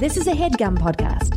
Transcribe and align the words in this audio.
This 0.00 0.16
is 0.16 0.26
a 0.26 0.32
headgum 0.32 0.78
podcast. 0.78 1.36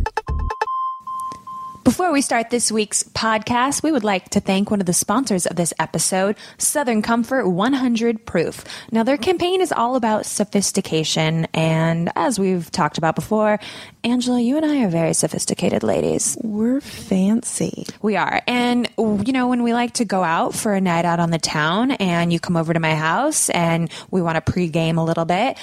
Before 1.83 2.13
we 2.13 2.21
start 2.21 2.49
this 2.49 2.71
week's 2.71 3.03
podcast, 3.03 3.83
we 3.83 3.91
would 3.91 4.05
like 4.05 4.29
to 4.29 4.39
thank 4.39 4.71
one 4.71 4.79
of 4.79 4.85
the 4.85 4.93
sponsors 4.93 5.45
of 5.45 5.57
this 5.57 5.73
episode, 5.79 6.37
Southern 6.57 7.01
Comfort 7.01 7.45
100 7.45 8.25
Proof. 8.25 8.63
Now, 8.89 9.03
their 9.03 9.17
campaign 9.17 9.59
is 9.59 9.73
all 9.73 9.97
about 9.97 10.25
sophistication, 10.25 11.45
and 11.53 12.09
as 12.15 12.39
we've 12.39 12.71
talked 12.71 12.97
about 12.97 13.15
before, 13.15 13.59
Angela, 14.05 14.39
you 14.39 14.55
and 14.55 14.65
I 14.65 14.85
are 14.85 14.89
very 14.89 15.13
sophisticated 15.13 15.83
ladies. 15.83 16.37
We're 16.41 16.79
fancy. 16.79 17.85
We 18.01 18.15
are. 18.15 18.41
And, 18.47 18.89
you 18.97 19.33
know, 19.33 19.49
when 19.49 19.61
we 19.63 19.73
like 19.73 19.95
to 19.95 20.05
go 20.05 20.23
out 20.23 20.55
for 20.55 20.73
a 20.73 20.79
night 20.79 21.03
out 21.03 21.19
on 21.19 21.31
the 21.31 21.37
town 21.37 21.91
and 21.91 22.31
you 22.31 22.39
come 22.39 22.55
over 22.55 22.73
to 22.73 22.79
my 22.79 22.95
house 22.95 23.49
and 23.49 23.91
we 24.09 24.21
want 24.21 24.43
to 24.43 24.51
pregame 24.51 24.97
a 24.97 25.01
little 25.01 25.25
bit, 25.25 25.57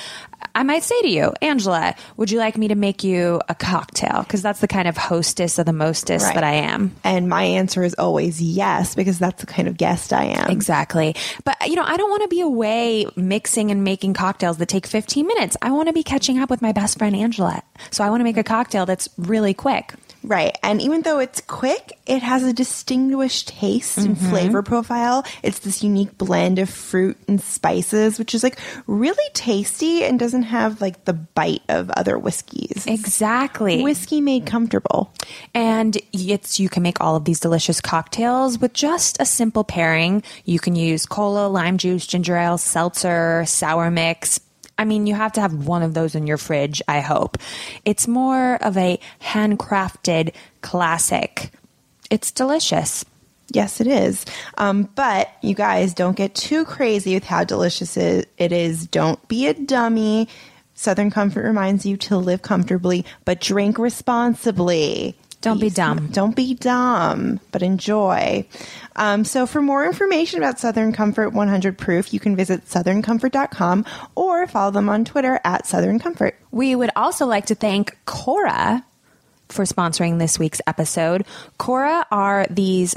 I 0.54 0.62
might 0.62 0.82
say 0.82 1.00
to 1.02 1.08
you, 1.08 1.32
Angela, 1.42 1.94
would 2.16 2.30
you 2.30 2.38
like 2.38 2.58
me 2.58 2.68
to 2.68 2.74
make 2.74 3.04
you 3.04 3.40
a 3.48 3.54
cocktail? 3.54 4.22
Because 4.22 4.42
that's 4.42 4.60
the 4.60 4.68
kind 4.68 4.88
of 4.88 4.96
hostess 4.96 5.58
of 5.58 5.66
the 5.66 5.72
mostest 5.72 6.26
Right. 6.26 6.34
that 6.34 6.44
I 6.44 6.54
am. 6.54 6.94
And 7.04 7.28
my 7.28 7.42
answer 7.44 7.82
is 7.82 7.94
always 7.98 8.40
yes, 8.42 8.94
because 8.94 9.18
that's 9.18 9.40
the 9.40 9.46
kind 9.46 9.68
of 9.68 9.76
guest 9.76 10.12
I 10.12 10.24
am. 10.24 10.50
Exactly. 10.50 11.14
But, 11.44 11.56
you 11.68 11.76
know, 11.76 11.84
I 11.84 11.96
don't 11.96 12.10
want 12.10 12.22
to 12.22 12.28
be 12.28 12.40
away 12.40 13.06
mixing 13.16 13.70
and 13.70 13.84
making 13.84 14.14
cocktails 14.14 14.58
that 14.58 14.68
take 14.68 14.86
15 14.86 15.26
minutes. 15.26 15.56
I 15.62 15.70
want 15.72 15.88
to 15.88 15.92
be 15.92 16.02
catching 16.02 16.38
up 16.38 16.50
with 16.50 16.62
my 16.62 16.72
best 16.72 16.98
friend, 16.98 17.14
Angela. 17.14 17.62
So 17.90 18.02
I 18.04 18.10
want 18.10 18.20
to 18.20 18.24
make 18.24 18.36
a 18.36 18.44
cocktail 18.44 18.86
that's 18.86 19.08
really 19.18 19.54
quick. 19.54 19.94
Right. 20.22 20.56
And 20.62 20.82
even 20.82 21.02
though 21.02 21.18
it's 21.18 21.40
quick, 21.40 21.92
it 22.06 22.22
has 22.22 22.42
a 22.42 22.52
distinguished 22.52 23.48
taste 23.48 23.96
and 23.98 24.16
Mm-hmm. 24.16 24.30
flavor 24.30 24.62
profile. 24.62 25.24
It's 25.42 25.60
this 25.60 25.82
unique 25.82 26.18
blend 26.18 26.58
of 26.58 26.68
fruit 26.68 27.16
and 27.26 27.40
spices, 27.40 28.18
which 28.18 28.34
is 28.34 28.42
like 28.42 28.58
really 28.86 29.24
tasty 29.32 30.04
and 30.04 30.18
doesn't 30.18 30.42
have 30.44 30.80
like 30.80 31.04
the 31.06 31.12
bite 31.14 31.62
of 31.68 31.90
other 31.90 32.18
whiskeys. 32.18 32.86
Exactly. 32.86 33.82
Whiskey 33.82 34.20
made 34.20 34.46
comfortable. 34.46 35.12
And 35.54 35.96
it's 36.12 36.60
you 36.60 36.68
can 36.68 36.82
make 36.82 37.00
all 37.00 37.16
of 37.16 37.24
these 37.24 37.40
delicious 37.40 37.80
cocktails 37.80 38.58
with 38.58 38.72
just 38.72 39.16
a 39.20 39.24
simple 39.24 39.64
pairing. 39.64 40.22
You 40.44 40.58
can 40.58 40.76
use 40.76 41.06
cola, 41.06 41.48
lime 41.48 41.78
juice, 41.78 42.06
ginger 42.06 42.36
ale, 42.36 42.58
seltzer, 42.58 43.44
sour 43.46 43.90
mix. 43.90 44.40
I 44.80 44.86
mean, 44.86 45.06
you 45.06 45.14
have 45.14 45.32
to 45.32 45.42
have 45.42 45.66
one 45.66 45.82
of 45.82 45.92
those 45.92 46.14
in 46.14 46.26
your 46.26 46.38
fridge, 46.38 46.80
I 46.88 47.00
hope. 47.00 47.36
It's 47.84 48.08
more 48.08 48.54
of 48.62 48.78
a 48.78 48.98
handcrafted 49.20 50.32
classic. 50.62 51.50
It's 52.08 52.30
delicious. 52.30 53.04
Yes, 53.52 53.82
it 53.82 53.86
is. 53.86 54.24
Um, 54.56 54.84
but 54.94 55.30
you 55.42 55.54
guys 55.54 55.92
don't 55.92 56.16
get 56.16 56.34
too 56.34 56.64
crazy 56.64 57.12
with 57.12 57.24
how 57.24 57.44
delicious 57.44 57.98
it 57.98 58.30
is. 58.38 58.86
Don't 58.86 59.28
be 59.28 59.48
a 59.48 59.54
dummy. 59.54 60.28
Southern 60.72 61.10
Comfort 61.10 61.44
reminds 61.44 61.84
you 61.84 61.98
to 61.98 62.16
live 62.16 62.40
comfortably, 62.40 63.04
but 63.26 63.38
drink 63.38 63.78
responsibly. 63.78 65.14
Don't 65.40 65.60
be 65.60 65.70
dumb. 65.70 66.08
Don't 66.08 66.36
be 66.36 66.54
dumb, 66.54 67.40
but 67.50 67.62
enjoy. 67.62 68.46
Um, 68.96 69.24
so, 69.24 69.46
for 69.46 69.62
more 69.62 69.86
information 69.86 70.38
about 70.38 70.60
Southern 70.60 70.92
Comfort 70.92 71.30
100 71.30 71.78
Proof, 71.78 72.12
you 72.12 72.20
can 72.20 72.36
visit 72.36 72.66
southerncomfort.com 72.66 73.86
or 74.14 74.46
follow 74.46 74.70
them 74.70 74.90
on 74.90 75.06
Twitter 75.06 75.40
at 75.42 75.66
Southern 75.66 75.98
Comfort. 75.98 76.38
We 76.50 76.74
would 76.74 76.90
also 76.94 77.24
like 77.24 77.46
to 77.46 77.54
thank 77.54 77.96
Cora 78.04 78.84
for 79.48 79.64
sponsoring 79.64 80.18
this 80.18 80.38
week's 80.38 80.60
episode. 80.66 81.24
Cora 81.56 82.06
are 82.10 82.46
these 82.50 82.94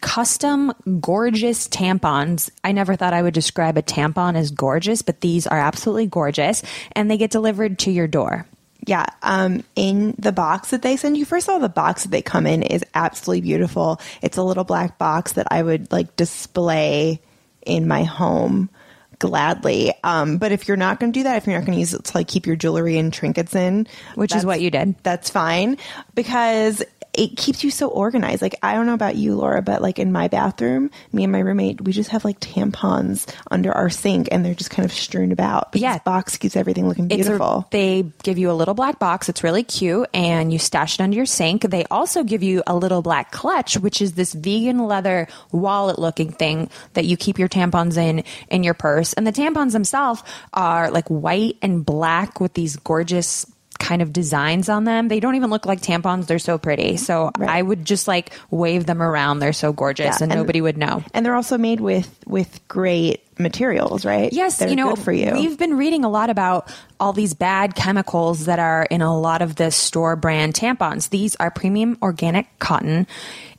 custom 0.00 0.72
gorgeous 1.00 1.68
tampons. 1.68 2.50
I 2.62 2.72
never 2.72 2.96
thought 2.96 3.14
I 3.14 3.22
would 3.22 3.34
describe 3.34 3.78
a 3.78 3.82
tampon 3.82 4.36
as 4.36 4.50
gorgeous, 4.50 5.02
but 5.02 5.22
these 5.22 5.46
are 5.46 5.58
absolutely 5.58 6.06
gorgeous 6.06 6.62
and 6.92 7.10
they 7.10 7.16
get 7.16 7.30
delivered 7.30 7.78
to 7.80 7.90
your 7.90 8.06
door. 8.06 8.46
Yeah, 8.86 9.06
um, 9.22 9.64
in 9.76 10.14
the 10.18 10.32
box 10.32 10.70
that 10.70 10.82
they 10.82 10.96
send 10.96 11.16
you, 11.16 11.24
first 11.24 11.48
of 11.48 11.54
all, 11.54 11.60
the 11.60 11.68
box 11.68 12.04
that 12.04 12.10
they 12.10 12.22
come 12.22 12.46
in 12.46 12.62
is 12.62 12.84
absolutely 12.94 13.42
beautiful. 13.42 14.00
It's 14.22 14.36
a 14.36 14.42
little 14.42 14.64
black 14.64 14.98
box 14.98 15.32
that 15.32 15.48
I 15.50 15.62
would 15.62 15.90
like 15.92 16.16
display 16.16 17.20
in 17.66 17.88
my 17.88 18.04
home 18.04 18.70
gladly. 19.18 19.92
Um, 20.04 20.38
but 20.38 20.52
if 20.52 20.68
you're 20.68 20.76
not 20.76 21.00
going 21.00 21.12
to 21.12 21.18
do 21.18 21.24
that, 21.24 21.36
if 21.36 21.46
you're 21.46 21.58
not 21.58 21.66
going 21.66 21.76
to 21.76 21.80
use 21.80 21.94
it 21.94 22.04
to 22.04 22.16
like 22.16 22.28
keep 22.28 22.46
your 22.46 22.56
jewelry 22.56 22.98
and 22.98 23.12
trinkets 23.12 23.54
in, 23.54 23.86
Which 24.14 24.34
is 24.34 24.46
what 24.46 24.60
you 24.60 24.70
did. 24.70 24.94
That's 25.02 25.30
fine 25.30 25.76
because 26.14 26.82
it 27.18 27.36
keeps 27.36 27.64
you 27.64 27.70
so 27.70 27.88
organized. 27.88 28.40
Like 28.42 28.54
I 28.62 28.74
don't 28.74 28.86
know 28.86 28.94
about 28.94 29.16
you, 29.16 29.34
Laura, 29.34 29.60
but 29.60 29.82
like 29.82 29.98
in 29.98 30.12
my 30.12 30.28
bathroom, 30.28 30.90
me 31.12 31.24
and 31.24 31.32
my 31.32 31.40
roommate, 31.40 31.80
we 31.82 31.92
just 31.92 32.10
have 32.10 32.24
like 32.24 32.38
tampons 32.40 33.26
under 33.50 33.72
our 33.72 33.90
sink, 33.90 34.28
and 34.30 34.44
they're 34.44 34.54
just 34.54 34.70
kind 34.70 34.86
of 34.86 34.92
strewn 34.92 35.32
about. 35.32 35.72
But 35.72 35.80
Yeah. 35.80 35.94
this 35.94 36.02
box 36.04 36.36
keeps 36.36 36.56
everything 36.56 36.88
looking 36.88 37.06
It's 37.06 37.14
a- 37.14 37.16
beautiful. 37.30 37.66
they 37.70 38.04
give 38.22 38.38
you 38.38 38.50
a 38.50 38.52
little 38.52 38.74
black 38.74 38.98
box. 38.98 39.28
It's 39.28 39.42
really 39.42 39.64
cute, 39.64 40.08
and 40.14 40.52
you 40.52 40.58
stash 40.58 40.94
it 40.94 41.00
under 41.02 41.16
your 41.16 41.26
sink. 41.26 41.62
They 41.62 41.84
also 41.90 42.22
give 42.24 42.42
you 42.42 42.62
a 42.66 42.76
little 42.76 43.02
black 43.02 43.32
clutch, 43.32 43.76
which 43.76 44.00
is 44.00 44.12
this 44.12 44.32
vegan 44.32 44.86
leather 44.86 45.26
wallet-looking 45.52 46.32
thing 46.32 46.70
that 46.94 47.04
you 47.04 47.16
keep 47.16 47.38
your 47.38 47.48
tampons 47.48 47.96
in 47.96 48.22
in 48.48 48.62
your 48.62 48.74
purse. 48.74 49.12
And 49.14 49.26
the 49.26 49.32
tampons 49.32 49.72
themselves 49.72 50.22
are 50.54 50.90
like 50.90 51.08
white 51.08 51.56
and 51.62 51.84
black 51.84 52.40
with 52.40 52.54
these 52.54 52.76
gorgeous 52.76 53.44
kind 53.78 54.02
of 54.02 54.12
designs 54.12 54.68
on 54.68 54.84
them. 54.84 55.08
They 55.08 55.20
don't 55.20 55.36
even 55.36 55.50
look 55.50 55.64
like 55.66 55.80
tampons. 55.80 56.26
They're 56.26 56.38
so 56.38 56.58
pretty. 56.58 56.96
So 56.96 57.30
Right. 57.38 57.48
I 57.48 57.62
would 57.62 57.84
just 57.84 58.08
like 58.08 58.32
wave 58.50 58.86
them 58.86 59.00
around. 59.00 59.38
They're 59.38 59.52
so 59.52 59.72
gorgeous, 59.72 60.04
Yeah, 60.18 60.24
and, 60.24 60.32
and- 60.32 60.40
nobody 60.40 60.60
would 60.60 60.76
know. 60.76 61.02
and 61.14 61.24
they're 61.24 61.34
also 61.36 61.56
made 61.58 61.80
with 61.80 62.08
with 62.26 62.60
great 62.68 63.22
materials, 63.38 64.04
right? 64.04 64.32
Yes, 64.32 64.58
they're 64.58 64.68
you 64.68 64.74
know, 64.76 64.94
good 64.96 65.04
for 65.04 65.12
you. 65.12 65.32
We've 65.32 65.56
been 65.56 65.76
reading 65.76 66.04
a 66.04 66.08
lot 66.08 66.28
about 66.28 66.74
all 66.98 67.12
these 67.12 67.34
bad 67.34 67.76
chemicals 67.76 68.46
that 68.46 68.58
are 68.58 68.82
in 68.90 69.00
a 69.00 69.16
lot 69.16 69.42
of 69.42 69.54
the 69.54 69.70
store 69.70 70.16
brand 70.16 70.54
tampons. 70.54 71.10
These 71.10 71.36
are 71.36 71.50
premium 71.50 71.96
organic 72.02 72.46
cotton. 72.58 73.06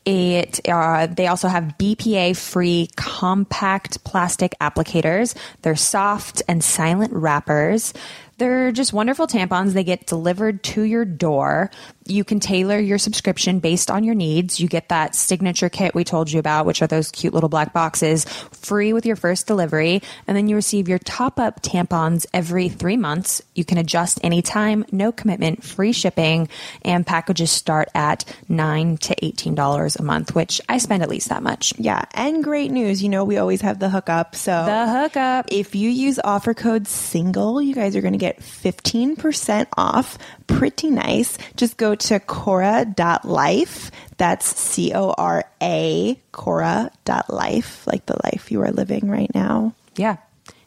It 0.06 0.60
uh, 0.68 1.08
they 1.08 1.28
also 1.28 1.48
have 1.48 1.76
BPA 1.78 2.36
free 2.36 2.90
compact 2.96 4.04
plastic 4.04 4.56
applicators. 4.60 5.36
They're 5.62 5.76
soft 5.76 6.42
and 6.48 6.64
silent 6.64 7.14
wrappers. 7.14 7.94
They're 8.40 8.72
just 8.72 8.94
wonderful 8.94 9.28
tampons. 9.28 9.74
They 9.74 9.84
get 9.84 10.08
delivered 10.08 10.64
to 10.64 10.84
your 10.84 11.06
door. 11.06 11.70
You 12.10 12.24
can 12.24 12.40
tailor 12.40 12.80
your 12.80 12.98
subscription 12.98 13.60
based 13.60 13.90
on 13.92 14.04
your 14.04 14.16
needs. 14.16 14.60
You 14.60 14.68
get 14.68 14.90
that 14.90 15.16
signature 15.16 15.70
kit 15.70 15.94
we 15.96 16.04
told 16.04 16.32
you 16.32 16.40
about, 16.40 16.66
which 16.66 16.82
are 16.82 16.88
those 16.88 17.12
cute 17.12 17.34
little 17.34 17.50
black 17.50 17.74
boxes, 17.74 18.26
free 18.52 18.94
with 18.94 19.06
your 19.06 19.16
first 19.16 19.48
delivery. 19.48 20.02
And 20.28 20.36
then 20.36 20.48
you 20.48 20.56
receive 20.56 20.90
your 20.90 21.00
top 21.00 21.40
up 21.40 21.62
tampons 21.62 22.26
every 22.34 22.70
three 22.70 22.98
months. 22.98 23.42
You 23.56 23.64
can 23.64 23.78
adjust 23.78 24.20
anytime, 24.24 24.86
no 24.92 25.12
commitment, 25.12 25.64
free 25.64 25.92
shipping, 25.94 26.50
and 26.84 27.06
packages 27.06 27.52
start 27.52 27.90
at 27.94 28.26
nine 28.48 28.98
to 28.98 29.16
$18 29.16 30.00
a 30.00 30.04
month, 30.04 30.34
which 30.36 30.62
I 30.68 30.78
spend 30.80 31.04
at 31.04 31.10
least 31.10 31.30
that 31.30 31.44
much. 31.44 31.74
yeah, 31.78 32.06
and 32.14 32.44
great 32.44 32.72
news. 32.72 33.04
You 33.04 33.10
know, 33.10 33.24
we 33.24 33.38
always 33.38 33.62
have 33.62 33.80
the 33.80 33.90
hookup. 33.90 34.36
So 34.36 34.52
The 34.66 34.88
hookup. 34.88 35.46
if 35.52 35.76
you 35.76 35.90
use 35.90 36.20
offer 36.24 36.54
code 36.54 36.88
single, 36.88 37.62
you 37.62 37.76
guys 37.76 37.96
are 37.96 38.02
going 38.02 38.14
to 38.14 38.18
get 38.18 38.40
15% 38.40 39.68
off. 39.78 40.18
Pretty 40.48 40.90
nice. 40.90 41.38
Just 41.56 41.78
go 41.78 41.96
to 42.00 42.20
cora.life. 42.20 43.92
That's 44.18 44.46
C 44.46 44.94
O 44.94 45.14
R 45.18 45.46
A, 45.62 46.20
cora.life, 46.32 47.88
like 47.88 48.06
the 48.06 48.20
life 48.24 48.52
you 48.52 48.62
are 48.62 48.72
living 48.72 49.10
right 49.10 49.34
now. 49.34 49.74
Yeah. 49.96 50.18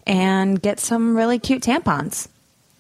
And 0.07 0.61
get 0.61 0.81
some 0.81 1.17
really 1.17 1.39
cute 1.39 1.63
tampons. 1.63 2.29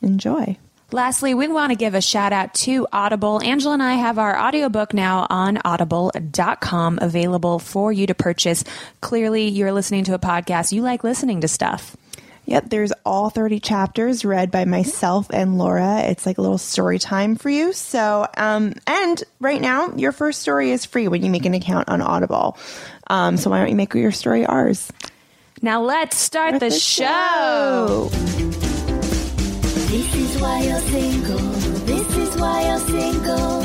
Enjoy. 0.00 0.56
Lastly, 0.92 1.32
we 1.32 1.48
want 1.48 1.70
to 1.70 1.76
give 1.76 1.94
a 1.94 2.02
shout 2.02 2.34
out 2.34 2.52
to 2.54 2.86
Audible. 2.92 3.40
Angela 3.42 3.74
and 3.74 3.82
I 3.82 3.94
have 3.94 4.18
our 4.18 4.38
audiobook 4.38 4.92
now 4.92 5.26
on 5.30 5.58
audible.com 5.64 6.98
available 7.00 7.58
for 7.58 7.90
you 7.92 8.06
to 8.08 8.14
purchase. 8.14 8.62
Clearly, 9.00 9.48
you're 9.48 9.72
listening 9.72 10.04
to 10.04 10.14
a 10.14 10.18
podcast. 10.18 10.70
You 10.70 10.82
like 10.82 11.02
listening 11.02 11.40
to 11.40 11.48
stuff. 11.48 11.96
Yep, 12.44 12.70
there's 12.70 12.92
all 13.06 13.30
30 13.30 13.60
chapters 13.60 14.24
read 14.24 14.50
by 14.50 14.64
myself 14.64 15.28
and 15.30 15.58
Laura. 15.58 16.00
It's 16.00 16.26
like 16.26 16.38
a 16.38 16.42
little 16.42 16.58
story 16.58 16.98
time 16.98 17.36
for 17.36 17.48
you. 17.48 17.72
So, 17.72 18.26
um, 18.36 18.74
and 18.86 19.22
right 19.38 19.60
now, 19.60 19.92
your 19.94 20.10
first 20.10 20.42
story 20.42 20.72
is 20.72 20.84
free 20.84 21.06
when 21.06 21.22
you 21.22 21.30
make 21.30 21.44
an 21.46 21.54
account 21.54 21.88
on 21.88 22.02
Audible. 22.02 22.58
Um, 23.06 23.36
so 23.36 23.50
why 23.50 23.58
don't 23.58 23.68
you 23.70 23.76
make 23.76 23.94
your 23.94 24.10
story 24.10 24.44
ours? 24.44 24.90
Now 25.62 25.82
let's 25.82 26.16
start 26.16 26.54
the, 26.54 26.58
The 26.58 26.70
show. 26.72 28.10
This 29.92 30.14
is 30.14 30.40
why 30.40 30.62
you're 30.62 30.80
single. 30.80 31.38
This 31.38 32.16
is 32.16 32.40
why 32.40 32.66
you're 32.66 32.80
single. 32.80 33.61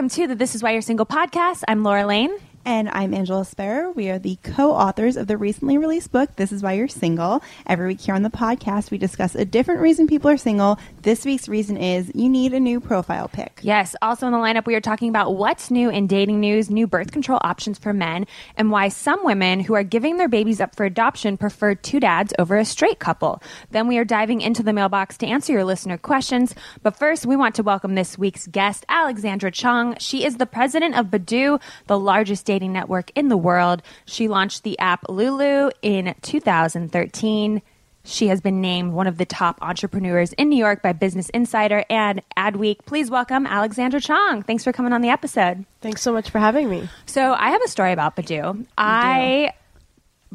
Welcome 0.00 0.16
to 0.16 0.26
the 0.28 0.34
This 0.34 0.54
Is 0.54 0.62
Why 0.62 0.70
You're 0.70 0.80
Single 0.80 1.04
podcast. 1.04 1.62
I'm 1.68 1.82
Laura 1.82 2.06
Lane. 2.06 2.30
And 2.66 2.90
I'm 2.90 3.14
Angela 3.14 3.46
Sparrow. 3.46 3.90
We 3.92 4.10
are 4.10 4.18
the 4.18 4.36
co 4.42 4.72
authors 4.72 5.16
of 5.16 5.26
the 5.26 5.38
recently 5.38 5.78
released 5.78 6.12
book, 6.12 6.36
This 6.36 6.52
Is 6.52 6.62
Why 6.62 6.74
You're 6.74 6.88
Single. 6.88 7.42
Every 7.66 7.88
week 7.88 8.02
here 8.02 8.14
on 8.14 8.22
the 8.22 8.28
podcast, 8.28 8.90
we 8.90 8.98
discuss 8.98 9.34
a 9.34 9.46
different 9.46 9.80
reason 9.80 10.06
people 10.06 10.30
are 10.30 10.36
single. 10.36 10.78
This 11.00 11.24
week's 11.24 11.48
reason 11.48 11.78
is 11.78 12.12
you 12.14 12.28
need 12.28 12.52
a 12.52 12.60
new 12.60 12.78
profile 12.78 13.28
pic. 13.28 13.60
Yes. 13.62 13.96
Also 14.02 14.26
in 14.26 14.32
the 14.32 14.38
lineup, 14.38 14.66
we 14.66 14.74
are 14.74 14.80
talking 14.80 15.08
about 15.08 15.36
what's 15.36 15.70
new 15.70 15.88
in 15.88 16.06
dating 16.06 16.38
news, 16.38 16.68
new 16.68 16.86
birth 16.86 17.12
control 17.12 17.38
options 17.42 17.78
for 17.78 17.94
men, 17.94 18.26
and 18.58 18.70
why 18.70 18.88
some 18.88 19.24
women 19.24 19.60
who 19.60 19.72
are 19.72 19.82
giving 19.82 20.18
their 20.18 20.28
babies 20.28 20.60
up 20.60 20.76
for 20.76 20.84
adoption 20.84 21.38
prefer 21.38 21.74
two 21.74 21.98
dads 21.98 22.34
over 22.38 22.58
a 22.58 22.64
straight 22.66 22.98
couple. 22.98 23.42
Then 23.70 23.88
we 23.88 23.96
are 23.96 24.04
diving 24.04 24.42
into 24.42 24.62
the 24.62 24.74
mailbox 24.74 25.16
to 25.18 25.26
answer 25.26 25.54
your 25.54 25.64
listener 25.64 25.96
questions. 25.96 26.54
But 26.82 26.98
first, 26.98 27.24
we 27.24 27.36
want 27.36 27.54
to 27.54 27.62
welcome 27.62 27.94
this 27.94 28.18
week's 28.18 28.46
guest, 28.48 28.84
Alexandra 28.90 29.50
Chong. 29.50 29.96
She 29.98 30.26
is 30.26 30.36
the 30.36 30.46
president 30.46 30.98
of 30.98 31.06
Badoo, 31.06 31.58
the 31.86 31.98
largest 31.98 32.49
dating 32.50 32.72
network 32.72 33.12
in 33.14 33.28
the 33.28 33.36
world. 33.36 33.80
She 34.06 34.26
launched 34.26 34.64
the 34.64 34.76
app 34.80 35.08
Lulu 35.08 35.70
in 35.82 36.16
2013. 36.20 37.62
She 38.02 38.26
has 38.26 38.40
been 38.40 38.60
named 38.60 38.92
one 38.92 39.06
of 39.06 39.18
the 39.18 39.24
top 39.24 39.58
entrepreneurs 39.62 40.32
in 40.32 40.48
New 40.48 40.56
York 40.56 40.82
by 40.82 40.92
Business 40.92 41.28
Insider 41.28 41.84
and 41.88 42.22
Adweek. 42.36 42.78
Please 42.86 43.08
welcome 43.08 43.46
Alexandra 43.46 44.00
Chong. 44.00 44.42
Thanks 44.42 44.64
for 44.64 44.72
coming 44.72 44.92
on 44.92 45.00
the 45.00 45.10
episode. 45.10 45.64
Thanks 45.80 46.02
so 46.02 46.12
much 46.12 46.30
for 46.30 46.40
having 46.40 46.68
me. 46.68 46.88
So 47.06 47.32
I 47.32 47.50
have 47.50 47.62
a 47.62 47.68
story 47.68 47.92
about 47.92 48.16
Badoo. 48.16 48.66
I 48.76 49.52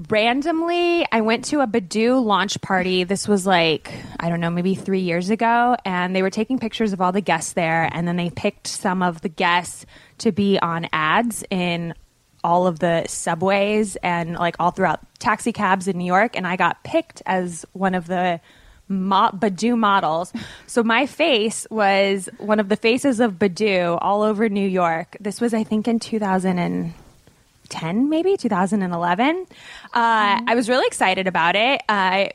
randomly 0.10 1.06
I 1.12 1.22
went 1.22 1.46
to 1.46 1.62
a 1.62 1.68
Badoo 1.68 2.24
launch 2.24 2.60
party. 2.62 3.04
This 3.04 3.28
was 3.28 3.46
like 3.46 3.92
I 4.20 4.30
don't 4.30 4.40
know, 4.40 4.50
maybe 4.50 4.76
three 4.76 5.02
years 5.02 5.30
ago, 5.30 5.76
and 5.86 6.16
they 6.16 6.22
were 6.22 6.30
taking 6.30 6.60
pictures 6.60 6.94
of 6.94 7.02
all 7.02 7.12
the 7.12 7.22
guests 7.22 7.54
there, 7.54 7.90
and 7.92 8.08
then 8.08 8.16
they 8.16 8.30
picked 8.30 8.68
some 8.68 9.02
of 9.02 9.22
the 9.22 9.30
guests 9.30 9.86
to 10.20 10.32
be 10.32 10.60
on 10.60 10.88
ads 10.94 11.44
in 11.50 11.94
all 12.46 12.68
of 12.68 12.78
the 12.78 13.04
subways 13.08 13.96
and 13.98 14.36
like 14.36 14.56
all 14.60 14.70
throughout 14.70 15.00
taxi 15.18 15.52
cabs 15.52 15.88
in 15.88 15.98
New 15.98 16.06
York, 16.06 16.38
and 16.38 16.46
I 16.46 16.56
got 16.56 16.84
picked 16.84 17.24
as 17.26 17.66
one 17.74 17.96
of 17.96 18.06
the 18.06 18.40
mo- 18.88 19.32
Badoo 19.34 19.76
models. 19.76 20.32
So 20.68 20.84
my 20.84 21.08
face 21.08 21.66
was 21.72 22.30
one 22.38 22.60
of 22.60 22.70
the 22.70 22.76
faces 22.76 23.20
of 23.20 23.34
Badoo 23.34 23.98
all 24.00 24.22
over 24.22 24.48
New 24.48 24.68
York. 24.68 25.18
This 25.20 25.42
was, 25.42 25.56
I 25.56 25.64
think, 25.64 25.88
in 25.88 26.00
2010, 26.00 28.10
maybe 28.10 28.38
2011. 28.38 29.46
Uh, 29.48 29.50
I 29.94 30.56
was 30.56 30.70
really 30.70 30.86
excited 30.86 31.26
about 31.26 31.56
it. 31.56 31.82
Uh, 31.90 32.28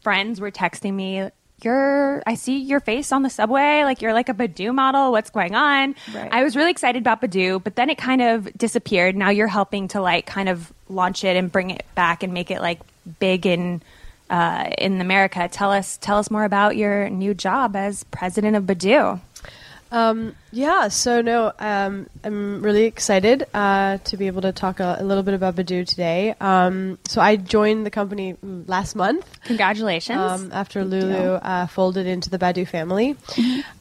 friends 0.00 0.40
were 0.40 0.50
texting 0.50 0.94
me. 0.94 1.28
You're, 1.64 2.22
I 2.26 2.34
see 2.34 2.58
your 2.58 2.80
face 2.80 3.12
on 3.12 3.22
the 3.22 3.30
subway. 3.30 3.82
Like 3.84 4.02
you're 4.02 4.12
like 4.12 4.28
a 4.28 4.34
Badoo 4.34 4.74
model. 4.74 5.12
What's 5.12 5.30
going 5.30 5.54
on? 5.54 5.94
Right. 6.14 6.28
I 6.32 6.42
was 6.42 6.56
really 6.56 6.70
excited 6.70 7.02
about 7.02 7.20
Badoo, 7.20 7.62
but 7.62 7.76
then 7.76 7.90
it 7.90 7.98
kind 7.98 8.22
of 8.22 8.52
disappeared. 8.56 9.16
Now 9.16 9.30
you're 9.30 9.48
helping 9.48 9.88
to 9.88 10.00
like 10.00 10.26
kind 10.26 10.48
of 10.48 10.72
launch 10.88 11.24
it 11.24 11.36
and 11.36 11.50
bring 11.50 11.70
it 11.70 11.84
back 11.94 12.22
and 12.22 12.32
make 12.32 12.50
it 12.50 12.60
like 12.60 12.80
big 13.18 13.46
in 13.46 13.82
uh, 14.30 14.70
in 14.78 15.00
America. 15.00 15.48
Tell 15.50 15.72
us 15.72 15.98
tell 16.00 16.18
us 16.18 16.30
more 16.30 16.44
about 16.44 16.76
your 16.76 17.10
new 17.10 17.34
job 17.34 17.74
as 17.76 18.04
president 18.04 18.56
of 18.56 18.64
Badoo. 18.64 19.20
Um, 19.92 20.34
yeah, 20.52 20.88
so 20.88 21.20
no, 21.20 21.52
um, 21.58 22.08
I'm 22.24 22.62
really 22.62 22.84
excited 22.84 23.46
uh, 23.54 23.98
to 23.98 24.16
be 24.16 24.26
able 24.26 24.42
to 24.42 24.52
talk 24.52 24.80
a, 24.80 24.96
a 25.00 25.04
little 25.04 25.22
bit 25.22 25.34
about 25.34 25.56
Badoo 25.56 25.86
today. 25.86 26.34
Um, 26.40 26.98
so 27.06 27.20
I 27.20 27.36
joined 27.36 27.86
the 27.86 27.90
company 27.90 28.36
last 28.42 28.94
month 28.96 29.26
Congratulations. 29.44 30.18
um, 30.18 30.50
after 30.52 30.84
Lulu 30.84 31.34
uh, 31.34 31.66
folded 31.66 32.06
into 32.06 32.30
the 32.30 32.38
Badoo 32.38 32.66
family. 32.66 33.16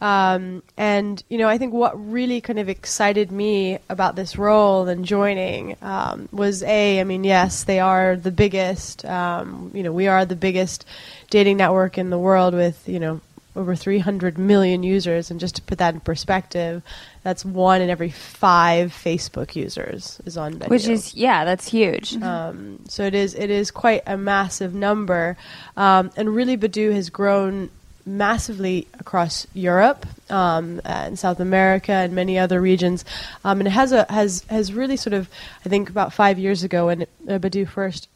Um, 0.02 0.64
and, 0.78 1.24
you 1.30 1.38
know, 1.38 1.48
I 1.48 1.58
think 1.58 1.74
what 1.74 1.94
really 2.12 2.42
kind 2.42 2.60
of 2.60 2.70
excited 2.70 3.32
me 3.32 3.80
about 3.90 4.16
this 4.16 4.38
role 4.38 4.88
and 4.88 5.06
joining 5.06 5.76
um, 5.82 6.30
was 6.32 6.64
A, 6.64 7.00
I 7.00 7.04
mean, 7.04 7.24
yes, 7.24 7.64
they 7.64 7.80
are 7.80 8.16
the 8.16 8.32
biggest, 8.32 9.06
um, 9.06 9.72
you 9.74 9.84
know, 9.84 9.92
we 9.92 10.08
are 10.08 10.26
the 10.26 10.36
biggest 10.36 10.86
dating 11.30 11.58
network 11.58 11.98
in 11.98 12.10
the 12.10 12.18
world 12.18 12.54
with, 12.54 12.88
you 12.88 13.00
know, 13.00 13.22
over 13.56 13.76
300 13.76 14.38
million 14.38 14.84
users. 14.84 15.32
And 15.32 15.40
just 15.40 15.56
to 15.56 15.62
put 15.62 15.78
that 15.80 15.94
in 15.94 16.00
perspective, 16.00 16.82
that's 17.24 17.44
one 17.44 17.82
in 17.82 17.90
every 17.90 18.12
five 18.12 18.92
Facebook 18.92 19.56
users 19.56 20.20
is 20.26 20.38
on 20.38 20.54
Badoo. 20.56 20.70
which 20.70 20.88
is 20.88 21.14
yeah, 21.14 21.46
that's 21.46 21.68
huge. 21.68 22.16
Um, 22.18 22.80
so 22.88 23.04
it 23.04 23.16
is 23.16 23.34
it 23.36 23.50
is 23.50 23.72
quite 23.72 24.04
a 24.06 24.18
massive 24.18 24.74
number, 24.74 25.38
um, 25.76 26.12
and 26.16 26.34
really 26.34 26.58
Badoo 26.58 26.94
has 26.94 27.10
grown 27.10 27.70
massively 28.06 28.88
across 29.00 29.46
Europe 29.54 30.06
um, 30.32 30.82
and 30.86 31.20
South 31.20 31.40
America 31.40 31.92
and 31.92 32.14
many 32.14 32.40
other 32.40 32.62
regions, 32.62 33.06
um, 33.44 33.60
and 33.60 33.68
it 33.68 33.72
has 33.72 33.92
a 33.92 34.06
has 34.10 34.44
has 34.50 34.74
really 34.74 34.98
sort 34.98 35.14
of 35.14 35.30
I 35.66 35.70
think 35.70 35.90
about 35.90 36.14
five 36.14 36.40
years 36.40 36.64
ago 36.64 36.88
when 36.88 37.04
uh, 37.04 37.40
Badoo 37.40 37.68
first 37.68 38.08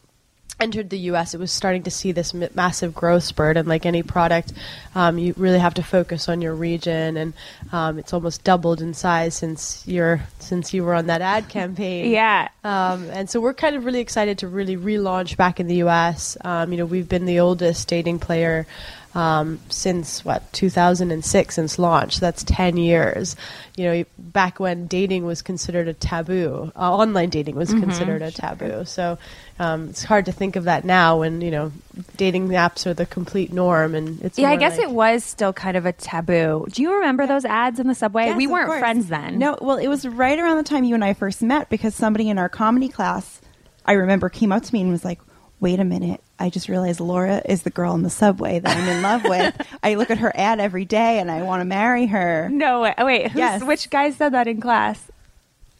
entered 0.60 0.88
the 0.90 0.98
U.S., 0.98 1.34
it 1.34 1.40
was 1.40 1.50
starting 1.50 1.82
to 1.82 1.90
see 1.90 2.12
this 2.12 2.34
m- 2.34 2.48
massive 2.54 2.94
growth 2.94 3.24
spurt. 3.24 3.56
And 3.56 3.68
like 3.68 3.84
any 3.86 4.02
product, 4.02 4.52
um, 4.94 5.18
you 5.18 5.34
really 5.36 5.58
have 5.58 5.74
to 5.74 5.82
focus 5.82 6.28
on 6.28 6.40
your 6.40 6.54
region, 6.54 7.16
and 7.16 7.32
um, 7.72 7.98
it's 7.98 8.12
almost 8.12 8.44
doubled 8.44 8.80
in 8.80 8.94
size 8.94 9.34
since 9.34 9.86
you're 9.86 10.20
since 10.38 10.72
you 10.72 10.84
were 10.84 10.94
on 10.94 11.06
that 11.06 11.20
ad 11.20 11.48
campaign. 11.48 12.10
yeah. 12.10 12.48
Um, 12.62 13.10
and 13.10 13.28
so 13.28 13.40
we're 13.40 13.54
kind 13.54 13.76
of 13.76 13.84
really 13.84 14.00
excited 14.00 14.38
to 14.38 14.48
really 14.48 14.76
relaunch 14.76 15.36
back 15.36 15.60
in 15.60 15.66
the 15.66 15.76
U.S. 15.76 16.36
Um, 16.42 16.72
you 16.72 16.78
know, 16.78 16.86
we've 16.86 17.08
been 17.08 17.24
the 17.24 17.40
oldest 17.40 17.88
dating 17.88 18.20
player 18.20 18.66
um, 19.14 19.60
since 19.68 20.24
what 20.24 20.52
2006 20.52 21.54
since 21.54 21.78
launch. 21.78 22.18
That's 22.20 22.42
10 22.44 22.76
years. 22.76 23.36
You 23.76 23.84
know, 23.84 24.04
back 24.18 24.58
when 24.60 24.86
dating 24.86 25.24
was 25.24 25.42
considered 25.42 25.88
a 25.88 25.94
taboo, 25.94 26.72
uh, 26.76 26.96
online 26.96 27.30
dating 27.30 27.54
was 27.56 27.70
considered 27.72 28.22
a 28.22 28.30
taboo. 28.30 28.84
So 28.84 29.18
um, 29.58 29.90
it's 29.90 30.02
hard 30.04 30.26
to 30.26 30.32
think 30.32 30.56
of 30.56 30.64
that 30.64 30.84
now 30.84 31.20
when 31.20 31.40
you 31.40 31.50
know 31.50 31.72
dating 32.16 32.48
apps 32.48 32.86
are 32.86 32.94
the 32.94 33.06
complete 33.06 33.52
norm. 33.52 33.94
And 33.94 34.20
it's 34.22 34.38
Yeah, 34.38 34.50
I 34.50 34.56
guess 34.56 34.78
like- 34.78 34.88
it 34.88 34.90
was 34.90 35.24
still 35.24 35.52
kind 35.52 35.76
of 35.76 35.86
a 35.86 35.92
taboo. 35.92 36.66
Do 36.70 36.82
you 36.82 36.94
remember 36.94 37.26
those 37.26 37.44
ads 37.44 37.78
in 37.78 37.86
the 37.86 37.94
subway? 37.94 38.26
Yes, 38.26 38.36
we 38.36 38.46
weren't 38.46 38.78
friends 38.80 39.08
then. 39.08 39.38
No, 39.38 39.56
well, 39.60 39.76
it 39.76 39.88
was 39.88 40.06
right 40.06 40.38
around 40.38 40.56
the 40.56 40.64
time 40.64 40.84
you 40.84 40.94
and 40.94 41.04
I 41.04 41.14
first 41.14 41.42
met 41.42 41.68
because 41.70 41.94
somebody 41.94 42.28
in 42.28 42.38
our 42.38 42.48
comedy 42.48 42.88
class, 42.88 43.40
I 43.86 43.92
remember, 43.92 44.28
came 44.28 44.50
up 44.52 44.62
to 44.64 44.72
me 44.72 44.80
and 44.82 44.90
was 44.90 45.04
like, 45.04 45.20
wait 45.64 45.80
a 45.80 45.84
minute. 45.84 46.20
I 46.38 46.50
just 46.50 46.68
realized 46.68 47.00
Laura 47.00 47.40
is 47.46 47.62
the 47.62 47.70
girl 47.70 47.94
in 47.94 48.02
the 48.02 48.10
subway 48.10 48.58
that 48.58 48.76
I'm 48.76 48.86
in 48.86 49.00
love 49.00 49.24
with. 49.28 49.54
I 49.82 49.94
look 49.94 50.10
at 50.10 50.18
her 50.18 50.30
ad 50.34 50.60
every 50.60 50.84
day 50.84 51.20
and 51.20 51.30
I 51.30 51.40
want 51.40 51.62
to 51.62 51.64
marry 51.64 52.04
her. 52.04 52.50
No, 52.52 52.82
wait. 52.82 52.94
oh, 52.98 53.06
wait 53.06 53.30
who's, 53.30 53.38
Yes. 53.38 53.64
which 53.64 53.88
guy 53.88 54.10
said 54.10 54.34
that 54.34 54.46
in 54.46 54.60
class? 54.60 55.10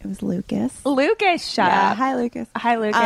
It 0.00 0.06
was 0.06 0.22
Lucas. 0.22 0.86
Lucas, 0.86 1.46
shut 1.46 1.70
yeah, 1.70 1.90
up. 1.90 1.98
hi, 1.98 2.16
Lucas. 2.16 2.48
Hi, 2.56 2.76
Lucas. 2.76 2.96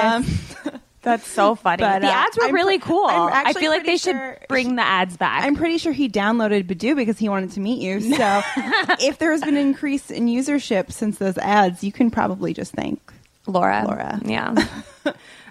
Um, 0.65 0.81
That's 1.03 1.27
so 1.27 1.57
funny. 1.57 1.81
But, 1.81 1.99
the 2.03 2.07
uh, 2.07 2.11
ads 2.13 2.37
were 2.37 2.45
I'm 2.45 2.55
really 2.55 2.79
cool. 2.79 3.07
I 3.09 3.53
feel 3.55 3.73
like 3.73 3.85
they 3.85 3.97
should 3.97 4.21
bring 4.49 4.77
the 4.77 4.83
ads 4.83 5.17
back. 5.17 5.45
I'm 5.45 5.57
pretty 5.57 5.79
sure 5.79 5.93
he 5.93 6.09
downloaded 6.09 6.69
Badoo 6.69 6.95
because 6.95 7.19
he 7.19 7.29
wanted 7.29 7.51
to 7.53 7.61
meet 7.61 7.83
you. 7.83 7.99
So 8.17 8.43
if 9.01 9.19
there 9.19 9.33
has 9.33 9.41
been 9.41 9.57
an 9.57 9.67
increase 9.67 10.13
in 10.13 10.27
usership 10.27 10.93
since 10.93 11.19
those 11.19 11.39
ads, 11.39 11.83
you 11.83 11.91
can 11.91 12.13
probably 12.13 12.55
just 12.55 12.73
thank 12.73 13.01
Laura. 13.47 13.85
Laura. 13.85 14.21
Yeah. 14.25 14.55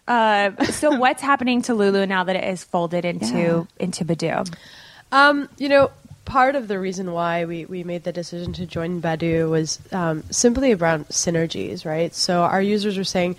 Uh, 0.07 0.63
so 0.65 0.92
what's 1.00 1.21
happening 1.21 1.61
to 1.64 1.73
Lulu 1.73 2.06
now 2.06 2.23
that 2.23 2.35
it 2.35 2.44
is 2.44 2.64
folded 2.64 3.06
into 3.06 3.37
Yeah. 3.37 3.64
into 3.80 4.06
Badoo? 4.06 4.54
Um, 5.11 5.49
you 5.57 5.69
know, 5.69 5.92
part 6.26 6.56
of 6.56 6.68
the 6.68 6.80
reason 6.80 7.11
why 7.14 7.45
we, 7.45 7.66
we 7.66 7.83
made 7.83 8.04
the 8.04 8.11
decision 8.11 8.52
to 8.54 8.66
join 8.66 9.02
Badoo 9.02 9.49
was 9.49 9.80
um, 9.92 10.23
simply 10.30 10.73
around 10.73 11.07
synergies, 11.09 11.85
right? 11.85 12.14
So 12.14 12.42
our 12.42 12.61
users 12.61 12.97
were 12.97 13.04
saying 13.06 13.35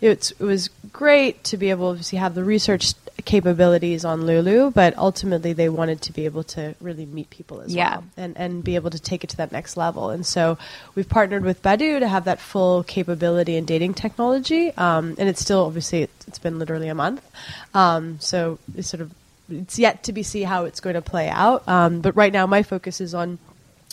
it 0.00 0.32
was 0.38 0.68
great 0.92 1.42
to 1.44 1.56
be 1.56 1.70
able 1.70 1.96
to 1.96 2.16
have 2.18 2.34
the 2.34 2.44
research 2.44 2.94
capabilities 3.26 4.04
on 4.06 4.24
Lulu, 4.24 4.70
but 4.70 4.96
ultimately 4.96 5.52
they 5.52 5.68
wanted 5.68 6.00
to 6.02 6.12
be 6.12 6.24
able 6.24 6.44
to 6.44 6.74
really 6.80 7.04
meet 7.04 7.28
people 7.28 7.60
as 7.60 7.74
Yeah. 7.74 7.96
well 7.96 8.04
and, 8.16 8.36
and 8.38 8.64
be 8.64 8.76
able 8.76 8.90
to 8.90 8.98
take 8.98 9.22
it 9.24 9.30
to 9.30 9.36
that 9.36 9.52
next 9.52 9.76
level. 9.76 10.08
And 10.08 10.24
so 10.24 10.56
we've 10.94 11.08
partnered 11.08 11.44
with 11.44 11.60
Badoo 11.62 12.00
to 12.00 12.08
have 12.08 12.24
that 12.24 12.40
full 12.40 12.82
capability 12.84 13.56
in 13.56 13.66
dating 13.66 13.94
technology. 13.94 14.72
Um, 14.76 15.16
and 15.18 15.28
it's 15.28 15.40
still, 15.42 15.66
obviously, 15.66 16.02
it's, 16.02 16.28
it's 16.28 16.38
been 16.38 16.58
literally 16.58 16.88
a 16.88 16.94
month. 16.94 17.22
Um, 17.74 18.18
so 18.20 18.58
it's 18.74 18.88
sort 18.88 19.02
of 19.02 19.12
it's 19.50 19.78
yet 19.78 20.04
to 20.04 20.12
be 20.12 20.22
see 20.22 20.42
how 20.42 20.64
it's 20.64 20.80
going 20.80 20.94
to 20.94 21.02
play 21.02 21.28
out. 21.28 21.68
Um, 21.68 22.00
but 22.00 22.16
right 22.16 22.32
now, 22.32 22.46
my 22.46 22.62
focus 22.62 23.00
is 23.00 23.14
on 23.14 23.38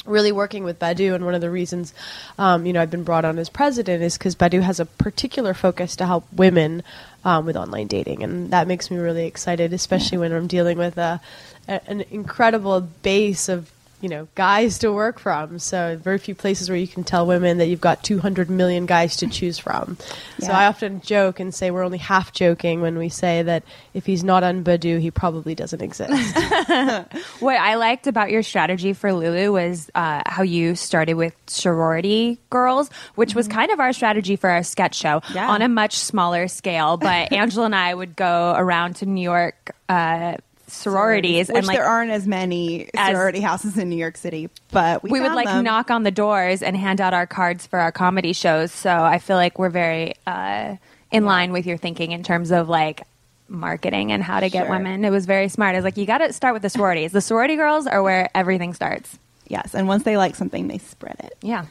really 0.06 0.32
working 0.32 0.64
with 0.64 0.80
Badoo, 0.80 1.14
and 1.14 1.24
one 1.24 1.36
of 1.36 1.42
the 1.42 1.50
reasons, 1.50 1.94
um, 2.38 2.66
you 2.66 2.74
know, 2.74 2.82
I've 2.82 2.90
been 2.92 3.04
brought 3.04 3.24
on 3.26 3.38
as 3.38 3.50
president 3.50 4.04
is 4.04 4.18
because 4.18 4.36
Badoo 4.36 4.62
has 4.62 4.80
a 4.80 4.86
particular 4.86 5.54
focus 5.54 5.96
to 5.98 6.06
help 6.06 6.26
women 6.34 6.84
um, 7.26 7.46
with 7.46 7.56
online 7.56 7.88
dating, 7.88 8.24
and 8.24 8.52
that 8.52 8.68
makes 8.68 8.92
me 8.92 8.98
really 8.98 9.26
excited, 9.26 9.74
especially 9.74 10.18
when 10.18 10.34
I'm 10.34 10.48
dealing 10.48 10.78
with 10.78 10.98
a, 10.98 11.22
a, 11.68 11.82
an 11.90 12.02
incredible 12.12 12.82
base 12.82 13.50
of 13.50 13.72
you 14.04 14.10
know 14.10 14.28
guys 14.36 14.78
to 14.80 14.92
work 14.92 15.18
from. 15.18 15.58
So 15.60 15.98
very 16.00 16.18
few 16.20 16.36
places 16.36 16.70
where 16.70 16.78
you 16.78 16.88
can 16.88 17.04
tell 17.04 17.26
women 17.26 17.58
that 17.58 17.68
you've 17.68 17.82
got 17.82 18.04
200 18.04 18.50
million 18.50 18.86
guys 18.86 19.16
to 19.18 19.28
choose 19.28 19.58
from. 19.58 19.98
So 20.40 20.52
I 20.52 20.68
often 20.68 21.02
joke 21.02 21.40
and 21.40 21.54
say 21.56 21.72
we're 21.72 21.84
only 21.84 21.98
half 21.98 22.34
joking 22.34 22.82
when 22.82 22.98
we 22.98 23.08
say 23.10 23.42
that 23.44 23.64
if 23.94 24.06
he's 24.06 24.24
not 24.24 24.44
on 24.44 24.64
Badoo, 24.64 25.00
he 25.00 25.10
probably 25.10 25.56
doesn't 25.56 25.82
exist. 25.82 26.12
What 27.40 27.58
I 27.58 27.76
liked 27.76 28.08
about 28.08 28.30
your 28.32 28.44
strategy 28.44 28.94
for 28.94 29.14
Lulu 29.14 29.52
was 29.54 29.90
uh, 29.96 30.22
how 30.26 30.44
you 30.44 30.76
started 30.76 31.16
with 31.16 31.36
sorority 31.48 32.40
girls, 32.50 32.90
which 33.16 33.36
was 33.36 33.48
kind 33.48 33.72
of 33.72 33.80
our 33.80 33.94
strategy 33.94 34.36
for 34.36 34.50
our 34.50 34.64
sketch 34.64 34.96
show 34.96 35.22
Yeah. 35.34 35.50
on 35.50 35.62
a 35.62 35.68
much 35.70 35.98
smaller 35.98 36.48
scale. 36.48 36.98
But 36.98 37.32
Angela 37.34 37.66
and 37.66 37.76
I 37.76 37.94
would 37.94 38.16
go 38.16 38.54
around 38.56 38.98
to 38.98 39.06
New 39.06 39.22
York 39.22 39.76
uh, 39.90 40.36
sororities 40.74 41.48
Which 41.48 41.58
and 41.58 41.68
like 41.68 41.78
there 41.78 41.86
aren't 41.86 42.12
as 42.12 42.28
many 42.28 42.90
As- 42.96 43.12
sorority 43.12 43.40
houses 43.40 43.78
in 43.78 43.90
New 43.90 43.96
York 43.96 44.18
City, 44.18 44.50
but 44.72 45.04
we, 45.04 45.12
we 45.12 45.22
would 45.22 45.34
like 45.34 45.48
them. 45.48 45.64
knock 45.64 45.90
on 45.92 46.04
the 46.04 46.12
doors 46.12 46.62
and 46.62 46.76
hand 46.76 47.00
out 47.02 47.14
our 47.14 47.28
cards 47.28 47.66
for 47.68 47.80
our 47.80 47.92
comedy 47.92 48.34
shows. 48.34 48.72
So 48.72 48.90
I 48.92 49.20
feel 49.20 49.36
like 49.38 49.58
we're 49.60 49.70
very 49.70 50.14
uh, 50.28 50.76
in 51.12 51.26
line 51.26 51.52
with 51.52 51.66
your 51.66 51.78
thinking 51.78 52.12
in 52.12 52.24
terms 52.24 52.52
of 52.52 52.70
like 52.70 53.04
marketing 53.48 54.12
and 54.12 54.24
how 54.24 54.40
to 54.40 54.50
get 54.50 54.64
Sure. 54.66 54.72
women. 54.76 55.06
It 55.06 55.12
was 55.12 55.26
very 55.26 55.48
smart. 55.50 55.74
I 55.76 55.78
was 55.78 55.84
like, 55.86 55.98
you 55.98 56.06
got 56.06 56.20
to 56.20 56.34
start 56.34 56.54
with 56.54 56.64
the 56.64 56.70
sororities. 56.70 57.12
The 57.12 57.22
sorority 57.22 57.56
girls 57.56 57.86
are 57.88 58.02
where 58.02 58.30
everything 58.34 58.74
starts. 58.74 59.18
Yes, 59.48 59.76
and 59.76 59.88
once 59.88 60.04
they 60.04 60.18
like 60.18 60.36
something, 60.36 60.68
they 60.70 60.78
spread 60.80 61.18
it. 61.20 61.38
Yeah. 61.42 61.66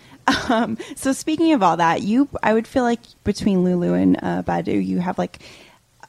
Um, 0.49 0.79
so 0.95 1.13
speaking 1.13 1.53
of 1.53 1.63
all 1.65 1.79
that, 1.79 2.03
you, 2.03 2.29
I 2.43 2.53
would 2.55 2.69
feel 2.69 2.85
like 2.85 3.01
between 3.25 3.65
Lulu 3.65 3.95
and 3.95 4.17
uh, 4.23 4.43
Badoo, 4.45 4.85
you 4.85 5.01
have 5.01 5.19
like 5.19 5.41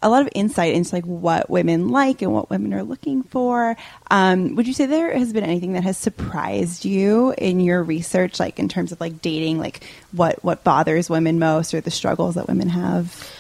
a 0.03 0.09
lot 0.09 0.21
of 0.21 0.29
insight 0.35 0.73
into 0.75 0.93
like 0.93 1.05
what 1.05 1.49
women 1.49 1.89
like 1.89 2.21
and 2.21 2.31
what 2.33 2.49
women 2.49 2.73
are 2.73 2.83
looking 2.83 3.23
for. 3.23 3.75
Um, 4.11 4.55
would 4.55 4.67
you 4.67 4.73
say 4.73 4.85
there 4.85 5.17
has 5.17 5.33
been 5.33 5.43
anything 5.43 5.73
that 5.73 5.83
has 5.83 5.97
surprised 5.97 6.85
you 6.85 7.33
in 7.37 7.59
your 7.59 7.81
research, 7.81 8.39
like 8.39 8.59
in 8.59 8.69
terms 8.69 8.91
of 8.91 8.99
like 9.01 9.21
dating, 9.21 9.59
like 9.59 9.83
what 10.11 10.43
what 10.43 10.63
bothers 10.63 11.09
women 11.09 11.39
most 11.39 11.73
or 11.73 11.81
the 11.81 11.91
struggles 11.91 12.35
that 12.35 12.47
women 12.47 12.69
have? 12.69 13.31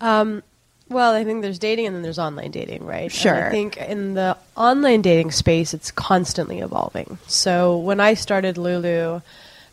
Um, 0.00 0.42
well, 0.88 1.14
I 1.14 1.24
think 1.24 1.42
there's 1.42 1.58
dating 1.58 1.86
and 1.86 1.96
then 1.96 2.02
there's 2.02 2.18
online 2.18 2.50
dating, 2.50 2.84
right? 2.84 3.04
And 3.04 3.12
Sure. 3.12 3.46
I 3.46 3.50
think 3.50 3.76
in 3.78 4.14
the 4.14 4.36
online 4.56 5.00
dating 5.00 5.30
space, 5.30 5.72
it's 5.72 5.90
constantly 5.90 6.58
evolving. 6.60 7.18
So 7.28 7.78
when 7.78 7.98
I 8.00 8.14
started 8.14 8.58
Lulu 8.58 9.22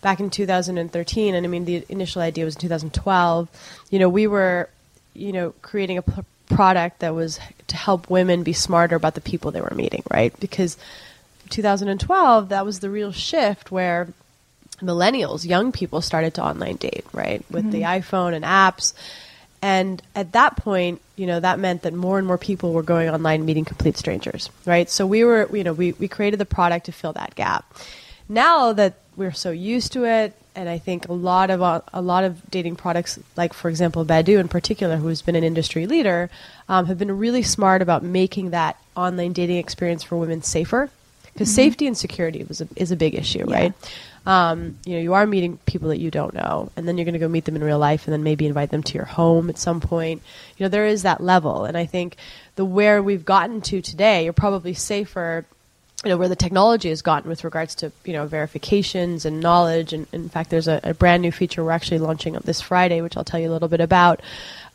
back 0.02 0.20
in 0.22 0.30
2013, 0.30 1.36
and 1.36 1.46
I 1.46 1.50
mean, 1.50 1.66
the 1.66 1.84
initial 1.90 2.22
idea 2.22 2.46
was 2.46 2.56
in 2.56 2.62
2012, 2.62 3.50
you 3.90 4.00
know, 4.00 4.08
we 4.08 4.28
were, 4.28 4.70
you 5.14 5.32
know, 5.32 5.54
creating 5.62 5.98
a 5.98 6.02
p- 6.02 6.22
product 6.50 7.00
that 7.00 7.14
was 7.14 7.40
to 7.68 7.76
help 7.76 8.10
women 8.10 8.44
be 8.44 8.54
smarter 8.54 8.96
about 8.96 9.16
the 9.16 9.22
people 9.22 9.52
they 9.52 9.62
were 9.62 9.74
meeting, 9.76 10.04
right? 10.12 10.38
Because 10.40 10.78
2012, 11.50 12.50
that 12.50 12.66
was 12.66 12.80
the 12.80 12.90
real 12.90 13.12
shift 13.12 13.72
where 13.72 14.08
millennials, 14.82 15.46
young 15.46 15.72
people 15.72 16.02
started 16.02 16.34
to 16.36 16.44
online 16.44 16.76
date, 16.76 17.06
right? 17.14 17.44
With 17.50 17.72
the 17.72 17.82
mm-hmm. 17.82 18.16
iPhone 18.16 18.34
and 18.34 18.46
apps. 18.46 18.94
And 19.62 20.02
at 20.16 20.32
that 20.34 20.56
point, 20.56 21.02
you 21.16 21.28
know, 21.28 21.40
that 21.40 21.60
meant 21.60 21.82
that 21.82 21.94
more 21.94 22.18
and 22.18 22.26
more 22.26 22.38
people 22.38 22.72
were 22.72 22.84
going 22.84 23.10
online 23.10 23.46
meeting 23.46 23.66
complete 23.66 23.98
strangers, 23.98 24.50
right? 24.66 24.90
So 24.90 25.06
we 25.06 25.24
were, 25.24 25.50
you 25.56 25.64
know, 25.64 25.74
we, 25.74 25.92
we 25.94 26.08
created 26.08 26.40
the 26.40 26.46
product 26.46 26.86
to 26.86 26.92
fill 26.92 27.14
that 27.14 27.36
gap. 27.36 27.78
Now 28.30 28.74
that 28.74 28.96
we're 29.18 29.34
so 29.34 29.52
used 29.52 29.94
to 29.94 30.06
it, 30.06 30.34
and 30.60 30.68
I 30.68 30.78
think 30.78 31.08
a 31.08 31.14
lot 31.14 31.50
of 31.50 31.62
uh, 31.62 31.82
a 31.94 32.02
lot 32.02 32.24
of 32.26 32.52
dating 32.52 32.76
products, 32.76 33.18
like 33.38 33.54
for 33.54 33.70
example 33.70 34.04
Badoo 34.04 34.40
in 34.40 34.50
particular, 34.50 34.98
who's 34.98 35.22
been 35.22 35.36
an 35.36 35.44
industry 35.44 35.88
leader, 35.88 36.30
um, 36.68 36.86
have 36.88 36.98
been 36.98 37.18
really 37.18 37.44
smart 37.44 37.82
about 37.82 38.04
making 38.04 38.50
that 38.50 38.76
online 38.96 39.32
dating 39.32 39.58
experience 39.58 40.04
for 40.04 40.18
women 40.18 40.42
safer, 40.44 40.90
because 41.32 41.54
safety 41.54 41.88
and 41.88 41.98
security 41.98 42.44
was 42.44 42.60
a, 42.60 42.68
is 42.76 42.92
a 42.92 42.98
big 42.98 43.16
issue, 43.16 43.46
Yeah. 43.48 43.56
right? 43.56 43.74
um, 44.26 44.78
you 44.86 44.96
know, 44.96 45.02
you 45.02 45.14
are 45.14 45.26
meeting 45.26 45.58
people 45.66 45.90
that 45.90 46.00
you 46.00 46.12
don't 46.12 46.34
know, 46.34 46.70
and 46.76 46.86
then 46.86 46.98
you're 46.98 47.06
going 47.06 47.14
to 47.14 47.20
go 47.20 47.30
meet 47.30 47.46
them 47.46 47.56
in 47.56 47.64
real 47.64 47.80
life, 47.80 48.06
and 48.06 48.14
then 48.14 48.22
maybe 48.22 48.46
invite 48.46 48.70
them 48.70 48.84
to 48.84 48.94
your 48.96 49.06
home 49.06 49.50
at 49.50 49.58
some 49.58 49.80
point. 49.80 50.22
You 50.58 50.66
know, 50.66 50.70
there 50.70 50.86
is 50.86 51.04
that 51.04 51.22
level, 51.22 51.64
and 51.64 51.78
I 51.78 51.86
think 51.86 52.18
the 52.56 52.66
where 52.66 53.02
we've 53.02 53.24
gotten 53.24 53.62
to 53.62 53.82
today, 53.82 54.26
you're 54.26 54.34
probably 54.34 54.74
safer. 54.74 55.46
You 56.06 56.12
know 56.12 56.18
where 56.18 56.30
the 56.30 56.36
technology 56.36 56.88
has 56.90 57.02
gotten 57.02 57.30
with 57.30 57.44
regards 57.44 57.76
to 57.76 57.92
you 58.06 58.14
know 58.14 58.26
verifications 58.26 59.26
and 59.26 59.42
knowledge, 59.42 59.92
and 59.92 60.08
in 60.14 60.30
fact, 60.30 60.50
there's 60.50 60.68
a, 60.70 60.80
a 60.84 60.94
brand 60.94 61.22
new 61.22 61.32
feature 61.32 61.62
we're 61.64 61.72
actually 61.72 62.00
launching 62.00 62.38
on 62.38 62.42
this 62.46 62.62
Friday, 62.62 63.02
which 63.02 63.18
I'll 63.18 63.26
tell 63.26 63.40
you 63.40 63.50
a 63.50 63.52
little 63.52 63.68
bit 63.68 63.82
about, 63.82 64.22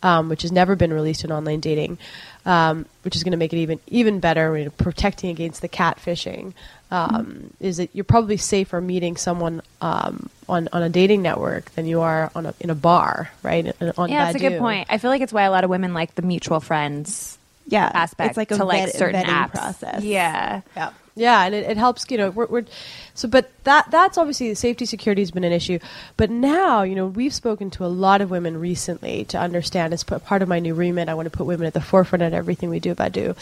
um, 0.03 0.29
which 0.29 0.43
has 0.43 0.53
never 0.53 0.77
been 0.77 0.93
released 0.93 1.25
in 1.25 1.33
online 1.33 1.61
dating, 1.61 1.97
um, 2.45 2.85
which 3.03 3.17
is 3.17 3.25
going 3.25 3.31
to 3.33 3.39
make 3.39 3.55
it 3.55 3.57
even 3.57 3.81
even 3.87 4.21
better. 4.21 4.57
You 4.59 4.67
know, 4.67 4.71
protecting 4.71 5.31
against 5.31 5.63
the 5.63 5.69
catfishing 5.69 6.53
um, 6.91 7.55
is 7.59 7.79
that 7.79 7.89
you're 7.95 8.05
probably 8.05 8.37
safer 8.37 8.83
meeting 8.83 9.17
someone 9.17 9.63
um, 9.81 10.29
on 10.47 10.69
on 10.75 10.83
a 10.83 10.91
dating 10.91 11.23
network 11.23 11.71
than 11.71 11.87
you 11.87 12.03
are 12.03 12.31
on 12.35 12.45
a 12.45 12.55
in 12.61 12.69
a 12.69 12.75
bar, 12.75 13.31
right? 13.43 13.65
On 13.97 14.11
Yeah, 14.11 14.27
that's 14.27 14.37
a 14.37 14.39
good 14.39 14.59
point. 14.59 14.89
I 14.91 14.99
feel 14.99 15.11
like 15.11 15.23
it's 15.23 15.33
why 15.33 15.45
a 15.45 15.51
lot 15.51 15.65
of 15.65 15.71
women 15.71 15.95
like 15.95 16.17
the 16.17 16.23
mutual 16.23 16.61
friends 16.61 17.39
Yeah, 17.67 17.91
aspect 17.95 18.29
it's 18.29 18.37
like 18.37 18.51
a 18.51 18.57
to 18.57 18.65
like 18.67 18.85
vet- 18.85 18.95
certain 18.95 19.25
vetting 19.25 19.31
apps. 19.31 19.51
process. 19.53 20.05
Yeah. 20.05 20.61
Yeah, 20.77 20.91
yeah, 21.17 21.45
and 21.45 21.55
it, 21.55 21.71
it 21.71 21.77
helps. 21.77 22.05
You 22.11 22.19
know, 22.19 22.31
we're, 22.31 22.47
we're 22.47 22.65
so, 23.15 23.29
but 23.29 23.51
that 23.65 23.91
that's 23.91 24.19
obviously 24.19 24.55
safety 24.55 24.85
security 24.85 25.23
has 25.23 25.31
been 25.31 25.45
an 25.45 25.53
issue. 25.53 25.79
But 26.17 26.31
now, 26.31 26.83
you 26.83 26.95
know, 26.95 27.07
we've 27.07 27.35
spoken 27.35 27.71
to 27.71 27.85
a 27.85 27.87
lot 27.87 28.21
of 28.21 28.31
women 28.31 28.59
recently 28.61 29.25
to 29.27 29.39
understand 29.39 29.93
as 29.93 30.03
part 30.03 30.43
of 30.43 30.49
my 30.49 30.59
new 30.59 30.75
remit. 30.75 31.09
I 31.09 31.15
want 31.15 31.27
to 31.27 31.37
put 31.37 31.47
women 31.47 31.67
at 31.67 31.75
the 31.75 31.81
forefront 31.81 32.23
of 32.23 32.35
everything 32.35 32.71
we 32.71 32.81
do 32.81 32.91
about 32.93 33.13
do. 33.13 33.35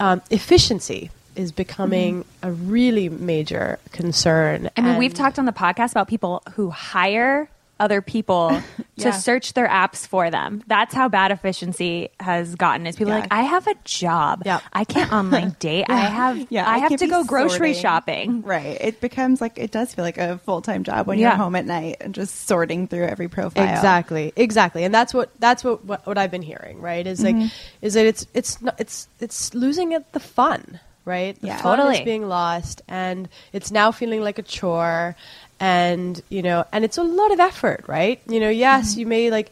Um, 0.00 0.20
efficiency 0.30 1.10
is 1.34 1.52
becoming 1.52 2.24
a 2.42 2.52
really 2.52 3.08
major 3.08 3.78
concern. 3.92 4.68
I 4.76 4.82
mean, 4.82 4.98
we've 4.98 5.14
talked 5.14 5.38
on 5.38 5.46
the 5.46 5.52
podcast 5.52 5.92
about 5.92 6.08
people 6.08 6.42
who 6.54 6.68
hire 6.70 7.48
other 7.82 8.00
people 8.00 8.62
Yeah. 8.94 9.10
to 9.10 9.18
search 9.18 9.54
their 9.54 9.66
apps 9.66 10.06
for 10.06 10.30
them. 10.30 10.62
That's 10.66 10.94
how 10.94 11.08
bad 11.08 11.32
efficiency 11.32 12.10
has 12.20 12.54
gotten. 12.54 12.86
Is 12.86 12.94
people 12.94 13.12
are 13.12 13.16
Yeah. 13.16 13.20
like, 13.22 13.32
I 13.32 13.42
have 13.42 13.66
a 13.66 13.74
job. 13.84 14.42
Yeah. 14.44 14.60
I 14.72 14.84
can't 14.84 15.10
online 15.12 15.56
date. 15.58 15.86
I 15.88 15.96
have 15.98 16.46
Yeah, 16.50 16.68
I 16.68 16.74
I 16.74 16.78
have 16.78 16.90
to 16.92 16.98
be 16.98 17.06
go 17.10 17.24
grocery 17.24 17.72
sorting. 17.74 17.82
shopping. 17.82 18.42
Right. 18.42 18.76
It 18.80 19.00
becomes 19.00 19.40
like 19.40 19.58
it 19.58 19.70
does 19.72 19.94
feel 19.94 20.04
like 20.04 20.18
a 20.18 20.38
full 20.38 20.60
time 20.62 20.84
job 20.84 21.06
when 21.06 21.18
Yeah. 21.18 21.28
you're 21.30 21.36
home 21.38 21.56
at 21.56 21.64
night 21.66 21.96
and 22.02 22.14
just 22.14 22.46
sorting 22.46 22.86
through 22.86 23.06
every 23.06 23.28
profile. 23.28 23.64
Exactly, 23.68 24.32
exactly, 24.36 24.84
and 24.84 24.94
that's 24.94 25.12
what 25.14 25.30
that's 25.40 25.64
what 25.64 25.84
what, 25.84 26.06
what 26.06 26.18
I've 26.18 26.30
been 26.30 26.42
hearing. 26.42 26.80
Right, 26.80 27.06
is 27.06 27.22
like 27.24 27.34
mm-hmm. 27.34 27.48
is 27.80 27.94
that 27.94 28.06
it's 28.06 28.26
it's 28.34 28.60
not, 28.62 28.78
it's 28.78 29.08
it's 29.20 29.54
losing 29.54 29.92
it 29.92 30.12
the 30.12 30.20
fun. 30.20 30.78
Right, 31.04 31.34
the 31.40 31.48
Yeah. 31.48 31.56
fun 31.56 31.78
Totally. 31.78 31.98
is 31.98 32.04
being 32.04 32.28
lost, 32.28 32.82
and 32.86 33.28
it's 33.52 33.72
now 33.72 33.90
feeling 33.90 34.22
like 34.22 34.38
a 34.38 34.42
chore, 34.42 35.16
and 35.62 36.20
you 36.28 36.42
know, 36.42 36.64
and 36.72 36.84
it's 36.84 36.98
a 36.98 37.04
lot 37.04 37.30
of 37.30 37.38
effort. 37.38 37.84
Right, 37.86 38.20
you 38.28 38.40
know, 38.40 38.50
yes, 38.50 38.90
mm-hmm. 38.90 39.00
you 39.00 39.06
may 39.06 39.30
like 39.30 39.50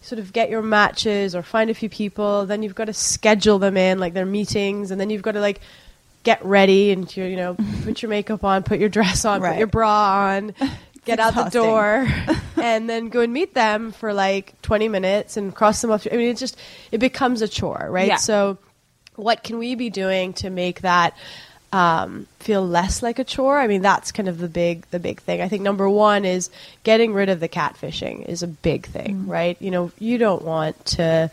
sort 0.00 0.18
of 0.18 0.32
get 0.32 0.50
your 0.50 0.60
matches 0.60 1.36
or 1.36 1.42
find 1.42 1.70
a 1.70 1.74
few 1.74 1.88
people, 1.88 2.44
then 2.46 2.64
you've 2.64 2.74
got 2.74 2.86
to 2.86 2.92
schedule 2.92 3.60
them 3.60 3.76
in 3.76 4.00
like 4.00 4.12
their 4.12 4.26
meetings, 4.26 4.90
and 4.90 5.00
then 5.00 5.08
you've 5.08 5.22
got 5.22 5.32
to 5.32 5.40
like 5.40 5.60
get 6.24 6.44
ready 6.44 6.92
and 6.92 7.16
you 7.16 7.24
you 7.24 7.36
know 7.36 7.56
put 7.84 8.02
your 8.02 8.08
makeup 8.08 8.42
on, 8.42 8.64
put 8.64 8.80
your 8.80 8.88
dress 8.88 9.24
on, 9.24 9.40
put 9.40 9.56
your 9.56 9.68
bra 9.68 10.34
on, 10.34 10.52
get 11.04 11.20
out 11.20 11.36
the 11.36 11.48
door, 11.50 12.08
and 12.56 12.90
then 12.90 13.08
go 13.08 13.20
and 13.20 13.32
meet 13.32 13.54
them 13.54 13.92
for 13.92 14.12
like 14.12 14.60
20 14.62 14.88
minutes 14.88 15.36
and 15.36 15.54
cross 15.54 15.80
them 15.80 15.92
off. 15.92 16.08
I 16.10 16.16
mean, 16.16 16.28
it 16.28 16.38
just 16.38 16.58
it 16.90 16.98
becomes 16.98 17.40
a 17.40 17.46
chore, 17.46 17.86
right? 17.88 18.08
Yeah. 18.08 18.16
So, 18.16 18.58
what 19.14 19.44
can 19.44 19.58
we 19.58 19.76
be 19.76 19.90
doing 19.90 20.32
to 20.34 20.50
make 20.50 20.80
that 20.80 21.16
um, 21.72 22.26
feel 22.38 22.66
less 22.66 23.02
like 23.02 23.18
a 23.18 23.24
chore? 23.24 23.58
I 23.58 23.66
mean, 23.66 23.82
that's 23.82 24.12
kind 24.12 24.28
of 24.28 24.38
the 24.38 24.48
big 24.48 24.86
the 24.90 24.98
big 24.98 25.20
thing. 25.20 25.40
I 25.40 25.48
think 25.48 25.62
number 25.62 25.88
one 25.88 26.24
is 26.24 26.50
getting 26.84 27.14
rid 27.14 27.28
of 27.28 27.40
the 27.40 27.48
catfishing 27.48 28.26
is 28.26 28.42
a 28.42 28.48
big 28.48 28.86
thing, 28.86 29.26
right? 29.26 29.56
You 29.60 29.70
know, 29.70 29.92
you 29.98 30.18
don't 30.18 30.42
want 30.42 30.84
to 30.86 31.30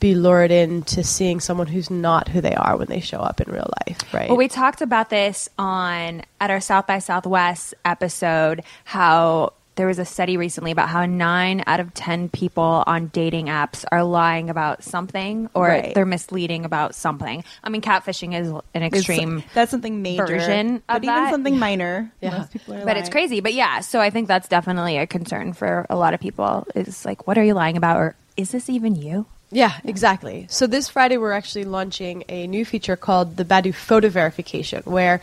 be 0.00 0.14
lured 0.14 0.50
into 0.50 1.02
seeing 1.02 1.40
someone 1.40 1.66
who's 1.66 1.90
not 1.90 2.28
who 2.28 2.40
they 2.40 2.54
are 2.54 2.76
when 2.76 2.86
they 2.86 3.00
show 3.00 3.18
up 3.18 3.40
in 3.40 3.52
real 3.52 3.70
life, 3.86 4.14
right? 4.14 4.28
Well, 4.28 4.38
we 4.38 4.48
talked 4.48 4.80
about 4.80 5.10
this 5.10 5.48
on 5.58 6.22
at 6.40 6.50
our 6.50 6.60
South 6.60 6.86
by 6.86 6.98
Southwest 7.00 7.74
episode. 7.84 8.62
How 8.84 9.54
there 9.78 9.86
was 9.86 9.98
a 10.00 10.04
study 10.04 10.36
recently 10.36 10.72
about 10.72 10.88
how 10.88 11.06
nine 11.06 11.62
out 11.68 11.78
of 11.78 11.94
ten 11.94 12.28
people 12.28 12.82
on 12.86 13.06
dating 13.08 13.46
apps 13.46 13.84
are 13.92 14.02
lying 14.02 14.50
about 14.50 14.82
something 14.82 15.48
or 15.54 15.68
Right. 15.68 15.94
they're 15.94 16.04
misleading 16.04 16.64
about 16.64 16.94
something. 16.96 17.44
I 17.62 17.68
mean, 17.70 17.80
catfishing 17.80 18.34
is 18.38 18.48
an 18.48 18.82
It's- 18.82 18.92
extreme 18.92 19.44
that's 19.54 19.70
something 19.70 20.02
major 20.02 20.26
version 20.26 20.82
but 20.88 20.96
of 20.96 21.04
even 21.04 21.14
that. 21.14 21.30
something 21.30 21.58
minor. 21.58 22.10
Yeah. 22.20 22.30
Most 22.38 22.52
people 22.52 22.74
are 22.74 22.84
but 22.84 22.96
it's 22.96 23.08
crazy. 23.08 23.40
But 23.40 23.54
yeah, 23.54 23.80
so 23.80 24.00
I 24.00 24.10
think 24.10 24.26
that's 24.26 24.48
definitely 24.48 24.98
a 24.98 25.06
concern 25.06 25.52
for 25.52 25.86
a 25.88 25.96
lot 25.96 26.12
of 26.12 26.18
people. 26.20 26.66
Is 26.74 27.04
like, 27.04 27.26
what 27.28 27.38
are 27.38 27.44
you 27.44 27.54
lying 27.54 27.76
about, 27.76 27.96
or 27.98 28.16
is 28.36 28.50
this 28.50 28.68
even 28.68 28.96
you? 28.96 29.26
Yeah, 29.50 29.72
exactly. 29.84 30.46
So 30.50 30.66
this 30.66 30.88
Friday 30.90 31.16
we're 31.18 31.32
actually 31.32 31.64
launching 31.64 32.24
a 32.28 32.46
new 32.48 32.64
feature 32.66 32.96
called 32.96 33.36
the 33.38 33.44
Badoo 33.46 33.74
Photo 33.74 34.08
Verification, 34.10 34.82
where 34.84 35.20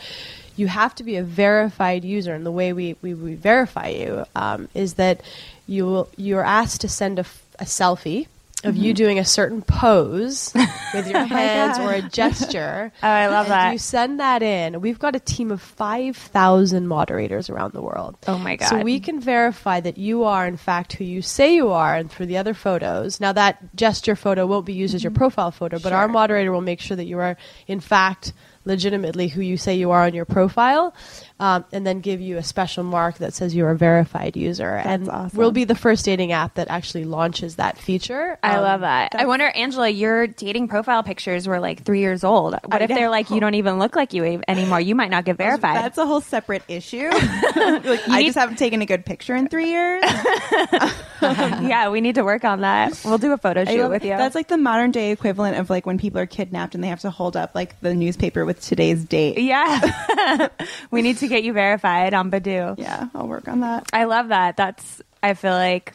you 0.56 0.68
have 0.68 0.96
to 0.96 1.04
be 1.04 1.18
a 1.18 1.24
verified 1.24 2.04
user, 2.04 2.34
and 2.34 2.46
the 2.46 2.52
way 2.52 2.74
we, 2.74 2.96
we, 3.02 3.14
we 3.14 3.36
verify 3.36 3.90
you 3.90 4.26
um, 4.36 4.70
is 4.74 4.96
that 4.96 5.22
you 5.68 5.86
will, 5.86 6.10
you're 6.16 6.46
asked 6.46 6.82
to 6.82 6.90
send 6.90 7.20
a 7.20 7.26
selfie 7.60 8.28
of 8.66 8.76
you 8.76 8.94
doing 8.94 9.20
a 9.20 9.26
certain 9.26 9.62
pose 9.62 10.52
with 10.94 11.08
your 11.08 11.24
hands 11.24 11.78
or 11.80 11.92
a 11.92 12.02
gesture. 12.02 12.92
Oh, 13.04 13.08
I 13.08 13.28
love 13.28 13.46
and 13.46 13.52
that. 13.52 13.72
You 13.74 13.78
send 13.78 14.20
that 14.20 14.42
in. 14.42 14.82
We've 14.82 14.98
got 14.98 15.16
a 15.16 15.20
team 15.20 15.52
of 15.52 15.62
5,000 15.62 16.88
moderators 16.88 17.50
around 17.50 17.74
the 17.74 17.82
world. 17.82 18.18
Oh 18.28 18.38
my 18.38 18.56
god. 18.56 18.70
So 18.70 18.82
we 18.82 19.00
can 19.00 19.20
verify 19.20 19.80
that 19.82 19.98
you 19.98 20.24
are, 20.24 20.48
in 20.48 20.58
fact, 20.58 20.94
who 20.94 21.04
you 21.04 21.22
say 21.22 21.54
you 21.54 21.70
are 21.70 21.96
and 21.96 22.10
through 22.10 22.26
the 22.28 22.38
other 22.38 22.54
photos. 22.54 23.20
Now, 23.20 23.32
that 23.34 23.76
gesture 23.76 24.16
photo 24.16 24.48
won't 24.48 24.66
be 24.66 24.74
used 24.74 24.96
as 24.96 25.04
your 25.04 25.12
profile 25.12 25.52
photo, 25.52 25.78
but 25.78 25.94
our 25.94 26.08
moderator 26.08 26.52
will 26.52 26.62
make 26.62 26.80
sure 26.80 26.98
that 26.98 27.06
you 27.06 27.20
are, 27.20 27.38
in 27.68 27.80
fact, 27.80 28.34
legitimately 28.66 29.28
who 29.28 29.42
you 29.42 29.58
say 29.58 29.76
you 29.76 29.92
are 29.92 30.04
on 30.04 30.14
your 30.14 30.26
profile, 30.26 30.94
um, 31.40 31.66
and 31.74 31.86
then 31.86 32.00
give 32.00 32.22
you 32.22 32.38
a 32.38 32.44
special 32.44 32.84
mark 32.84 33.18
that 33.18 33.34
says 33.34 33.54
you're 33.54 33.70
a 33.72 33.76
verified 33.78 34.38
user. 34.38 34.70
and 34.76 35.10
awesome. 35.10 35.38
we'll 35.38 35.52
be 35.52 35.66
the 35.66 35.76
first 35.76 36.06
dating 36.06 36.32
app 36.32 36.54
that 36.56 36.70
actually 36.70 37.04
launches 37.04 37.56
that 37.58 37.78
feature. 37.78 38.38
I 38.42 38.56
Um, 38.56 38.62
love 38.64 38.82
that. 38.82 39.16
I 39.16 39.26
wonder, 39.26 39.48
Angela, 39.50 39.90
your 39.90 40.28
dating 40.28 40.70
profile 40.70 41.04
pictures 41.04 41.46
were 41.48 41.60
like 41.60 41.84
three 41.84 42.00
years 42.00 42.24
old. 42.24 42.56
What 42.66 42.82
if 42.82 42.88
they're 42.88 43.10
like, 43.10 43.30
you 43.32 43.40
don't 43.42 43.56
even 43.56 43.80
look 43.80 43.96
like 43.98 44.14
you 44.14 44.42
anymore? 44.48 44.80
You 44.80 44.96
might 44.96 45.12
not 45.12 45.26
get 45.26 45.36
verified. 45.46 45.76
That's 45.78 45.98
a 45.98 46.06
whole 46.06 46.22
separate 46.22 46.64
issue. 46.70 47.10
like, 47.12 48.08
I 48.08 48.20
need- 48.20 48.26
just 48.28 48.38
haven't 48.38 48.58
taken 48.58 48.82
a 48.82 48.86
good 48.86 49.06
picture 49.06 49.36
in 49.36 49.50
three 49.50 49.72
years. 49.72 50.04
yeah, 51.22 51.90
we 51.90 52.02
need 52.02 52.16
to 52.16 52.24
work 52.24 52.44
on 52.44 52.62
that. 52.62 53.00
We'll 53.04 53.18
do 53.18 53.32
a 53.34 53.38
photo 53.38 53.66
shoot 53.66 53.82
love- 53.82 53.92
with 53.92 54.04
you. 54.04 54.12
That's 54.12 54.36
like 54.36 54.48
the 54.48 54.58
modern 54.58 54.92
day 54.92 55.12
equivalent 55.12 55.58
of 55.58 55.70
like 55.70 55.86
when 55.86 55.98
people 55.98 56.20
are 56.20 56.26
kidnapped 56.26 56.76
and 56.76 56.84
they 56.84 56.88
have 56.88 57.02
to 57.02 57.10
hold 57.10 57.36
up 57.36 57.52
like 57.56 57.80
the 57.82 57.94
newspaper 57.94 58.46
with 58.46 58.62
today's 58.62 59.04
date. 59.04 59.38
yeah. 59.40 60.48
we 60.92 61.02
need 61.02 61.18
to 61.18 61.25
get 61.28 61.44
you 61.44 61.54
verified 61.54 62.14
on 62.14 62.32
Badoo. 62.32 62.78
Yeah, 62.78 63.08
I'll 63.16 63.28
work 63.28 63.48
on 63.48 63.62
that. 63.62 63.90
I 63.94 64.06
love 64.06 64.30
that. 64.30 64.58
That's, 64.58 65.02
I 65.24 65.34
feel 65.34 65.54
like. 65.54 65.94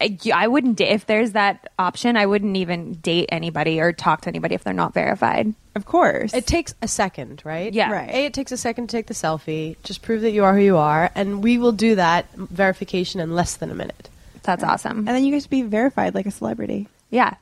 I 0.00 0.18
I 0.34 0.48
wouldn't 0.48 0.78
da- 0.78 0.90
if 0.90 1.06
there's 1.06 1.32
that 1.32 1.70
option. 1.78 2.16
I 2.16 2.26
wouldn't 2.26 2.56
even 2.56 2.94
date 2.94 3.28
anybody 3.30 3.80
or 3.80 3.92
talk 3.92 4.22
to 4.22 4.28
anybody 4.28 4.56
if 4.56 4.64
they're 4.64 4.72
not 4.74 4.94
verified. 4.94 5.54
Of 5.76 5.84
course. 5.86 6.34
It 6.34 6.44
takes 6.44 6.74
a 6.82 6.88
second, 6.88 7.40
right? 7.44 7.72
Yeah. 7.72 7.88
Right. 7.92 8.10
A, 8.10 8.26
it 8.26 8.34
takes 8.34 8.50
a 8.50 8.56
second 8.56 8.88
to 8.88 8.96
take 8.96 9.06
the 9.06 9.14
selfie. 9.14 9.76
Just 9.84 10.02
prove 10.02 10.22
that 10.22 10.32
you 10.32 10.42
are 10.44 10.54
who 10.56 10.60
you 10.60 10.76
are, 10.76 11.08
and 11.14 11.40
we 11.42 11.56
will 11.56 11.70
do 11.70 11.94
that 11.94 12.26
verification 12.34 13.20
in 13.20 13.34
less 13.36 13.56
than 13.56 13.70
a 13.70 13.74
minute. 13.76 14.08
That's 14.42 14.64
awesome. 14.64 14.98
and 14.98 15.08
then 15.08 15.24
you 15.24 15.30
get 15.30 15.44
to 15.44 15.50
be 15.50 15.62
verified 15.62 16.16
like 16.16 16.26
a 16.26 16.32
celebrity, 16.32 16.88
Yeah. 17.10 17.34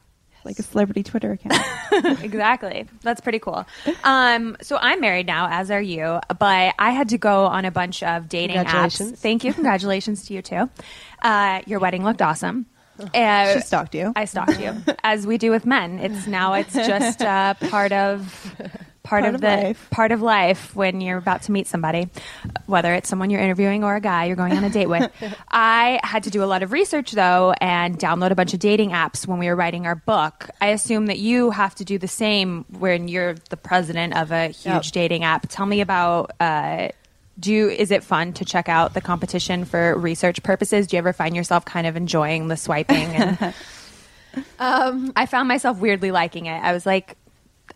Like 0.44 0.58
a 0.58 0.62
celebrity 0.62 1.02
Twitter 1.02 1.32
account. 1.32 1.62
exactly. 2.22 2.86
That's 3.02 3.20
pretty 3.20 3.38
cool. 3.38 3.66
Um, 4.04 4.56
so 4.62 4.76
I'm 4.80 5.00
married 5.00 5.26
now, 5.26 5.48
as 5.50 5.70
are 5.70 5.80
you, 5.80 6.20
but 6.38 6.74
I 6.78 6.90
had 6.90 7.10
to 7.10 7.18
go 7.18 7.46
on 7.46 7.64
a 7.64 7.70
bunch 7.70 8.02
of 8.02 8.28
dating 8.28 8.56
apps. 8.56 9.16
Thank 9.16 9.44
you. 9.44 9.52
Congratulations 9.52 10.26
to 10.26 10.34
you 10.34 10.42
too. 10.42 10.70
Uh, 11.22 11.60
your 11.66 11.78
wedding 11.80 12.04
looked 12.04 12.22
awesome. 12.22 12.66
Uh, 13.14 13.54
she 13.54 13.60
stalked 13.60 13.94
you. 13.94 14.12
I 14.14 14.26
stalked 14.26 14.60
you, 14.60 14.74
as 15.02 15.26
we 15.26 15.38
do 15.38 15.50
with 15.50 15.64
men. 15.64 15.98
It's 15.98 16.26
now 16.26 16.54
it's 16.54 16.74
just 16.74 17.22
uh, 17.22 17.54
part 17.54 17.92
of 17.92 18.54
part, 19.02 19.22
Part 19.22 19.24
of, 19.24 19.34
of 19.36 19.40
the 19.40 19.46
life. 19.48 19.88
part 19.90 20.12
of 20.12 20.22
life 20.22 20.74
when 20.76 21.00
you're 21.00 21.18
about 21.18 21.42
to 21.42 21.52
meet 21.52 21.66
somebody, 21.66 22.08
whether 22.66 22.92
it's 22.94 23.08
someone 23.08 23.30
you're 23.30 23.40
interviewing 23.40 23.82
or 23.84 23.96
a 23.96 24.00
guy 24.00 24.26
you're 24.26 24.36
going 24.36 24.56
on 24.56 24.64
a 24.64 24.70
date 24.70 24.86
with. 24.88 25.10
I 25.50 26.00
had 26.02 26.24
to 26.24 26.30
do 26.30 26.42
a 26.42 26.46
lot 26.46 26.62
of 26.62 26.72
research 26.72 27.12
though 27.12 27.52
and 27.60 27.98
download 27.98 28.30
a 28.30 28.34
bunch 28.34 28.54
of 28.54 28.60
dating 28.60 28.90
apps 28.90 29.26
when 29.26 29.38
we 29.38 29.46
were 29.48 29.56
writing 29.56 29.86
our 29.86 29.94
book. 29.96 30.50
I 30.60 30.68
assume 30.68 31.06
that 31.06 31.18
you 31.18 31.50
have 31.50 31.74
to 31.76 31.84
do 31.84 31.98
the 31.98 32.08
same 32.08 32.64
when 32.78 33.08
you're 33.08 33.34
the 33.48 33.56
president 33.56 34.16
of 34.16 34.30
a 34.32 34.48
huge 34.48 34.64
Yep. 34.86 34.92
dating 34.92 35.24
app. 35.24 35.46
Tell 35.48 35.66
me 35.66 35.80
about. 35.80 36.32
Uh, 36.40 36.88
do 37.38 37.50
you, 37.54 37.70
is 37.70 37.90
it 37.90 38.04
fun 38.04 38.34
to 38.34 38.44
check 38.44 38.68
out 38.68 38.92
the 38.92 39.00
competition 39.00 39.64
for 39.64 39.96
research 39.96 40.42
purposes? 40.42 40.86
Do 40.86 40.96
you 40.96 40.98
ever 40.98 41.14
find 41.14 41.34
yourself 41.34 41.64
kind 41.64 41.86
of 41.86 41.96
enjoying 41.96 42.48
the 42.48 42.56
swiping? 42.58 42.96
And 43.14 43.54
Um, 44.60 45.12
I 45.16 45.26
found 45.26 45.48
myself 45.48 45.78
weirdly 45.78 46.12
liking 46.12 46.46
it. 46.46 46.62
I 46.62 46.72
was 46.72 46.86
like, 46.86 47.16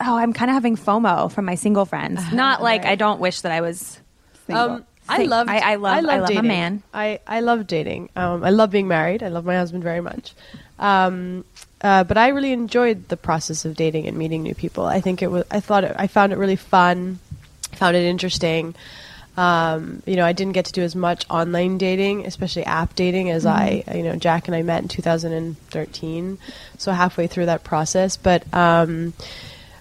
oh, 0.00 0.16
I'm 0.16 0.32
kind 0.32 0.50
of 0.50 0.54
having 0.54 0.76
FOMO 0.76 1.30
from 1.32 1.44
my 1.44 1.54
single 1.54 1.84
friends. 1.84 2.32
Not 2.32 2.62
like 2.62 2.84
I 2.84 2.94
don't 2.94 3.20
wish 3.20 3.40
that 3.42 3.52
I 3.52 3.60
was. 3.60 3.98
Single. 4.46 4.64
Um, 4.64 4.84
I 5.08 5.24
love. 5.24 5.48
I- 5.48 5.58
I 5.58 5.74
love- 5.76 5.96
I 5.96 6.00
love 6.00 6.24
a 6.24 6.26
dating. 6.28 6.46
man. 6.48 6.82
I 6.92 7.20
I 7.26 7.40
love 7.40 7.66
dating. 7.66 8.08
Um, 8.16 8.42
I 8.44 8.50
love 8.50 8.70
being 8.70 8.88
married. 8.88 9.22
I 9.22 9.28
love 9.28 9.44
my 9.44 9.56
husband 9.56 9.82
very 9.82 10.00
much. 10.00 10.32
Um, 10.78 11.44
uh, 11.82 12.04
but 12.04 12.16
I 12.16 12.28
really 12.28 12.52
enjoyed 12.52 13.08
the 13.08 13.16
process 13.16 13.64
of 13.66 13.76
dating 13.76 14.06
and 14.08 14.16
meeting 14.16 14.42
new 14.42 14.54
people. 14.54 14.86
I 14.86 15.00
think 15.00 15.22
it 15.22 15.30
was. 15.30 15.44
I 15.50 15.60
thought 15.60 15.84
it, 15.84 15.94
I 15.98 16.06
found 16.06 16.32
it 16.32 16.38
really 16.38 16.56
fun. 16.56 17.18
Found 17.74 17.96
it 17.96 18.04
interesting. 18.04 18.74
Um, 19.36 20.00
you 20.06 20.14
know, 20.16 20.24
I 20.24 20.32
didn't 20.32 20.52
get 20.52 20.66
to 20.66 20.72
do 20.72 20.82
as 20.82 20.94
much 20.94 21.26
online 21.28 21.76
dating, 21.76 22.24
especially 22.24 22.64
app 22.66 22.94
dating, 22.94 23.30
as 23.30 23.44
I, 23.44 23.82
you 23.92 24.04
know, 24.04 24.14
Jack 24.14 24.46
and 24.46 24.54
I 24.54 24.62
met 24.62 24.82
in 24.82 24.88
2013, 24.88 26.38
so 26.78 26.92
halfway 26.92 27.26
through 27.26 27.46
that 27.46 27.64
process. 27.64 28.16
But, 28.16 28.44
um, 28.54 29.12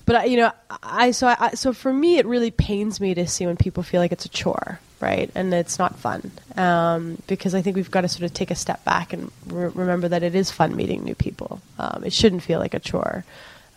but 0.05 0.29
you 0.29 0.37
know, 0.37 0.51
I 0.81 1.11
so 1.11 1.27
I, 1.27 1.51
so 1.51 1.73
for 1.73 1.93
me, 1.93 2.17
it 2.17 2.25
really 2.25 2.51
pains 2.51 2.99
me 2.99 3.13
to 3.13 3.27
see 3.27 3.45
when 3.45 3.57
people 3.57 3.83
feel 3.83 4.01
like 4.01 4.11
it's 4.11 4.25
a 4.25 4.29
chore, 4.29 4.79
right, 4.99 5.29
and 5.35 5.53
it's 5.53 5.79
not 5.79 5.97
fun, 5.97 6.31
um, 6.55 7.17
because 7.27 7.55
I 7.55 7.61
think 7.61 7.75
we've 7.75 7.91
got 7.91 8.01
to 8.01 8.09
sort 8.09 8.23
of 8.23 8.33
take 8.33 8.51
a 8.51 8.55
step 8.55 8.83
back 8.85 9.13
and 9.13 9.31
re- 9.47 9.71
remember 9.73 10.07
that 10.09 10.23
it 10.23 10.35
is 10.35 10.51
fun 10.51 10.75
meeting 10.75 11.03
new 11.03 11.15
people. 11.15 11.61
Um, 11.79 12.03
it 12.05 12.13
shouldn't 12.13 12.43
feel 12.43 12.59
like 12.59 12.73
a 12.73 12.79
chore. 12.79 13.23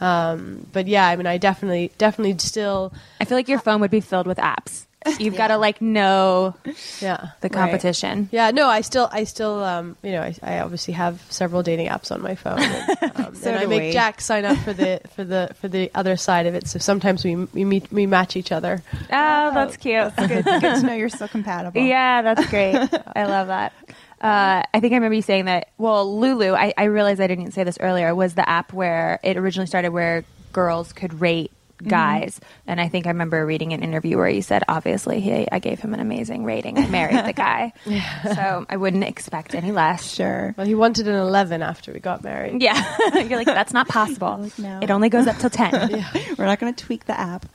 Um, 0.00 0.66
but 0.72 0.86
yeah, 0.86 1.06
I 1.08 1.16
mean, 1.16 1.26
I 1.26 1.38
definitely, 1.38 1.90
definitely 1.96 2.36
still, 2.38 2.92
I 3.20 3.24
feel 3.24 3.38
like 3.38 3.48
your 3.48 3.58
phone 3.58 3.80
would 3.80 3.90
be 3.90 4.00
filled 4.00 4.26
with 4.26 4.38
apps. 4.38 4.84
You've 5.18 5.36
got 5.42 5.48
to 5.48 5.56
like 5.56 5.80
know 5.80 6.54
yeah, 7.00 7.28
the 7.40 7.48
competition. 7.48 8.28
Yeah, 8.32 8.50
no, 8.50 8.68
I 8.68 8.80
still, 8.80 9.08
I 9.12 9.24
still, 9.24 9.62
um, 9.62 9.96
you 10.02 10.12
know, 10.12 10.22
I, 10.22 10.34
I 10.42 10.60
obviously 10.60 10.94
have 10.94 11.20
several 11.30 11.62
dating 11.62 11.88
apps 11.88 12.10
on 12.10 12.22
my 12.22 12.34
phone, 12.34 12.60
and, 12.60 13.12
um, 13.26 13.34
So 13.34 13.50
and 13.50 13.58
I 13.58 13.66
make 13.66 13.82
we. 13.82 13.92
Jack 13.92 14.20
sign 14.20 14.44
up 14.44 14.56
for 14.58 14.72
the 14.72 15.00
for 15.14 15.24
the 15.24 15.50
for 15.60 15.68
the 15.68 15.90
other 15.94 16.16
side 16.16 16.46
of 16.46 16.54
it. 16.54 16.66
So 16.66 16.78
sometimes 16.78 17.24
we 17.24 17.36
we 17.36 17.64
meet 17.64 17.90
we 17.92 18.06
match 18.06 18.36
each 18.36 18.52
other. 18.52 18.82
Oh, 18.94 19.50
that's 19.54 19.76
cute. 19.76 20.14
good, 20.16 20.44
good 20.44 20.60
to 20.60 20.82
know 20.82 20.94
you're 20.94 21.08
so 21.08 21.28
compatible. 21.28 21.80
Yeah, 21.86 22.22
that's 22.22 22.46
great. 22.50 22.74
I 23.14 23.26
love 23.26 23.46
that. 23.46 23.72
Uh, 24.20 24.62
I 24.74 24.80
think 24.80 24.92
I 24.92 24.96
remember 24.96 25.14
you 25.14 25.22
saying 25.22 25.44
that. 25.44 25.68
Well, 25.78 26.18
Lulu, 26.18 26.52
I, 26.54 26.72
I 26.76 26.84
realized 26.84 27.20
I 27.20 27.26
didn't 27.26 27.52
say 27.52 27.64
this 27.64 27.78
earlier, 27.80 28.14
was 28.14 28.34
the 28.34 28.48
app 28.48 28.72
where 28.72 29.20
it 29.22 29.36
originally 29.36 29.66
started 29.66 29.90
where 29.90 30.24
girls 30.52 30.92
could 30.92 31.20
rate 31.20 31.52
guys. 31.82 32.40
And 32.66 32.80
I 32.80 32.88
think 32.88 33.06
I 33.06 33.10
remember 33.10 33.44
reading 33.44 33.72
an 33.72 33.82
interview 33.82 34.16
where 34.16 34.28
you 34.28 34.42
said, 34.42 34.62
obviously, 34.68 35.20
he, 35.20 35.46
I 35.50 35.58
gave 35.58 35.80
him 35.80 35.94
an 35.94 36.00
amazing 36.00 36.44
rating. 36.44 36.78
I 36.78 36.86
married 36.88 37.24
the 37.24 37.32
guy. 37.32 37.72
So 38.36 38.66
I 38.68 38.76
wouldn't 38.76 39.04
expect 39.04 39.54
any 39.54 39.72
less. 39.72 40.14
Sure. 40.14 40.54
Well, 40.56 40.66
he 40.66 40.74
wanted 40.74 41.06
an 41.08 41.14
eleven 41.14 41.62
after 41.62 41.92
we 41.92 42.00
got 42.00 42.22
married. 42.24 42.60
Yeah. 42.62 42.96
You're 43.14 43.38
like, 43.38 43.46
that's 43.46 43.72
not 43.72 43.88
possible. 43.88 44.26
Like, 44.46 44.58
no. 44.58 44.80
It 44.82 44.90
only 44.90 45.08
goes 45.08 45.26
up 45.26 45.38
till 45.38 45.50
10. 45.50 46.04
We're 46.36 46.44
not 46.46 46.58
going 46.58 46.74
to 46.74 46.84
tweak 46.84 47.06
the 47.06 47.18
app. 47.18 47.46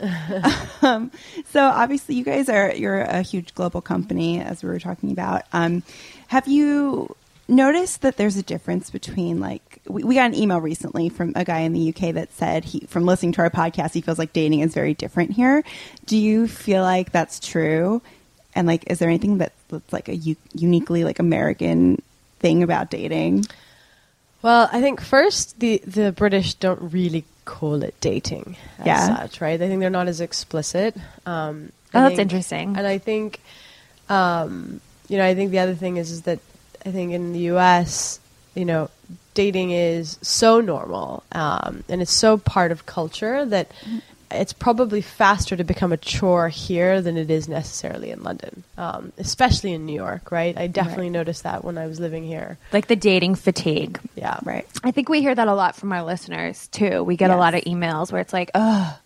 um, 0.84 1.12
so 1.52 1.62
obviously, 1.64 2.16
you 2.16 2.24
guys 2.24 2.50
are 2.50 2.74
you're 2.74 3.02
a 3.02 3.22
huge 3.22 3.54
global 3.54 3.82
company, 3.82 4.42
as 4.42 4.64
we 4.64 4.70
were 4.70 4.80
talking 4.80 5.12
about. 5.12 5.44
Um, 5.54 5.84
have 6.28 6.48
you 6.48 7.16
noticed 7.48 8.02
that 8.02 8.18
there's 8.18 8.38
a 8.38 8.44
difference 8.44 8.90
between 8.90 9.40
like 9.40 9.80
we, 9.88 10.04
we 10.04 10.16
got 10.16 10.28
an 10.28 10.36
email 10.36 10.60
recently 10.62 11.10
from 11.10 11.34
a 11.36 11.44
guy 11.44 11.60
in 11.60 11.74
the 11.74 11.90
UK 11.90 12.14
that 12.16 12.32
said 12.34 12.64
he 12.64 12.82
from 12.88 13.06
listening 13.06 13.32
to 13.34 13.42
our 13.42 13.50
podcast 13.50 13.94
he 13.94 14.02
feels 14.02 14.18
like 14.20 14.32
dating 14.34 14.60
is 14.62 14.74
very 14.74 14.94
different 14.94 15.32
here. 15.32 15.64
Do 16.06 16.18
you 16.18 16.48
feel 16.48 16.84
like 16.84 17.12
that's 17.12 17.40
true? 17.40 18.02
And 18.56 18.68
like, 18.68 18.84
is 18.92 19.00
there 19.00 19.08
anything 19.10 19.38
that, 19.40 19.54
that's 19.70 19.94
like 19.94 20.10
a 20.10 20.16
u- 20.16 20.36
uniquely 20.54 21.04
like 21.06 21.20
American 21.20 22.02
thing 22.40 22.64
about 22.64 22.90
dating? 22.90 23.46
Well, 24.42 24.70
I 24.72 24.82
think 24.82 25.02
first 25.02 25.60
the 25.60 25.82
the 25.86 26.12
British 26.12 26.56
don't 26.56 26.92
really 26.92 27.26
call 27.46 27.82
it 27.84 27.96
dating 28.02 28.56
as 28.80 28.86
Yeah. 28.86 29.16
such, 29.18 29.42
right? 29.42 29.62
I 29.62 29.68
think 29.68 29.80
they're 29.82 29.90
not 29.90 30.08
as 30.08 30.22
explicit. 30.22 30.96
Um, 31.26 31.72
Oh, 31.94 32.00
I 32.00 32.04
that's 32.04 32.12
think- 32.16 32.22
interesting. 32.32 32.78
And 32.78 32.88
I 32.88 32.98
think, 32.98 33.42
um, 34.10 34.80
you 35.10 35.18
know, 35.18 35.26
I 35.26 35.36
think 35.36 35.52
the 35.52 35.60
other 35.60 35.76
thing 35.76 35.98
is 35.98 36.10
is 36.12 36.22
that 36.22 36.40
I 36.86 36.92
think 36.92 37.12
in 37.14 37.34
the 37.34 37.40
U.S., 37.40 38.20
you 38.56 38.66
know, 38.66 38.90
dating 39.34 39.72
is 39.72 40.18
so 40.22 40.60
normal 40.62 41.24
um, 41.32 41.84
and 41.88 42.02
it's 42.02 42.12
so 42.12 42.38
part 42.38 42.72
of 42.72 42.86
culture 42.86 43.46
that 43.46 43.72
it's 44.30 44.54
probably 44.54 45.02
faster 45.02 45.56
to 45.56 45.64
become 45.64 45.92
a 45.92 45.98
chore 45.98 46.50
here 46.50 47.02
than 47.02 47.18
it 47.18 47.30
is 47.30 47.48
necessarily 47.50 48.12
in 48.12 48.24
London, 48.24 48.64
um, 48.78 49.12
especially 49.18 49.74
in 49.74 49.86
New 49.86 49.96
York, 49.96 50.32
right? 50.32 50.58
I 50.58 50.68
definitely 50.68 51.10
noticed 51.10 51.44
that 51.44 51.64
when 51.64 51.78
I 51.78 51.88
was 51.88 52.00
living 52.00 52.24
here. 52.24 52.58
Like 52.72 52.88
the 52.88 52.96
dating 52.96 53.36
fatigue. 53.36 54.00
Yeah, 54.16 54.40
Right. 54.44 54.68
I 54.84 54.92
think 54.92 55.10
we 55.10 55.22
hear 55.22 55.36
that 55.36 55.48
a 55.48 55.54
lot 55.54 55.76
from 55.76 55.92
our 55.92 56.04
listeners 56.04 56.68
too. 56.68 57.04
We 57.04 57.16
get 57.18 57.30
a 57.30 57.36
lot 57.36 57.54
of 57.56 57.64
emails 57.64 58.12
where 58.12 58.22
it's 58.22 58.34
like, 58.34 58.52
"Oh, 58.56 58.98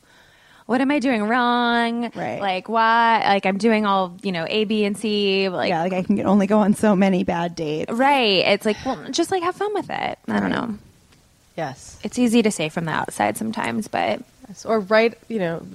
what 0.65 0.81
am 0.81 0.91
I 0.91 0.99
doing 0.99 1.23
wrong? 1.23 2.11
Right. 2.15 2.39
Like 2.41 2.69
why? 2.69 3.23
Like 3.27 3.45
I'm 3.45 3.57
doing 3.57 3.85
all 3.85 4.17
you 4.23 4.31
know 4.31 4.45
A, 4.49 4.65
B, 4.65 4.85
and 4.85 4.97
C. 4.97 5.49
Like 5.49 5.69
yeah, 5.69 5.81
like 5.81 5.93
I 5.93 6.03
can 6.03 6.19
only 6.25 6.47
go 6.47 6.59
on 6.59 6.73
so 6.73 6.95
many 6.95 7.23
bad 7.23 7.55
dates. 7.55 7.91
right. 7.91 8.45
It's 8.45 8.65
like 8.65 8.77
well, 8.85 8.99
just 9.11 9.31
like 9.31 9.43
have 9.43 9.55
fun 9.55 9.73
with 9.73 9.89
it. 9.89 10.19
I 10.27 10.39
don't 10.39 10.51
know. 10.51 10.77
Yes. 11.55 11.99
It's 12.03 12.19
easy 12.19 12.41
to 12.41 12.51
say 12.51 12.69
from 12.69 12.85
the 12.85 12.91
outside 12.91 13.37
sometimes, 13.37 13.87
but 13.87 14.21
Yes, 14.47 14.65
or 14.65 14.79
write, 14.79 15.17
you 15.27 15.39
know, 15.39 15.65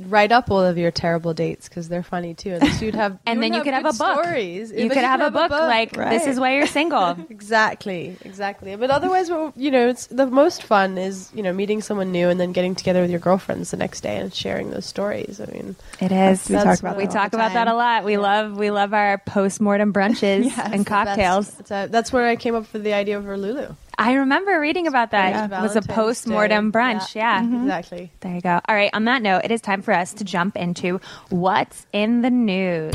write 0.00 0.32
up 0.32 0.50
all 0.50 0.60
of 0.60 0.76
your 0.76 0.90
terrible 0.90 1.34
dates 1.34 1.68
because 1.68 1.88
they're 1.88 2.02
funny 2.02 2.34
too. 2.34 2.56
Least 2.56 2.82
you'd 2.82 2.94
have, 2.94 3.18
and 3.26 3.42
then 3.42 3.54
you 3.54 3.62
could 3.62 3.74
have 3.74 3.84
a 3.84 3.92
book. 3.92 4.24
Stories. 4.24 4.72
You 4.72 4.88
could 4.88 4.98
have, 4.98 5.20
a 5.20 5.30
book, 5.30 5.50
like 5.50 5.92
this 5.92 6.26
is 6.26 6.38
why 6.38 6.56
you're 6.56 6.66
single. 6.66 7.16
Exactly, 7.30 8.16
exactly. 8.22 8.74
But 8.76 8.90
otherwise, 8.90 9.30
well, 9.30 9.52
you 9.56 9.70
know, 9.70 9.88
it's 9.88 10.06
the 10.06 10.26
most 10.26 10.62
fun 10.62 10.98
is 10.98 11.30
you 11.34 11.42
know 11.42 11.52
meeting 11.52 11.80
someone 11.82 12.12
new 12.12 12.28
and 12.28 12.38
then 12.40 12.52
getting 12.52 12.74
together 12.74 13.00
with 13.02 13.10
your 13.10 13.20
girlfriends 13.20 13.70
the 13.70 13.76
next 13.76 14.00
day 14.02 14.16
and 14.16 14.32
sharing 14.32 14.70
those 14.70 14.86
stories. 14.86 15.40
I 15.40 15.46
mean, 15.46 15.76
It 16.00 16.12
is. 16.12 16.48
We 16.48 16.56
talk 16.56 16.78
about 16.78 16.96
we 16.96 17.06
talk 17.06 17.32
about 17.32 17.52
that 17.52 17.68
a 17.68 17.74
lot. 17.74 18.04
We 18.04 18.16
love 18.16 18.56
we 18.56 18.70
love 18.70 18.94
our 18.94 19.18
post 19.18 19.60
mortem 19.60 19.92
brunches 19.92 20.56
and 20.72 20.86
cocktails. 20.86 21.50
That's, 21.50 21.68
that's, 21.68 21.92
that's 21.92 22.12
where 22.12 22.26
I 22.26 22.36
came 22.36 22.54
up 22.54 22.72
with 22.72 22.82
the 22.82 22.94
idea 22.94 23.20
for 23.20 23.36
Lulu. 23.36 23.74
I 23.98 24.14
remember 24.14 24.58
reading 24.60 24.86
about 24.86 25.10
that. 25.12 25.50
Yeah. 25.50 25.58
It 25.58 25.62
was 25.62 25.76
a 25.76 25.80
Valentine's 25.80 25.86
post 25.94 26.26
mortem 26.28 26.72
brunch. 26.72 27.14
Yeah. 27.14 27.40
Mm-hmm. 27.42 27.62
exactly. 27.62 28.10
There 28.20 28.34
you 28.34 28.40
go. 28.40 28.60
All 28.68 28.74
right. 28.74 28.90
On 28.92 29.04
that 29.04 29.22
note, 29.22 29.42
it 29.44 29.50
is 29.50 29.60
time 29.60 29.82
for 29.82 29.92
us 29.94 30.12
to 30.14 30.24
jump 30.24 30.56
into 30.56 31.00
what's 31.30 31.86
in 31.92 32.22
the 32.22 32.30
news. 32.30 32.94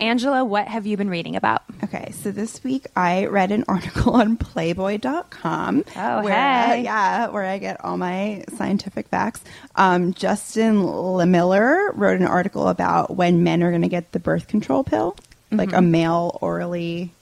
Angela, 0.00 0.44
what 0.44 0.66
have 0.66 0.84
you 0.84 0.96
been 0.96 1.08
reading 1.08 1.36
about? 1.36 1.62
Okay, 1.84 2.10
so 2.10 2.32
this 2.32 2.64
week 2.64 2.86
I 2.96 3.26
read 3.26 3.52
an 3.52 3.64
article 3.68 4.14
on 4.14 4.36
Playboy.com. 4.36 5.84
Oh, 5.96 6.22
where, 6.24 6.32
hey. 6.34 6.82
yeah, 6.82 7.28
where 7.28 7.44
I 7.44 7.58
get 7.58 7.84
all 7.84 7.96
my 7.96 8.42
scientific 8.56 9.06
facts. 9.08 9.44
Um, 9.76 10.12
Justin 10.12 10.82
Lehmiller 10.82 11.90
wrote 11.94 12.20
an 12.20 12.26
article 12.26 12.68
about 12.68 13.14
when 13.16 13.44
men 13.44 13.62
are 13.62 13.70
going 13.70 13.82
to 13.82 13.88
get 13.88 14.10
the 14.10 14.18
birth 14.18 14.48
control 14.48 14.82
pill, 14.82 15.16
like 15.52 15.68
Mm-hmm. 15.68 15.78
a 15.78 15.82
male 15.82 16.38
orally 16.42 17.12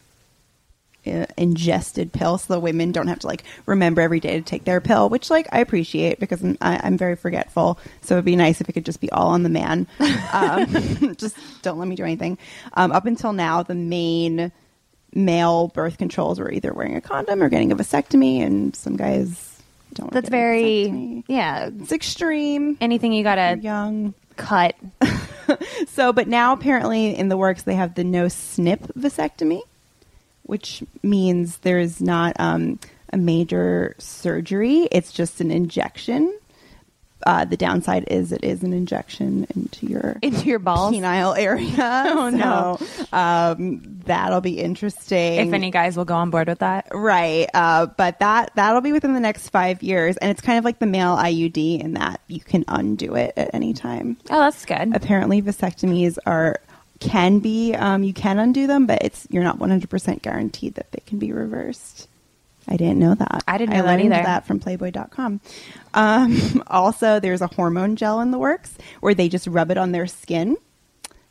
uh, 1.07 1.27
ingested 1.37 2.13
pill, 2.13 2.39
so 2.39 2.55
the 2.55 2.61
women 2.61 2.93
don't 2.93 3.07
have 3.09 3.21
to 3.21 3.27
like 3.27 3.45
remember 3.67 4.01
every 4.01 4.21
day 4.21 4.37
to 4.39 4.43
take 4.43 4.65
their 4.65 4.81
pill, 4.81 5.09
which 5.09 5.31
like 5.31 5.49
I 5.53 5.61
appreciate 5.61 6.21
because 6.21 6.43
I'm, 6.43 6.59
I, 6.61 6.81
I'm 6.83 6.97
very 6.99 7.17
forgetful. 7.17 7.79
So 8.03 8.15
it'd 8.15 8.25
be 8.25 8.37
nice 8.37 8.61
if 8.61 8.69
it 8.69 8.73
could 8.73 8.85
just 8.85 9.01
be 9.01 9.11
all 9.11 9.29
on 9.29 9.43
the 9.43 9.49
man. 9.49 9.87
Um, 10.33 11.15
just 11.19 11.37
don't 11.63 11.79
let 11.79 11.89
me 11.89 11.97
do 11.97 12.05
anything. 12.05 12.39
Um, 12.75 12.93
up 12.93 13.05
until 13.07 13.33
now, 13.33 13.63
the 13.65 13.75
main 13.75 14.53
male 15.13 15.69
birth 15.69 15.99
controls 15.99 16.39
were 16.39 16.53
either 16.53 16.73
wearing 16.73 16.95
a 16.95 17.01
condom 17.01 17.43
or 17.43 17.49
getting 17.49 17.73
a 17.73 17.77
vasectomy, 17.77 18.41
and 18.41 18.77
some 18.77 18.97
guys 18.97 19.61
don't. 19.95 20.13
That's 20.13 20.29
very, 20.29 20.63
vasectomy. 20.63 21.25
yeah. 21.27 21.71
It's 21.81 21.91
extreme. 21.93 22.77
Anything 22.81 23.13
you 23.13 23.25
got 23.25 23.37
They're 23.37 23.57
to 23.57 23.63
young. 23.63 24.15
cut. 24.37 24.77
So, 25.89 26.13
but 26.13 26.29
now 26.29 26.53
apparently 26.53 27.17
in 27.17 27.29
the 27.29 27.37
works 27.37 27.63
they 27.63 27.75
have 27.75 27.97
the 27.97 28.05
no 28.05 28.29
snip 28.29 28.83
vasectomy, 28.97 29.63
which 30.51 30.83
means 31.03 31.59
there 31.59 31.79
is 31.79 32.01
not 32.03 32.35
um, 32.39 32.79
a 33.13 33.17
major 33.17 33.95
surgery. 33.99 34.89
It's 34.93 35.13
just 35.13 35.41
an 35.41 35.51
injection. 35.51 36.37
Uh, 37.27 37.45
the 37.45 37.57
downside 37.57 38.05
is 38.11 38.33
it 38.33 38.43
is 38.43 38.63
an 38.63 38.73
injection 38.73 39.47
into 39.55 39.87
your 39.87 40.17
Into 40.23 40.47
your 40.47 40.59
balls? 40.59 40.95
penile 40.95 41.39
area. 41.39 41.75
oh 41.79 42.31
no. 42.31 42.79
um, 43.13 43.83
that'll 44.07 44.41
be 44.41 44.59
interesting. 44.59 45.35
If 45.49 45.53
any 45.53 45.71
guys 45.71 45.99
will 45.99 46.07
go 46.07 46.15
on 46.15 46.31
board 46.31 46.49
with 46.49 46.61
that. 46.61 46.87
Right, 46.93 47.47
uh, 47.53 47.87
but 47.87 48.21
that 48.21 48.53
that'll 48.55 48.81
be 48.81 48.93
within 48.93 49.13
the 49.13 49.21
next 49.21 49.51
five 49.51 49.83
years, 49.83 50.17
and 50.17 50.31
it's 50.31 50.41
kind 50.41 50.59
of 50.59 50.65
like 50.65 50.79
the 50.79 50.87
male 50.87 51.15
IUD 51.17 51.83
in 51.83 51.93
that 51.93 52.23
you 52.27 52.41
can 52.41 52.65
undo 52.69 53.15
it 53.17 53.35
at 53.37 53.51
any 53.53 53.75
time 53.75 54.17
Oh, 54.31 54.41
that's 54.41 54.65
good. 54.65 54.97
apparently 54.97 55.43
vasectomies 55.43 56.17
are 56.25 56.59
can 57.01 57.39
be 57.39 57.75
um, 57.75 58.03
you 58.03 58.13
can 58.13 58.39
undo 58.39 58.67
them 58.67 58.87
but 58.87 59.03
it's 59.03 59.27
you're 59.31 59.43
not 59.43 59.59
100% 59.59 60.23
guaranteed 60.23 60.75
that 60.75 60.93
they 60.93 61.03
can 61.07 61.19
be 61.19 61.33
reversed. 61.33 62.07
I 62.69 62.77
didn't 62.77 62.99
know 62.99 63.15
that. 63.15 63.43
I 63.49 63.59
didn't 63.59 63.75
know 63.75 63.83
that 63.83 63.89
learned 63.99 64.13
either. 64.13 64.23
that 64.23 64.47
from 64.47 64.61
playboy.com 64.61 65.41
um, 65.95 66.63
also 66.67 67.19
there's 67.21 67.41
a 67.41 67.47
hormone 67.49 67.97
gel 67.97 68.21
in 68.21 68.31
the 68.31 68.39
works 68.39 68.77
where 69.01 69.15
they 69.15 69.29
just 69.29 69.47
rub 69.47 69.71
it 69.71 69.79
on 69.79 69.93
their 69.93 70.07
skin 70.07 70.57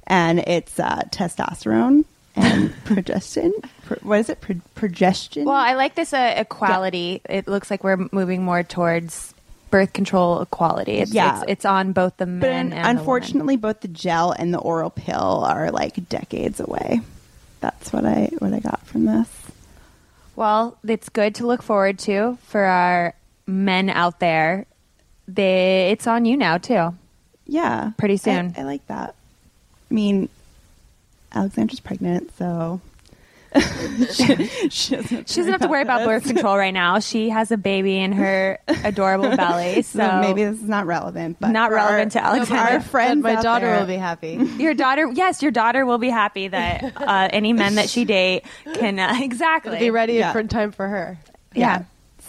and 0.07 0.39
it's 0.39 0.79
uh, 0.79 1.03
testosterone 1.11 2.05
and 2.35 2.69
progestin 2.85 3.51
Pro- 3.85 3.97
what 4.01 4.19
is 4.19 4.29
it? 4.29 4.41
Pro- 4.41 4.55
progestin? 4.75 5.45
Well, 5.45 5.55
I 5.55 5.73
like 5.73 5.95
this 5.95 6.13
uh, 6.13 6.33
equality. 6.37 7.21
It 7.29 7.47
looks 7.47 7.71
like 7.71 7.83
we're 7.83 8.07
moving 8.11 8.43
more 8.43 8.63
towards 8.63 9.33
birth 9.69 9.93
control 9.93 10.41
equality. 10.41 10.93
It's, 10.99 11.13
Yeah. 11.13 11.41
it's, 11.41 11.51
it's 11.51 11.65
on 11.65 11.91
both 11.93 12.17
the 12.17 12.25
men 12.25 12.39
but 12.41 12.49
and 12.49 12.71
the 12.71 12.75
women. 12.77 12.97
unfortunately 12.97 13.55
both 13.57 13.81
the 13.81 13.87
gel 13.87 14.31
and 14.31 14.53
the 14.53 14.57
oral 14.59 14.89
pill 14.89 15.43
are 15.45 15.71
like 15.71 16.07
decades 16.09 16.59
away 16.59 17.01
that's 17.61 17.91
what 17.91 18.05
i 18.05 18.29
what 18.39 18.53
i 18.53 18.59
got 18.59 18.79
from 18.85 19.05
this 19.05 19.29
Well, 20.35 20.77
it's 20.87 21.09
good 21.09 21.35
to 21.35 21.45
look 21.47 21.61
forward 21.61 21.99
to 21.99 22.37
for 22.43 22.63
our 22.63 23.13
men 23.45 23.89
out 23.89 24.19
there. 24.21 24.65
They, 25.27 25.89
it's 25.91 26.07
on 26.07 26.23
you 26.25 26.37
now 26.37 26.57
too. 26.57 26.95
Yeah. 27.45 27.91
Pretty 27.97 28.13
I- 28.13 28.17
soon. 28.17 28.55
I, 28.57 28.63
like 28.63 28.85
that. 28.87 29.15
I 29.91 29.93
mean, 29.93 30.29
Alexandra's 31.33 31.81
pregnant, 31.81 32.35
so 32.37 32.79
she, 34.11 34.47
she 34.69 34.95
doesn't 34.95 35.09
have 35.09 35.25
to, 35.25 35.33
She 35.33 35.39
doesn't 35.39 35.51
have 35.51 35.61
to 35.61 35.67
worry 35.67 35.81
about 35.81 36.05
birth 36.05 36.23
control 36.25 36.57
right 36.57 36.73
now. 36.73 36.99
She 36.99 37.29
has 37.29 37.51
a 37.51 37.57
baby 37.57 37.97
in 37.97 38.11
her 38.13 38.59
adorable 38.67 39.35
belly, 39.35 39.81
so, 39.81 39.99
So 39.99 40.21
maybe 40.21 40.43
this 40.43 40.61
is 40.61 40.67
not 40.67 40.85
relevant, 40.85 41.37
but 41.39 41.49
Not 41.49 41.69
for 41.69 41.75
relevant 41.75 42.11
to 42.13 42.23
Alexander. 42.23 42.55
Alexandra. 42.61 42.73
Our 42.75 42.81
friends, 42.81 43.23
my 43.23 43.41
daughter 43.41 43.65
there- 43.67 43.79
will 43.79 43.87
be 43.87 43.95
happy. 43.95 44.35
your 44.59 44.73
daughter. 44.73 45.09
Yes, 45.13 45.41
your 45.41 45.51
daughter 45.51 45.85
will 45.85 45.97
be 45.97 46.09
happy 46.09 46.47
that 46.47 46.93
uh, 46.97 47.29
any 47.31 47.53
men 47.53 47.75
that 47.75 47.89
she 47.89 48.05
date 48.05 48.43
can 48.75 48.99
uh, 48.99 49.17
exactly 49.19 49.79
be 49.79 49.89
ready 49.89 50.13
Yeah. 50.13 50.31
for 50.31 50.43
time 50.43 50.71
for 50.71 50.87
her. 50.87 51.17
Yeah. 51.55 51.83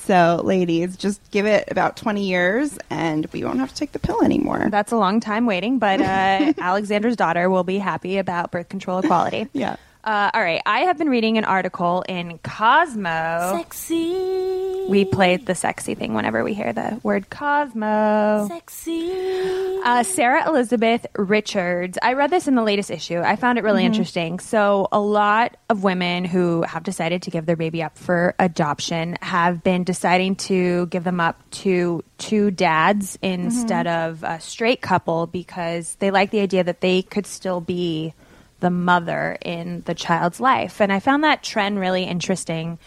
So, 0.06 0.40
ladies, 0.42 0.96
just 0.96 1.20
give 1.30 1.46
it 1.46 1.64
about 1.70 1.96
20 1.96 2.24
years 2.26 2.76
and 2.88 3.26
we 3.32 3.44
won't 3.44 3.58
have 3.60 3.68
to 3.68 3.74
take 3.76 3.92
the 3.92 3.98
pill 3.98 4.24
anymore. 4.24 4.66
That's 4.70 4.90
a 4.92 4.96
long 4.96 5.20
time 5.20 5.46
waiting, 5.46 5.78
but 5.78 6.00
uh, 6.00 6.52
Alexander's 6.58 7.14
daughter 7.16 7.48
will 7.50 7.62
be 7.64 7.78
happy 7.78 8.16
about 8.18 8.50
birth 8.50 8.68
control 8.70 8.98
equality. 9.00 9.46
Yeah. 9.52 9.76
Uh, 10.02 10.30
all 10.32 10.40
right. 10.40 10.62
I 10.64 10.80
have 10.80 10.96
been 10.96 11.10
reading 11.10 11.36
an 11.36 11.44
article 11.44 12.04
in 12.08 12.38
Cosmo. 12.38 13.58
Sexy. 13.58 14.86
We 14.88 15.04
play 15.04 15.36
the 15.36 15.54
sexy 15.54 15.94
thing 15.94 16.14
whenever 16.14 16.42
we 16.42 16.54
hear 16.54 16.72
the 16.72 16.98
word 17.02 17.28
Cosmo. 17.30 18.48
Sexy. 18.48 19.78
Uh, 19.84 20.02
Sarah 20.02 20.48
Elizabeth 20.48 21.06
Richards. 21.16 21.98
I 22.02 22.14
read 22.14 22.30
this 22.30 22.48
in 22.48 22.54
the 22.54 22.62
latest 22.62 22.90
issue. 22.90 23.20
I 23.20 23.36
found 23.36 23.58
it 23.58 23.64
really 23.64 23.84
interesting. 23.84 24.40
So, 24.40 24.88
a 24.90 24.98
lot 25.00 25.56
of 25.68 25.84
women 25.84 26.24
who 26.24 26.62
have 26.62 26.82
decided 26.82 27.22
to 27.22 27.30
give 27.30 27.46
their 27.46 27.56
baby 27.56 27.82
up 27.82 27.96
for 27.96 28.34
adoption 28.38 29.16
have 29.22 29.62
been 29.62 29.84
deciding 29.84 30.36
to 30.36 30.86
give 30.86 31.04
them 31.04 31.20
up 31.20 31.38
to 31.50 32.02
two 32.18 32.50
dads 32.50 33.18
instead 33.22 33.86
of 33.86 34.22
a 34.22 34.40
straight 34.40 34.80
couple 34.80 35.26
because 35.26 35.94
they 35.96 36.10
like 36.10 36.30
the 36.30 36.40
idea 36.40 36.64
that 36.64 36.80
they 36.80 37.02
could 37.02 37.26
still 37.26 37.60
be 37.60 38.12
the 38.60 38.70
mother 38.70 39.36
in 39.42 39.82
the 39.86 39.94
child's 39.94 40.40
life. 40.40 40.80
And 40.80 40.92
I 40.92 41.00
found 41.00 41.24
that 41.24 41.42
trend 41.42 41.80
really 41.80 42.04
interesting 42.04 42.78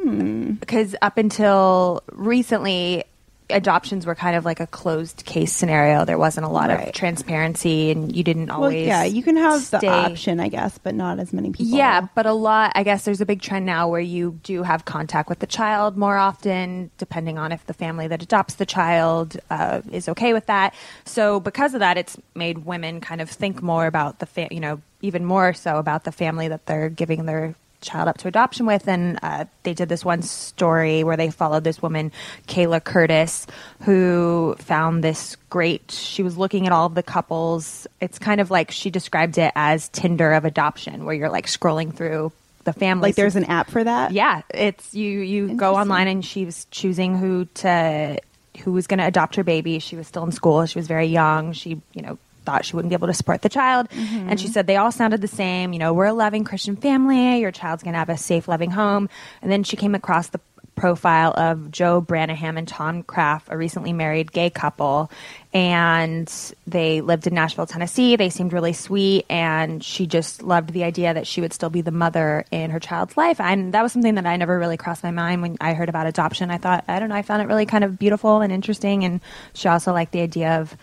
hmm. 0.00 0.52
because 0.52 0.96
up 1.02 1.18
until 1.18 2.02
recently 2.12 3.04
adoptions 3.50 4.04
were 4.04 4.14
kind 4.14 4.36
of 4.36 4.44
like 4.44 4.60
a 4.60 4.66
closed 4.66 5.24
case 5.24 5.52
scenario 5.52 6.04
there 6.04 6.18
wasn't 6.18 6.44
a 6.44 6.48
lot 6.48 6.68
Right. 6.70 6.88
of 6.88 6.94
transparency 6.94 7.90
and 7.90 8.14
you 8.14 8.22
didn't 8.22 8.48
Well, 8.48 8.64
always 8.64 8.86
yeah, 8.86 9.04
you 9.04 9.22
can 9.22 9.36
have 9.36 9.70
the 9.70 9.86
option, 9.88 10.38
I 10.40 10.48
guess, 10.48 10.76
but 10.78 10.94
not 10.94 11.18
as 11.18 11.32
many 11.32 11.50
people. 11.50 11.66
yeah 11.66 12.06
but 12.14 12.26
a 12.26 12.32
lot 12.32 12.72
i 12.74 12.82
guess 12.82 13.04
there's 13.04 13.20
a 13.20 13.26
big 13.26 13.40
trend 13.40 13.64
now 13.66 13.88
where 13.88 14.00
you 14.00 14.38
do 14.42 14.62
have 14.62 14.84
contact 14.84 15.28
with 15.28 15.38
the 15.38 15.46
child 15.46 15.96
more 15.96 16.16
often 16.16 16.90
depending 16.98 17.38
on 17.38 17.52
if 17.52 17.64
the 17.66 17.74
family 17.74 18.06
that 18.08 18.22
adopts 18.22 18.56
the 18.56 18.66
child 18.66 19.36
uh, 19.50 19.80
is 19.92 20.08
okay 20.08 20.32
with 20.32 20.46
that 20.46 20.74
so 21.04 21.40
because 21.40 21.74
of 21.74 21.80
that 21.80 21.96
it's 21.96 22.16
made 22.34 22.64
women 22.66 23.00
kind 23.00 23.20
of 23.20 23.30
think 23.30 23.62
more 23.62 23.86
about 23.86 24.18
the 24.18 24.26
fa- 24.26 24.48
you 24.50 24.60
know 24.60 24.80
even 25.00 25.24
more 25.24 25.54
so 25.54 25.78
about 25.78 26.04
the 26.04 26.12
family 26.12 26.48
that 26.48 26.66
they're 26.66 26.88
giving 26.90 27.24
their 27.24 27.54
child 27.80 28.08
up 28.08 28.18
to 28.18 28.28
adoption 28.28 28.66
with 28.66 28.88
and 28.88 29.18
uh, 29.22 29.44
they 29.62 29.74
did 29.74 29.88
this 29.88 30.04
one 30.04 30.22
story 30.22 31.04
where 31.04 31.16
they 31.16 31.30
followed 31.30 31.64
this 31.64 31.80
woman 31.80 32.10
kayla 32.46 32.82
curtis 32.82 33.46
who 33.82 34.56
found 34.58 35.04
this 35.04 35.36
great 35.50 35.90
she 35.90 36.22
was 36.22 36.36
looking 36.36 36.66
at 36.66 36.72
all 36.72 36.86
of 36.86 36.94
the 36.94 37.02
couples. 37.02 37.86
It's 38.00 38.18
kind 38.18 38.40
of 38.40 38.50
like 38.50 38.70
she 38.70 38.90
described 38.90 39.38
it 39.38 39.52
as 39.54 39.88
tinder 39.90 40.32
of 40.32 40.44
adoption 40.44 41.04
where 41.04 41.14
you're 41.14 41.30
like 41.30 41.46
scrolling 41.46 41.94
through 41.94 42.32
the 42.64 42.72
family. 42.72 43.08
Like 43.08 43.14
there's 43.14 43.36
an 43.36 43.44
app 43.44 43.70
for 43.70 43.82
that? 43.84 44.12
yeah 44.12 44.42
it's 44.52 44.94
you 44.94 45.20
you 45.20 45.54
go 45.54 45.74
online 45.76 46.08
and 46.08 46.24
she 46.24 46.44
was 46.44 46.66
choosing 46.70 47.16
who 47.16 47.46
to 47.54 48.18
who 48.58 48.72
was 48.72 48.86
going 48.86 48.98
to 48.98 49.06
adopt 49.06 49.36
her 49.36 49.44
baby. 49.44 49.78
She 49.78 49.94
was 49.94 50.08
still 50.08 50.24
in 50.24 50.32
school. 50.32 50.66
She 50.66 50.78
was 50.78 50.88
very 50.88 51.06
young. 51.06 51.52
She 51.52 51.80
you 51.92 52.02
know 52.02 52.18
thought 52.48 52.64
she 52.64 52.74
wouldn't 52.74 52.88
be 52.88 52.94
able 52.94 53.08
to 53.08 53.14
support 53.14 53.42
the 53.42 53.48
child 53.50 53.86
and 53.92 54.40
she 54.40 54.48
said 54.48 54.66
they 54.66 54.76
all 54.76 54.90
sounded 54.90 55.20
the 55.20 55.28
same 55.28 55.74
you 55.74 55.78
know 55.78 55.92
we're 55.92 56.06
a 56.06 56.12
loving 56.14 56.44
christian 56.44 56.76
family 56.76 57.40
your 57.40 57.52
child's 57.52 57.82
going 57.82 57.92
to 57.92 57.98
have 57.98 58.08
a 58.08 58.16
safe 58.16 58.48
loving 58.48 58.70
home 58.70 59.08
and 59.42 59.52
then 59.52 59.62
she 59.62 59.76
came 59.76 59.94
across 59.94 60.28
the 60.28 60.40
profile 60.78 61.34
of 61.36 61.70
Joe 61.70 62.00
Branaham 62.00 62.56
and 62.56 62.66
Tom 62.66 63.02
Kraft, 63.02 63.48
a 63.50 63.56
recently 63.56 63.92
married 63.92 64.32
gay 64.32 64.48
couple, 64.48 65.10
and 65.52 66.32
they 66.66 67.00
lived 67.00 67.26
in 67.26 67.34
Nashville, 67.34 67.66
Tennessee. 67.66 68.16
They 68.16 68.30
seemed 68.30 68.52
really 68.52 68.72
sweet, 68.72 69.26
and 69.28 69.82
she 69.82 70.06
just 70.06 70.42
loved 70.42 70.72
the 70.72 70.84
idea 70.84 71.12
that 71.12 71.26
she 71.26 71.40
would 71.40 71.52
still 71.52 71.70
be 71.70 71.80
the 71.80 71.90
mother 71.90 72.44
in 72.50 72.70
her 72.70 72.80
child's 72.80 73.16
life. 73.16 73.40
And 73.40 73.74
that 73.74 73.82
was 73.82 73.92
something 73.92 74.14
that 74.14 74.26
I 74.26 74.36
never 74.36 74.58
really 74.58 74.76
crossed 74.76 75.02
my 75.02 75.10
mind 75.10 75.42
when 75.42 75.56
I 75.60 75.74
heard 75.74 75.88
about 75.88 76.06
adoption. 76.06 76.50
I 76.50 76.58
thought, 76.58 76.84
I 76.88 77.00
don't 77.00 77.08
know, 77.08 77.16
I 77.16 77.22
found 77.22 77.42
it 77.42 77.48
really 77.48 77.66
kind 77.66 77.84
of 77.84 77.98
beautiful 77.98 78.40
and 78.40 78.52
interesting. 78.52 79.04
And 79.04 79.20
she 79.54 79.68
also 79.68 79.92
liked 79.92 80.12
the 80.12 80.20
idea 80.20 80.60
of 80.60 80.76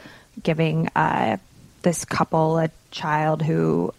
giving 0.44 0.90
uh, 0.96 1.38
this 1.86 2.04
couple 2.04 2.58
a 2.58 2.70
child 2.92 3.42
who 3.44 3.94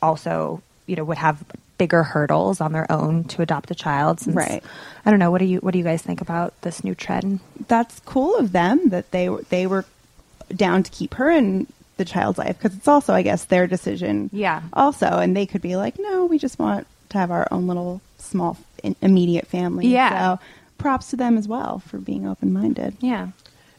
also, 0.00 0.62
you 0.86 0.96
know, 0.96 1.04
would 1.04 1.18
have 1.18 1.44
bigger 1.76 2.02
hurdles 2.02 2.60
on 2.60 2.72
their 2.72 2.90
own 2.90 3.24
to 3.24 3.42
adopt 3.42 3.70
a 3.70 3.74
child. 3.74 4.20
Since, 4.20 4.34
Right. 4.36 4.62
I 5.04 5.10
don't 5.10 5.18
know. 5.20 5.30
What 5.30 5.38
do 5.38 5.44
you 5.44 5.58
What 5.58 5.72
do 5.72 5.78
you 5.78 5.84
guys 5.84 6.00
think 6.02 6.20
about 6.20 6.54
this 6.62 6.82
new 6.84 6.94
trend? 6.94 7.40
That's 7.68 8.00
cool 8.00 8.36
of 8.36 8.52
them 8.52 8.88
that 8.90 9.10
they 9.10 9.28
were 9.28 9.42
they 9.50 9.66
were 9.66 9.84
down 10.54 10.82
to 10.82 10.90
keep 10.90 11.14
her 11.14 11.30
in 11.30 11.66
the 11.98 12.04
child's 12.04 12.38
life 12.38 12.56
because 12.58 12.76
it's 12.76 12.88
also, 12.88 13.12
I 13.12 13.22
guess, 13.22 13.44
their 13.46 13.66
decision. 13.66 14.30
Yeah. 14.32 14.62
Also, 14.72 15.06
and 15.06 15.36
they 15.36 15.46
could 15.46 15.62
be 15.62 15.76
like, 15.76 15.98
no, 15.98 16.26
we 16.26 16.38
just 16.38 16.58
want 16.58 16.86
to 17.10 17.18
have 17.18 17.30
our 17.30 17.46
own 17.50 17.66
little 17.66 18.00
small 18.18 18.56
immediate 19.02 19.46
family. 19.48 19.88
Yeah. 19.88 20.36
So 20.36 20.40
props 20.78 21.10
to 21.10 21.16
them 21.16 21.36
as 21.36 21.48
well 21.48 21.80
for 21.80 21.98
being 21.98 22.26
open 22.28 22.52
minded. 22.52 22.96
Yeah. 23.00 23.28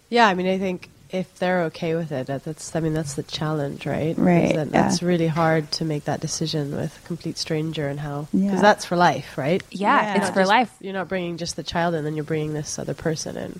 Yeah, 0.10 0.28
I 0.28 0.34
mean, 0.34 0.47
I 0.47 0.58
think 0.58 0.89
if 1.12 1.34
they're 1.39 1.63
okay 1.63 1.95
with 1.95 2.12
it, 2.12 2.28
that's 2.28 2.76
I 2.76 2.80
mean, 2.80 2.93
that's 2.93 3.15
the 3.15 3.24
challenge, 3.24 3.86
right? 3.86 4.15
Right, 4.17 4.45
Is 4.45 4.54
that- 4.54 4.67
yeah. 4.67 4.82
That's 4.84 5.02
really 5.02 5.28
hard 5.28 5.72
to 5.74 5.86
make 5.86 6.06
that 6.06 6.19
decision 6.19 6.76
with 6.76 6.98
a 7.04 7.08
complete 7.08 7.38
stranger 7.38 7.88
and 7.88 8.00
how 8.00 8.28
because 8.32 8.43
Yeah. 8.54 8.62
that's 8.62 8.86
for 8.86 8.95
life, 8.95 9.38
right? 9.38 9.63
Yeah, 9.72 10.02
Yeah. 10.02 10.17
it's 10.17 10.30
for 10.30 10.41
just- 10.41 10.50
life. 10.50 10.72
You're 10.80 10.93
not 10.93 11.08
bringing 11.08 11.38
just 11.38 11.56
the 11.56 11.63
child 11.63 11.95
in, 11.95 12.04
then 12.04 12.15
you're 12.15 12.24
bringing 12.24 12.54
this 12.54 12.78
other 12.78 12.93
person 12.93 13.38
in, 13.38 13.60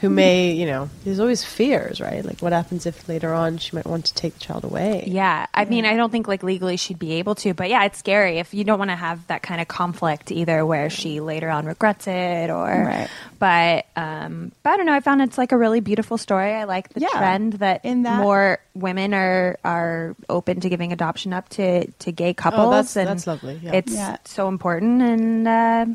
who 0.00 0.10
may, 0.10 0.52
you 0.52 0.66
know, 0.66 0.90
there's 1.04 1.20
always 1.20 1.42
fears, 1.42 2.00
right? 2.00 2.24
Like, 2.24 2.40
what 2.40 2.52
happens 2.52 2.84
if 2.84 3.08
later 3.08 3.32
on 3.32 3.56
she 3.58 3.74
might 3.74 3.86
want 3.86 4.04
to 4.06 4.14
take 4.14 4.34
the 4.34 4.40
child 4.40 4.64
away? 4.64 5.04
Yeah, 5.06 5.46
I 5.54 5.64
mean, 5.64 5.86
I 5.86 5.96
don't 5.96 6.10
think 6.10 6.28
like 6.28 6.42
legally 6.42 6.76
she'd 6.76 6.98
be 6.98 7.12
able 7.14 7.34
to, 7.36 7.54
but 7.54 7.70
yeah, 7.70 7.84
it's 7.84 7.98
scary 7.98 8.38
if 8.38 8.52
you 8.52 8.62
don't 8.64 8.78
want 8.78 8.90
to 8.90 8.96
have 8.96 9.26
that 9.28 9.42
kind 9.42 9.60
of 9.60 9.68
conflict 9.68 10.30
either, 10.30 10.66
where 10.66 10.90
she 10.90 11.20
later 11.20 11.48
on 11.48 11.64
regrets 11.66 12.06
it 12.06 12.50
or. 12.50 12.66
Right. 12.66 13.08
But 13.38 13.86
um, 13.96 14.52
but 14.62 14.70
I 14.70 14.76
don't 14.76 14.86
know. 14.86 14.92
I 14.94 15.00
found 15.00 15.20
it's 15.22 15.38
like 15.38 15.52
a 15.52 15.58
really 15.58 15.80
beautiful 15.80 16.18
story. 16.18 16.52
I 16.52 16.64
like 16.64 16.88
the 16.90 17.00
Yeah. 17.00 17.08
trend 17.08 17.52
that, 17.54 17.84
In 17.84 18.02
that- 18.02 18.18
more 18.18 18.58
women 18.74 19.14
are 19.14 19.58
are 19.64 20.14
open 20.28 20.60
to 20.60 20.68
giving 20.68 20.92
adoption 20.92 21.32
up 21.32 21.48
to 21.50 21.86
to 21.90 22.12
gay 22.12 22.34
couples. 22.34 22.66
Oh, 22.66 22.70
that's- 22.70 22.96
and 22.96 23.08
that's 23.08 23.26
lovely, 23.26 23.60
yeah. 23.62 23.72
It's 23.72 23.92
Yeah. 23.94 24.16
so 24.24 24.48
important, 24.48 25.02
and 25.02 25.48
uh, 25.48 25.86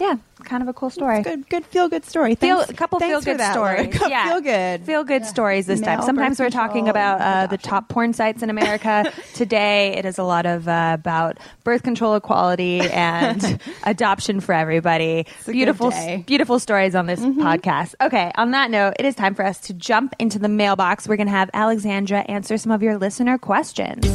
yeah, 0.00 0.16
kind 0.44 0.62
of 0.62 0.68
a 0.68 0.72
cool 0.72 0.88
story. 0.88 1.22
Good, 1.22 1.48
good 1.50 1.66
feel 1.66 1.88
good 1.88 2.04
story. 2.06 2.34
Feel, 2.34 2.60
a 2.62 2.72
couple 2.72 2.98
thanks 2.98 3.12
feel 3.24 3.34
good 3.34 3.38
that, 3.40 3.54
Laura. 3.56 3.76
stories. 3.76 3.92
Couple 3.98 4.08
yeah. 4.08 4.28
Feel 4.30 4.40
good. 4.40 4.80
Feel 4.86 5.04
good 5.04 5.26
stories 5.26 5.66
this 5.66 5.80
time. 5.82 6.00
Sometimes 6.02 6.40
we're 6.40 6.48
talking 6.48 6.88
about 6.88 7.20
uh, 7.20 7.46
the 7.48 7.58
top 7.58 7.88
porn 7.90 8.14
sites 8.14 8.42
in 8.42 8.48
America. 8.48 9.12
Today 9.34 9.94
it 9.98 10.06
is 10.06 10.16
a 10.18 10.22
lot 10.24 10.46
of 10.46 10.66
uh, 10.66 10.96
about 10.98 11.36
birth 11.64 11.82
control 11.82 12.14
equality 12.14 12.80
and 12.80 13.60
adoption 13.84 14.40
for 14.40 14.54
everybody. 14.54 15.20
a 15.20 15.24
good 15.44 15.52
Beautiful, 15.52 15.90
day. 15.90 15.96
Mm-hmm. 16.16 16.22
beautiful 16.22 16.58
stories 16.58 16.94
on 16.94 17.04
this 17.06 17.20
podcast. 17.20 17.94
Okay, 18.00 18.32
on 18.36 18.52
that 18.52 18.70
note, 18.70 18.94
it 18.98 19.04
is 19.04 19.14
time 19.14 19.34
for 19.34 19.44
us 19.44 19.58
to 19.60 19.74
jump 19.74 20.14
into 20.18 20.38
the 20.38 20.48
mailbox. 20.48 21.06
We're 21.06 21.16
going 21.16 21.26
to 21.26 21.32
have 21.32 21.50
Alexandra 21.52 22.20
answer 22.20 22.56
some 22.56 22.72
of 22.72 22.82
your 22.82 22.96
listener 22.96 23.36
questions. 23.36 24.06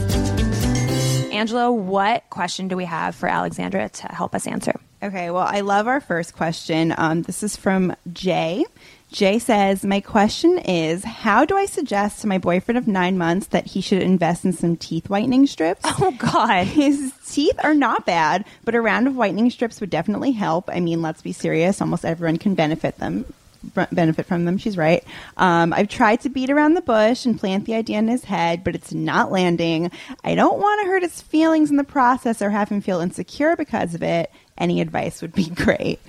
Angela, 1.31 1.71
what 1.71 2.23
question 2.29 2.69
do 2.69 2.77
we 2.77 2.85
have 2.85 3.13
for 3.13 3.27
Alexandra 3.27 3.89
to 3.89 4.07
help 4.07 4.33
us 4.33 4.47
answer? 4.47 4.79
Okay, 5.05 5.29
well, 5.29 5.45
I 5.47 5.59
love 5.59 5.87
our 5.87 6.01
first 6.01 6.35
question. 6.35 6.91
Um, 6.97 7.21
this 7.21 7.43
is 7.43 7.55
from 7.55 7.95
Jay. 8.11 8.65
Jay 9.11 9.37
says, 9.37 9.85
My 9.85 9.99
question 9.99 10.57
is 10.57 11.03
How 11.03 11.45
do 11.45 11.55
I 11.55 11.67
suggest 11.67 12.21
to 12.21 12.27
my 12.27 12.39
boyfriend 12.39 12.79
of 12.79 12.87
nine 12.87 13.15
months 13.15 13.45
that 13.47 13.67
he 13.67 13.81
should 13.81 14.01
invest 14.01 14.45
in 14.45 14.53
some 14.53 14.75
teeth 14.75 15.07
whitening 15.07 15.45
strips? 15.45 15.83
Oh 15.85 16.11
God. 16.17 16.65
His 16.65 17.13
teeth 17.27 17.59
are 17.63 17.75
not 17.75 18.07
bad, 18.07 18.45
but 18.63 18.73
a 18.73 18.81
round 18.81 19.05
of 19.05 19.15
whitening 19.15 19.51
strips 19.51 19.79
would 19.79 19.91
definitely 19.91 20.31
help. 20.31 20.71
I 20.73 20.79
mean, 20.79 21.03
let's 21.03 21.21
be 21.21 21.33
serious. 21.33 21.81
Almost 21.81 22.03
everyone 22.03 22.37
can 22.37 22.55
benefit 22.55 22.97
them. 22.97 23.25
B- 23.73 23.85
Benefit 23.91 24.25
from 24.25 24.45
them. 24.45 24.57
She's 24.57 24.77
right. 24.77 25.03
Um, 25.37 25.73
I've 25.73 25.87
tried 25.89 26.21
to 26.21 26.29
beat 26.29 26.49
around 26.49 26.73
the 26.75 26.81
bush 26.81 27.25
and 27.25 27.39
plant 27.39 27.65
the 27.65 27.73
idea 27.75 27.97
in 27.99 28.07
his 28.07 28.23
head, 28.25 28.63
but 28.63 28.75
it's 28.75 28.93
not 28.93 29.31
landing. 29.31 29.91
I 30.23 30.35
don't 30.35 30.59
want 30.59 30.81
to 30.81 30.87
hurt 30.87 31.03
his 31.03 31.21
feelings 31.21 31.69
in 31.71 31.77
the 31.77 31.83
process 31.83 32.41
or 32.41 32.49
have 32.49 32.69
him 32.69 32.81
feel 32.81 32.99
insecure 32.99 33.55
because 33.55 33.95
of 33.95 34.03
it. 34.03 34.31
Any 34.57 34.81
advice 34.81 35.21
would 35.21 35.33
be 35.33 35.49
great. 35.55 35.99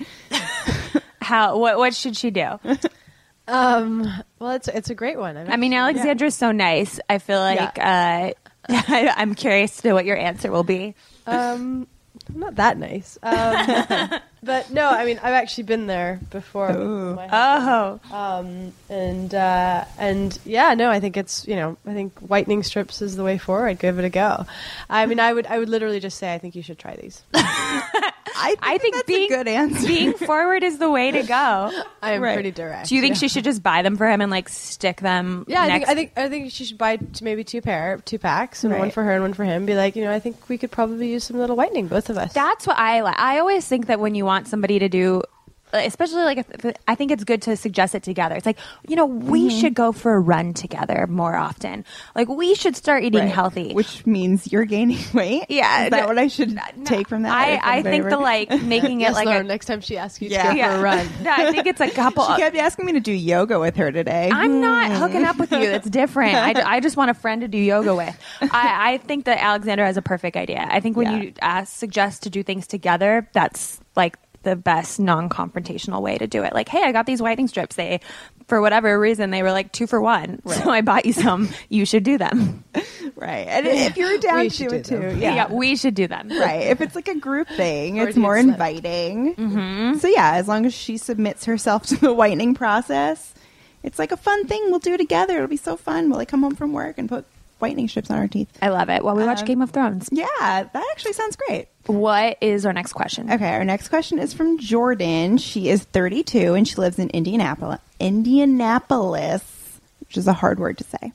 How? 1.21 1.57
What? 1.57 1.77
What 1.77 1.93
should 1.95 2.15
she 2.17 2.31
do? 2.31 2.59
Um, 3.49 4.05
well, 4.39 4.51
it's 4.51 4.67
it's 4.67 4.89
a 4.89 4.93
great 4.93 5.17
one. 5.17 5.37
I 5.37 5.55
mean, 5.55 5.73
Alexandra's 5.73 6.35
so 6.35 6.51
nice. 6.51 6.99
I 7.09 7.17
feel 7.17 7.39
like 7.39 7.79
uh, 7.79 8.33
I, 8.33 8.33
I'm 9.15 9.35
curious 9.35 9.77
to 9.77 9.87
know 9.87 9.93
what 9.95 10.03
your 10.03 10.17
answer 10.17 10.51
will 10.51 10.65
be. 10.65 10.95
um, 11.27 11.87
I'm 12.33 12.39
not 12.39 12.55
that 12.55 12.77
nice. 12.77 13.17
Um, 13.23 14.11
but 14.43 14.71
no, 14.71 14.87
I 14.89 15.05
mean, 15.05 15.19
I've 15.23 15.33
actually 15.33 15.63
been 15.65 15.87
there 15.87 16.19
before. 16.29 16.67
with 16.67 17.15
my 17.15 17.27
husband. 17.27 17.99
Oh, 18.11 18.15
Um, 18.15 18.73
and 18.89 19.33
uh, 19.33 19.85
and 19.97 20.37
yeah, 20.45 20.73
no, 20.73 20.89
I 20.89 20.99
think 20.99 21.17
it's 21.17 21.47
you 21.47 21.55
know, 21.55 21.77
I 21.85 21.93
think 21.93 22.17
whitening 22.19 22.63
strips 22.63 23.01
is 23.01 23.15
the 23.15 23.23
way 23.23 23.37
forward. 23.37 23.79
Give 23.79 23.97
it 23.99 24.05
a 24.05 24.09
go. 24.09 24.45
I 24.89 25.05
mean, 25.05 25.19
I 25.19 25.33
would 25.33 25.47
I 25.47 25.59
would 25.59 25.69
literally 25.69 25.99
just 25.99 26.17
say 26.17 26.33
I 26.33 26.37
think 26.37 26.55
you 26.55 26.61
should 26.61 26.79
try 26.79 26.95
these. 26.95 27.23
I 28.37 28.47
think, 28.49 28.59
I 28.63 28.77
think 28.77 28.95
that's 28.95 29.07
being 29.07 29.31
a 29.31 29.35
good 29.35 29.47
answer. 29.47 29.87
being 29.87 30.13
forward 30.13 30.63
is 30.63 30.77
the 30.79 30.89
way 30.89 31.11
to 31.11 31.23
go. 31.23 31.33
I 32.01 32.11
am 32.13 32.21
Right. 32.21 32.33
pretty 32.35 32.51
direct. 32.51 32.89
Do 32.89 32.95
you 32.95 33.01
think 33.01 33.15
yeah. 33.15 33.19
she 33.19 33.27
should 33.27 33.43
just 33.43 33.61
buy 33.63 33.81
them 33.81 33.97
for 33.97 34.07
him 34.09 34.21
and 34.21 34.31
like 34.31 34.49
stick 34.49 35.01
them? 35.01 35.45
Yeah, 35.47 35.61
I 35.63 35.67
think 35.67 35.87
I 35.89 35.93
think 35.95 36.11
I 36.17 36.29
think 36.29 36.51
she 36.51 36.65
should 36.65 36.77
buy 36.77 36.99
maybe 37.21 37.43
two 37.43 37.61
pair, 37.61 37.97
two 38.05 38.19
packs, 38.19 38.63
and 38.63 38.77
one 38.77 38.91
for 38.91 39.03
her 39.03 39.11
and 39.11 39.21
one 39.23 39.33
for 39.33 39.43
him. 39.43 39.65
Be 39.65 39.75
like, 39.75 39.95
you 39.95 40.03
know, 40.03 40.11
I 40.11 40.19
think 40.19 40.47
we 40.49 40.57
could 40.57 40.71
probably 40.71 41.11
use 41.11 41.23
some 41.23 41.37
little 41.37 41.55
whitening, 41.55 41.87
both 41.87 42.09
of 42.09 42.17
us. 42.17 42.33
That's 42.33 42.65
what 42.67 42.77
I 42.77 43.01
like. 43.01 43.17
I 43.19 43.39
always 43.39 43.67
think 43.67 43.87
that 43.87 43.99
when 43.99 44.15
you 44.15 44.25
want 44.25 44.47
somebody 44.47 44.79
to 44.79 44.89
do, 44.89 45.23
Uh, 45.73 45.79
especially 45.83 46.23
like, 46.23 46.37
if, 46.37 46.65
if- 46.65 46.75
I 46.87 46.95
think 46.95 47.11
it's 47.11 47.23
good 47.25 47.41
to 47.43 47.57
suggest 47.57 47.93
it 47.93 48.01
together. 48.03 48.35
It's 48.35 48.45
like, 48.45 48.57
you 48.87 48.95
know, 48.95 49.05
we 49.05 49.47
Mm-hmm. 49.49 49.59
should 49.59 49.73
go 49.73 49.91
for 49.91 50.13
a 50.13 50.19
run 50.19 50.53
together 50.53 51.07
more 51.07 51.35
often. 51.35 51.83
Like, 52.15 52.27
we 52.29 52.55
should 52.55 52.75
start 52.75 53.03
eating 53.03 53.19
Right. 53.21 53.29
healthy. 53.29 53.73
Which 53.73 54.05
means 54.05 54.51
you're 54.51 54.65
gaining 54.65 54.99
weight. 55.13 55.45
Yeah, 55.49 55.85
Is 55.85 55.89
that 55.91 56.01
no- 56.01 56.07
what 56.07 56.17
I 56.17 56.27
should 56.27 56.57
take 56.85 57.07
from 57.09 57.23
that? 57.23 57.31
I, 57.33 57.79
I 57.79 57.83
think 57.83 58.05
the 58.09 58.17
like 58.17 58.49
making 58.63 59.01
yes, 59.01 59.11
it 59.11 59.15
like 59.15 59.25
Lauren, 59.27 59.45
a 59.45 59.49
next 59.49 59.65
time 59.65 59.81
she 59.81 59.97
asks 59.97 60.21
you 60.21 60.29
Yeah. 60.29 60.51
to 60.53 60.57
go 60.57 60.63
for 60.63 60.75
a 60.75 60.81
run. 60.81 61.07
No, 61.21 61.31
I 61.31 61.51
think 61.51 61.67
it's 61.67 61.81
a 61.81 61.89
couple. 61.91 62.25
She 62.27 62.37
kept 62.41 62.55
asking 62.55 62.85
me 62.85 62.93
to 62.93 62.99
do 63.01 63.11
yoga 63.11 63.59
with 63.59 63.75
her 63.75 63.91
today. 63.91 64.29
I'm 64.31 64.61
not 64.61 64.91
hooking 64.91 65.23
up 65.25 65.37
with 65.37 65.51
you. 65.51 65.57
Hmm. 65.57 65.63
It's 65.63 65.89
different. 65.89 66.35
I, 66.35 66.75
I 66.75 66.79
just 66.79 66.95
want 66.97 67.11
a 67.11 67.13
friend 67.13 67.41
to 67.41 67.47
do 67.49 67.57
yoga 67.57 67.93
with. 67.95 68.17
I, 68.41 68.93
I 68.93 68.97
think 68.99 69.25
that 69.25 69.41
Alexander 69.43 69.83
has 69.85 69.97
a 69.97 70.01
perfect 70.01 70.37
idea. 70.37 70.65
I 70.69 70.79
think 70.79 70.95
when 70.95 71.07
Yeah. 71.11 71.21
you 71.23 71.33
ask, 71.41 71.75
suggest 71.75 72.23
to 72.23 72.29
do 72.29 72.41
things 72.43 72.67
together, 72.67 73.27
that's 73.33 73.79
like 73.95 74.17
the 74.47 74.55
best 74.55 74.97
non-confrontational 74.97 76.01
way 76.01 76.17
to 76.17 76.25
do 76.25 76.43
it. 76.43 76.53
Like, 76.53 76.69
hey, 76.69 76.81
I 76.83 76.93
got 76.93 77.05
these 77.05 77.21
whitening 77.21 77.49
strips. 77.49 77.75
They, 77.75 77.99
for 78.47 78.61
whatever 78.61 78.97
reason, 78.97 79.29
they 79.29 79.43
were 79.43 79.51
like 79.51 79.73
two 79.73 79.87
for 79.87 79.99
one. 80.01 80.41
So 80.47 80.71
I 80.71 80.81
bought 80.81 81.05
you 81.05 81.13
some. 81.13 81.49
You 81.69 81.85
should 81.85 82.03
do 82.03 82.17
them. 82.17 82.63
right. 83.15 83.45
And 83.47 83.67
if 83.67 83.95
you're 83.97 84.17
down 84.17 84.45
to 84.45 84.49
should 84.49 84.73
it 84.73 84.85
them. 84.85 85.13
too, 85.13 85.19
Yeah, 85.19 85.35
yeah. 85.35 85.51
we 85.53 85.75
should 85.75 85.93
do 85.95 86.07
them. 86.07 86.29
Right. 86.29 86.67
If 86.67 86.81
it's 86.81 86.95
like 86.95 87.07
a 87.09 87.15
group 87.15 87.47
thing, 87.49 87.97
it's 87.97 88.17
more 88.17 88.35
inviting. 88.37 89.35
Mm-hmm. 89.35 89.97
So 89.99 90.07
yeah, 90.07 90.33
as 90.35 90.47
long 90.47 90.65
as 90.65 90.73
she 90.73 90.97
submits 90.97 91.45
herself 91.45 91.83
to 91.87 91.97
the 91.97 92.13
whitening 92.13 92.55
process, 92.55 93.33
it's 93.83 93.99
like 93.99 94.11
a 94.11 94.17
fun 94.17 94.47
thing. 94.47 94.63
We'll 94.69 94.79
do 94.79 94.97
together. 94.97 95.35
It'll 95.35 95.47
be 95.47 95.57
so 95.57 95.75
fun. 95.77 96.09
We'll 96.09 96.17
like 96.19 96.29
come 96.29 96.41
home 96.41 96.55
from 96.55 96.73
work 96.73 96.97
and 96.97 97.07
put 97.07 97.25
whitening 97.59 97.87
strips 97.87 98.09
on 98.11 98.17
our 98.17 98.27
teeth. 98.27 98.49
I 98.61 98.69
love 98.69 98.89
it. 98.89 99.03
While 99.03 99.15
we 99.15 99.23
watch 99.25 99.39
Um, 99.41 99.45
Game 99.45 99.61
of 99.61 99.71
Thrones. 99.71 100.09
Yeah, 100.11 100.25
that 100.37 100.83
actually 100.91 101.13
sounds 101.13 101.35
great. 101.35 101.67
What 101.87 102.37
is 102.41 102.65
our 102.65 102.73
next 102.73 102.93
question? 102.93 103.31
Okay, 103.31 103.53
our 103.53 103.63
next 103.63 103.87
question 103.89 104.19
is 104.19 104.33
from 104.33 104.57
Jordan. 104.59 105.37
She 105.37 105.69
is 105.69 105.83
32 105.83 106.53
and 106.53 106.67
she 106.67 106.75
lives 106.75 106.99
in 106.99 107.09
Indianapolis, 107.11 107.79
Indianapolis, 107.99 109.79
which 110.01 110.17
is 110.17 110.27
a 110.27 110.33
hard 110.33 110.59
word 110.59 110.77
to 110.79 110.83
say. 110.83 111.13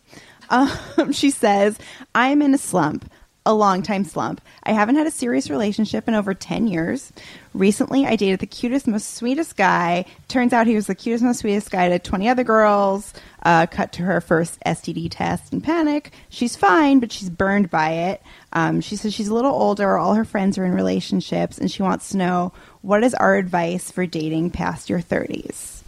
Um, 0.51 1.13
she 1.13 1.31
says, 1.31 1.79
"I'm 2.15 2.43
in 2.43 2.55
a 2.55 2.59
slump, 2.59 3.11
a 3.45 3.53
long 3.53 3.83
time 3.83 4.05
slump. 4.05 4.41
I 4.63 4.73
haven't 4.73 4.97
had 4.97 5.07
a 5.07 5.11
serious 5.11 5.51
relationship 5.51 6.07
in 6.07 6.15
over 6.15 6.33
10 6.33 6.69
years. 6.69 7.13
Recently, 7.55 8.07
I 8.07 8.15
dated 8.15 8.41
the 8.41 8.47
cutest, 8.47 8.87
most 8.87 9.15
sweetest 9.15 9.57
guy. 9.57 10.05
Turns 10.29 10.53
out 10.53 10.67
he 10.67 10.77
was 10.77 10.87
the 10.87 10.95
cutest, 10.95 11.25
most 11.25 11.41
sweetest 11.41 11.71
guy 11.71 11.89
to 11.89 11.99
20 11.99 12.29
other 12.29 12.45
girls. 12.45 13.13
Uh, 13.43 13.67
cut 13.67 13.93
to 13.93 14.03
her 14.03 14.21
first 14.21 14.61
STD 14.65 15.09
test 15.11 15.53
and 15.53 15.65
panic. 15.65 16.13
She's 16.29 16.55
fine, 16.55 17.01
but 17.01 17.11
she's 17.11 17.29
burned 17.29 17.71
by 17.71 17.91
it. 17.91 18.23
Um, 18.53 18.81
she 18.81 18.95
says 18.95 19.13
she's 19.13 19.29
a 19.29 19.35
little 19.35 19.53
older. 19.53 19.99
All 19.99 20.15
her 20.15 20.25
friends 20.25 20.57
are 20.59 20.65
in 20.65 20.73
relationships, 20.73 21.59
and 21.59 21.71
she 21.71 21.83
wants 21.83 22.11
to 22.11 22.19
know 22.19 22.53
what 22.83 23.03
is 23.03 23.15
our 23.15 23.35
advice 23.35 23.91
for 23.91 24.07
dating 24.07 24.51
past 24.51 24.89
your 24.89 25.01
30s. 25.01 25.83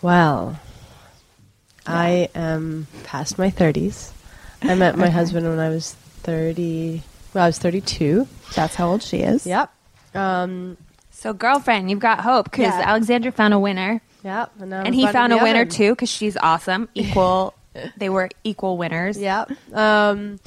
Well, 0.00 0.58
I 1.86 2.30
am 2.34 2.86
past 3.04 3.38
my 3.38 3.50
30s. 3.50 4.12
I 4.64 4.74
met 4.74 4.96
my 4.96 5.08
husband 5.10 5.46
when 5.48 5.58
I 5.58 5.68
was 5.68 5.92
30. 6.22 7.02
Well, 7.34 7.44
I 7.44 7.48
was 7.48 7.58
32. 7.58 8.26
That's 8.54 8.74
how 8.74 8.88
old 8.88 9.02
she 9.02 9.18
is. 9.18 9.46
Yep. 9.46 9.70
Um, 10.14 10.76
So, 11.10 11.32
girlfriend, 11.32 11.90
you've 11.90 12.00
got 12.00 12.20
hope 12.20 12.46
because 12.50 12.66
Yeah. 12.66 12.82
Alexandra 12.86 13.32
found 13.32 13.54
a 13.54 13.58
winner, 13.58 14.00
Yeah, 14.22 14.46
and, 14.60 14.70
now 14.70 14.80
I'm 14.80 14.86
and 14.86 14.94
he 14.94 15.02
fun 15.02 15.08
in 15.08 15.12
found 15.12 15.32
a 15.32 15.36
winner 15.38 15.60
oven. 15.62 15.68
too 15.70 15.90
because 15.92 16.08
she's 16.10 16.36
awesome. 16.36 16.88
Equal, 16.94 17.54
they 17.96 18.08
were 18.08 18.28
equal 18.44 18.76
winners. 18.76 19.18
Yeah. 19.18 19.44
Um, 19.72 20.38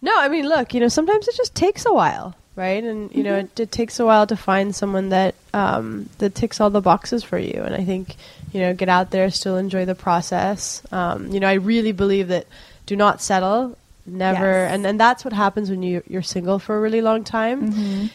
no, 0.00 0.12
I 0.16 0.28
mean, 0.28 0.48
look, 0.48 0.74
you 0.74 0.80
know, 0.80 0.88
sometimes 0.88 1.28
it 1.28 1.36
just 1.36 1.54
takes 1.54 1.84
a 1.86 1.92
while, 1.92 2.34
right? 2.56 2.82
And 2.82 3.14
you 3.14 3.22
know, 3.22 3.36
it, 3.36 3.58
it 3.60 3.72
takes 3.72 3.98
a 4.00 4.06
while 4.06 4.26
to 4.26 4.36
find 4.36 4.74
someone 4.74 5.10
that 5.10 5.34
um, 5.54 6.08
that 6.18 6.34
ticks 6.34 6.60
all 6.60 6.70
the 6.70 6.80
boxes 6.80 7.22
for 7.24 7.38
you. 7.38 7.62
And 7.64 7.74
I 7.74 7.84
think 7.84 8.16
you 8.52 8.60
know, 8.60 8.74
get 8.74 8.88
out 8.88 9.10
there, 9.10 9.30
still 9.30 9.56
enjoy 9.56 9.84
the 9.86 9.94
process. 9.94 10.82
Um, 10.92 11.28
you 11.32 11.40
know, 11.40 11.48
I 11.48 11.54
really 11.54 11.92
believe 11.92 12.28
that 12.28 12.46
do 12.92 12.96
not 12.96 13.20
settle. 13.22 13.76
Never, 14.04 14.64
Yes. 14.66 14.72
and 14.74 14.84
and 14.90 14.98
that's 14.98 15.22
what 15.24 15.32
happens 15.32 15.70
when 15.70 15.82
you 15.88 16.02
you're 16.12 16.26
single 16.26 16.58
for 16.58 16.76
a 16.76 16.80
really 16.80 17.00
long 17.10 17.22
time. 17.22 17.58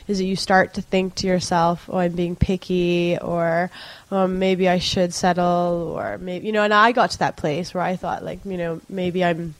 Is 0.09 0.17
that 0.19 0.25
you 0.25 0.35
start 0.35 0.73
to 0.73 0.81
think 0.81 1.15
to 1.19 1.27
yourself, 1.27 1.87
"Oh, 1.91 1.97
I'm 2.03 2.11
being 2.11 2.35
picky," 2.35 3.17
or 3.21 3.71
um, 4.11 4.37
"Maybe 4.37 4.67
I 4.67 4.79
should 4.79 5.13
settle," 5.13 5.93
or 5.97 6.17
maybe 6.17 6.45
you 6.47 6.51
know. 6.51 6.63
And 6.67 6.73
I 6.73 6.91
got 6.91 7.11
to 7.11 7.19
that 7.19 7.37
place 7.37 7.73
where 7.73 7.83
I 7.91 7.95
thought, 7.95 8.19
like, 8.29 8.39
you 8.43 8.57
know, 8.57 8.81
maybe 8.89 9.23
I'm 9.23 9.55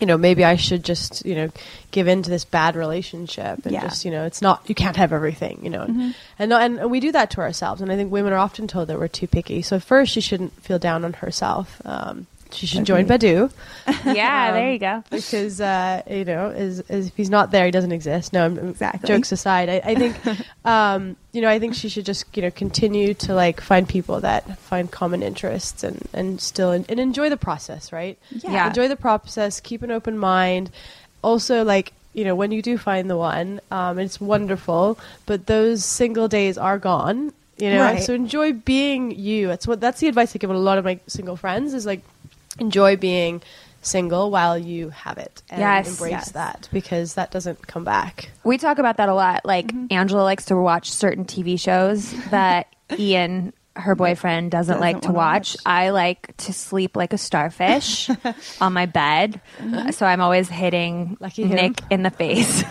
you 0.00 0.06
know, 0.06 0.18
maybe 0.18 0.44
I 0.44 0.56
should 0.56 0.84
just, 0.84 1.24
you 1.24 1.34
know, 1.34 1.48
give 1.90 2.06
in 2.06 2.22
to 2.22 2.28
this 2.30 2.44
bad 2.44 2.76
relationship 2.76 3.64
and 3.64 3.72
Yeah. 3.72 3.80
just, 3.80 4.04
you 4.04 4.10
know, 4.10 4.26
it's 4.26 4.42
not, 4.42 4.60
you 4.68 4.74
can't 4.74 4.96
have 4.96 5.10
everything, 5.10 5.60
you 5.64 5.70
know, 5.70 5.84
and, 6.38 6.52
and, 6.52 6.52
and 6.80 6.90
we 6.90 7.00
do 7.00 7.12
that 7.12 7.30
to 7.30 7.40
ourselves. 7.40 7.80
And 7.80 7.90
I 7.90 7.96
think 7.96 8.12
women 8.12 8.34
are 8.34 8.36
often 8.36 8.66
told 8.68 8.88
that 8.88 8.98
we're 8.98 9.08
too 9.08 9.26
picky. 9.26 9.62
So 9.62 9.80
first, 9.80 10.12
she 10.12 10.20
shouldn't 10.20 10.52
feel 10.60 10.78
down 10.78 11.02
on 11.06 11.14
herself. 11.24 11.80
Um, 11.86 12.26
she 12.56 12.66
should 12.66 12.84
join 12.84 13.06
Badoo 13.06 13.52
Yeah, 14.04 14.48
Um, 14.48 14.54
there 14.54 14.72
you 14.72 14.78
go. 14.78 15.04
because, 15.10 15.60
uh, 15.60 16.02
you 16.10 16.24
know, 16.24 16.48
is, 16.48 16.80
is 16.88 17.08
if 17.08 17.16
he's 17.16 17.30
not 17.30 17.50
there, 17.52 17.64
he 17.66 17.70
doesn't 17.70 17.92
exist. 17.92 18.32
No, 18.32 18.44
I'm, 18.46 18.58
Exactly. 18.70 19.06
jokes 19.06 19.30
aside, 19.30 19.68
I, 19.68 19.80
I 19.84 19.94
think, 19.94 20.16
um, 20.64 21.16
you 21.32 21.40
know, 21.40 21.48
I 21.48 21.58
think 21.58 21.74
she 21.74 21.88
should 21.88 22.04
just, 22.06 22.24
you 22.36 22.42
know, 22.42 22.50
continue 22.50 23.14
to 23.14 23.34
like 23.34 23.60
find 23.60 23.88
people 23.88 24.20
that 24.22 24.58
find 24.58 24.90
common 24.90 25.22
interests 25.22 25.84
and, 25.84 26.02
and 26.12 26.40
still, 26.40 26.70
and 26.72 26.88
enjoy 26.90 27.28
the 27.30 27.36
process, 27.36 27.92
right? 27.92 28.18
Yeah. 28.30 28.66
enjoy 28.68 28.88
the 28.88 28.96
process 28.96 29.60
keep 29.60 29.82
an 29.82 29.90
open 29.90 30.18
mind 30.18 30.70
also 31.22 31.64
like 31.64 31.92
you 32.14 32.24
know 32.24 32.34
when 32.34 32.50
you 32.52 32.62
do 32.62 32.78
find 32.78 33.10
the 33.10 33.16
one 33.16 33.60
um, 33.70 33.98
it's 33.98 34.20
wonderful 34.20 34.98
but 35.26 35.46
those 35.46 35.84
single 35.84 36.28
days 36.28 36.56
are 36.58 36.78
gone 36.78 37.32
you 37.58 37.70
know 37.70 37.80
Right. 37.82 38.02
so 38.02 38.14
enjoy 38.14 38.52
being 38.52 39.10
you 39.10 39.48
that's 39.48 39.66
what 39.66 39.80
that's 39.80 40.00
the 40.00 40.08
advice 40.08 40.34
i 40.34 40.38
give 40.38 40.50
a 40.50 40.56
lot 40.56 40.78
of 40.78 40.84
my 40.84 40.98
single 41.06 41.36
friends 41.36 41.74
is 41.74 41.84
like 41.86 42.00
enjoy 42.58 42.96
being 42.96 43.42
single 43.82 44.30
while 44.32 44.58
you 44.58 44.90
have 44.90 45.16
it 45.18 45.42
and 45.48 45.60
Yes. 45.60 45.88
embrace 45.88 46.10
Yes. 46.10 46.30
that 46.32 46.68
because 46.72 47.14
that 47.14 47.30
doesn't 47.30 47.66
come 47.66 47.84
back 47.84 48.30
We 48.42 48.58
talk 48.58 48.78
about 48.78 48.96
that 48.96 49.08
a 49.08 49.14
lot. 49.14 49.44
Like 49.44 49.66
Mm-hmm. 49.68 49.86
Angela 49.90 50.22
likes 50.22 50.46
to 50.46 50.56
watch 50.56 50.90
certain 50.90 51.24
TV 51.24 51.58
shows 51.58 52.12
that 52.30 52.66
Ian, 52.98 53.52
her 53.76 53.94
boyfriend, 53.94 54.50
doesn't, 54.50 54.76
Doesn't 54.76 54.80
like 54.80 55.02
to 55.02 55.12
watch. 55.12 55.54
watch. 55.54 55.56
I 55.66 55.90
like 55.90 56.34
to 56.38 56.52
sleep 56.52 56.96
like 56.96 57.12
a 57.12 57.18
starfish 57.18 58.08
on 58.60 58.72
my 58.72 58.86
bed, 58.86 59.40
so 59.90 60.06
I'm 60.06 60.20
always 60.20 60.48
hitting 60.48 61.16
Mm-hmm. 61.20 61.22
Lucky 61.24 61.42
him. 61.44 61.50
Nick 61.56 61.80
in 61.90 62.02
the 62.02 62.10
face. 62.22 62.64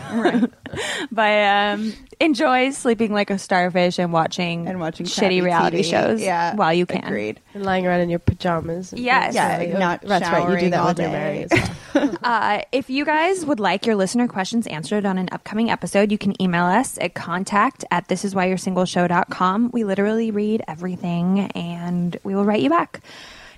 but 1.11 1.43
um, 1.43 1.93
enjoy 2.19 2.71
sleeping 2.71 3.11
like 3.13 3.29
a 3.29 3.37
starfish 3.37 3.99
and 3.99 4.11
watching 4.13 4.67
And 4.67 4.79
watching 4.79 5.05
shitty 5.05 5.43
reality 5.43 5.81
TV. 5.81 5.89
shows 5.89 6.21
Yeah, 6.21 6.55
while 6.55 6.73
you 6.73 6.85
can. 6.85 7.03
Agreed. 7.03 7.39
and 7.53 7.63
lying 7.63 7.85
around 7.87 8.01
in 8.01 8.09
your 8.09 8.19
pajamas 8.19 8.93
Yes. 8.95 9.33
Yeah, 9.35 9.57
Right. 9.57 9.73
not 9.77 10.01
that's 10.01 10.29
right 10.29 10.49
you 10.51 10.59
do 10.59 10.69
that 10.71 10.79
all 10.79 10.93
day. 10.93 11.07
married 11.11 11.47
well. 11.51 12.17
Uh, 12.23 12.61
if 12.73 12.89
you 12.89 13.05
guys 13.05 13.45
would 13.45 13.59
like 13.59 13.85
your 13.85 13.95
listener 13.95 14.27
questions 14.27 14.67
answered 14.67 15.05
on 15.05 15.17
an 15.17 15.29
upcoming 15.31 15.69
episode, 15.71 16.11
you 16.11 16.17
can 16.17 16.39
email 16.41 16.65
us 16.65 16.97
at 16.99 17.13
contact 17.13 17.85
at 17.91 18.07
thisiswhyyoursingleshow.com. 18.09 19.71
We 19.71 19.83
literally 19.83 20.31
read 20.31 20.61
everything 20.67 21.39
and 21.55 22.17
we 22.23 22.35
will 22.35 22.45
write 22.45 22.61
you 22.61 22.69
back. 22.69 23.01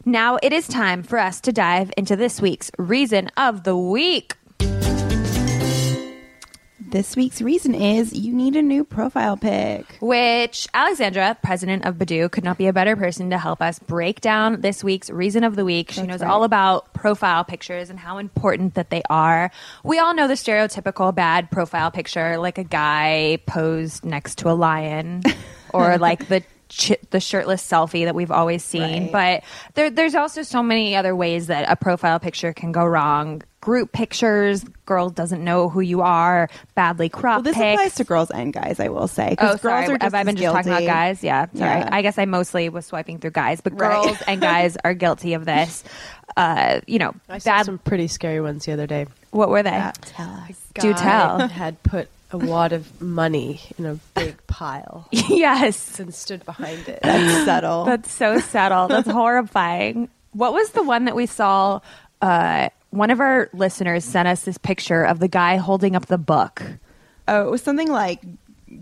Now 0.05 0.37
it 0.43 0.53
is 0.53 0.67
time 0.67 1.03
for 1.03 1.17
us 1.19 1.41
to 1.41 1.51
dive 1.51 1.91
into 1.97 2.15
this 2.15 2.39
week's 2.39 2.71
reason 2.77 3.29
of 3.37 3.63
the 3.63 3.75
week. 3.75 4.35
This 6.89 7.17
week's 7.17 7.41
reason 7.41 7.75
is 7.75 8.13
you 8.13 8.33
need 8.33 8.55
a 8.55 8.61
new 8.61 8.85
profile 8.85 9.35
pic. 9.35 9.97
which 9.99 10.69
Alexandra, 10.73 11.37
president 11.43 11.83
of 11.83 11.95
Badoo, 11.95 12.31
could 12.31 12.45
not 12.45 12.57
be 12.57 12.67
a 12.67 12.73
better 12.73 12.95
person 12.95 13.29
to 13.31 13.37
help 13.37 13.61
us 13.61 13.77
break 13.77 14.21
down 14.21 14.61
this 14.61 14.85
week's 14.85 15.09
reason 15.09 15.43
of 15.43 15.57
the 15.57 15.65
week. 15.65 15.91
She 15.91 15.97
That's 15.97 16.07
knows 16.07 16.21
right. 16.21 16.29
all 16.31 16.45
about 16.45 16.93
profile 16.93 17.43
pictures 17.43 17.89
and 17.89 17.99
how 17.99 18.19
important 18.19 18.75
that 18.75 18.89
they 18.89 19.03
are. 19.09 19.51
We 19.83 19.99
all 19.99 20.13
know 20.13 20.29
the 20.29 20.35
stereotypical 20.35 21.13
bad 21.13 21.51
profile 21.51 21.91
picture, 21.91 22.37
like 22.37 22.57
a 22.57 22.63
guy 22.63 23.39
posed 23.45 24.05
next 24.05 24.37
to 24.39 24.49
a 24.49 24.53
lion, 24.55 25.23
or 25.73 25.97
like 25.97 26.27
the. 26.29 26.41
Ch- 26.69 26.97
the 27.11 27.21
shirtless 27.21 27.65
selfie 27.65 28.03
that 28.03 28.13
we've 28.13 28.29
always 28.29 28.61
seen, 28.61 29.03
Right. 29.13 29.41
but 29.41 29.75
there, 29.75 29.89
there's 29.89 30.15
also 30.15 30.41
so 30.41 30.61
many 30.61 30.97
other 30.97 31.15
ways 31.15 31.47
that 31.47 31.71
a 31.71 31.77
profile 31.77 32.19
picture 32.19 32.51
can 32.51 32.73
go 32.73 32.83
wrong. 32.83 33.41
Group 33.67 33.91
pictures, 33.91 34.63
girl 34.85 35.09
doesn't 35.09 35.43
know 35.43 35.67
who 35.67 35.81
you 35.81 35.99
are, 36.01 36.49
badly 36.73 37.09
Well, 37.11 37.19
cropped 37.21 37.43
this 37.43 37.53
pics. 37.57 37.73
applies 37.81 37.95
to 37.95 38.03
girls 38.05 38.31
and 38.31 38.53
guys, 38.53 38.79
I 38.79 38.87
will 38.87 39.09
say. 39.09 39.35
'cause 39.35 39.55
Oh, 39.55 39.57
girls 39.57 39.61
sorry. 39.61 39.83
are 39.87 39.97
just 39.97 40.01
Have 40.03 40.13
I 40.13 40.23
been 40.23 40.37
as 40.37 40.41
just 40.41 40.55
talking 40.55 40.71
about 40.71 40.85
guys? 40.85 41.21
Yeah, 41.21 41.47
sorry. 41.53 41.79
Yeah. 41.81 41.89
I 41.91 42.01
guess 42.01 42.17
I 42.17 42.23
mostly 42.23 42.69
was 42.69 42.85
swiping 42.85 43.17
through 43.19 43.31
guys, 43.31 43.59
but 43.59 43.73
Right. 43.77 44.01
girls 44.05 44.17
and 44.25 44.39
guys 44.39 44.77
are 44.85 44.93
guilty 44.93 45.33
of 45.33 45.43
this. 45.43 45.83
Uh, 46.35 46.81
you 46.85 46.99
know, 46.99 47.13
i 47.29 47.39
saw 47.39 47.49
bad. 47.57 47.65
some 47.65 47.79
pretty 47.79 48.07
scary 48.07 48.39
ones 48.39 48.63
the 48.65 48.71
other 48.71 48.85
day 48.85 49.07
what 49.31 49.49
were 49.49 49.63
they? 49.63 49.71
Yeah, 49.71 49.91
tell 50.01 50.29
us. 50.29 50.61
Do 50.75 50.93
tell. 50.93 51.47
had 51.47 51.81
put 51.81 52.09
a 52.31 52.37
wad 52.37 52.73
of 52.73 53.01
money 53.01 53.59
in 53.79 53.85
a 53.87 53.95
big 54.13 54.35
pile 54.47 55.07
yes, 55.11 55.99
and 55.99 56.13
stood 56.13 56.45
behind 56.45 56.87
it. 56.89 56.99
That's 57.01 57.45
subtle. 57.45 57.85
that's 57.85 58.11
so 58.13 58.39
subtle. 58.39 58.87
That's 58.87 59.09
horrifying. 59.09 60.09
What 60.33 60.53
was 60.53 60.69
the 60.71 60.83
one 60.83 61.05
that 61.05 61.15
we 61.15 61.25
saw? 61.25 61.79
Uh, 62.21 62.69
one 62.89 63.11
of 63.11 63.19
our 63.19 63.49
listeners 63.53 64.03
sent 64.05 64.27
us 64.27 64.41
this 64.41 64.57
picture 64.57 65.03
of 65.03 65.19
the 65.19 65.27
guy 65.27 65.57
holding 65.57 65.95
up 65.95 66.05
the 66.07 66.17
book. 66.17 66.61
oh, 67.27 67.47
it 67.47 67.51
was 67.51 67.61
something 67.61 67.91
like, 67.91 68.21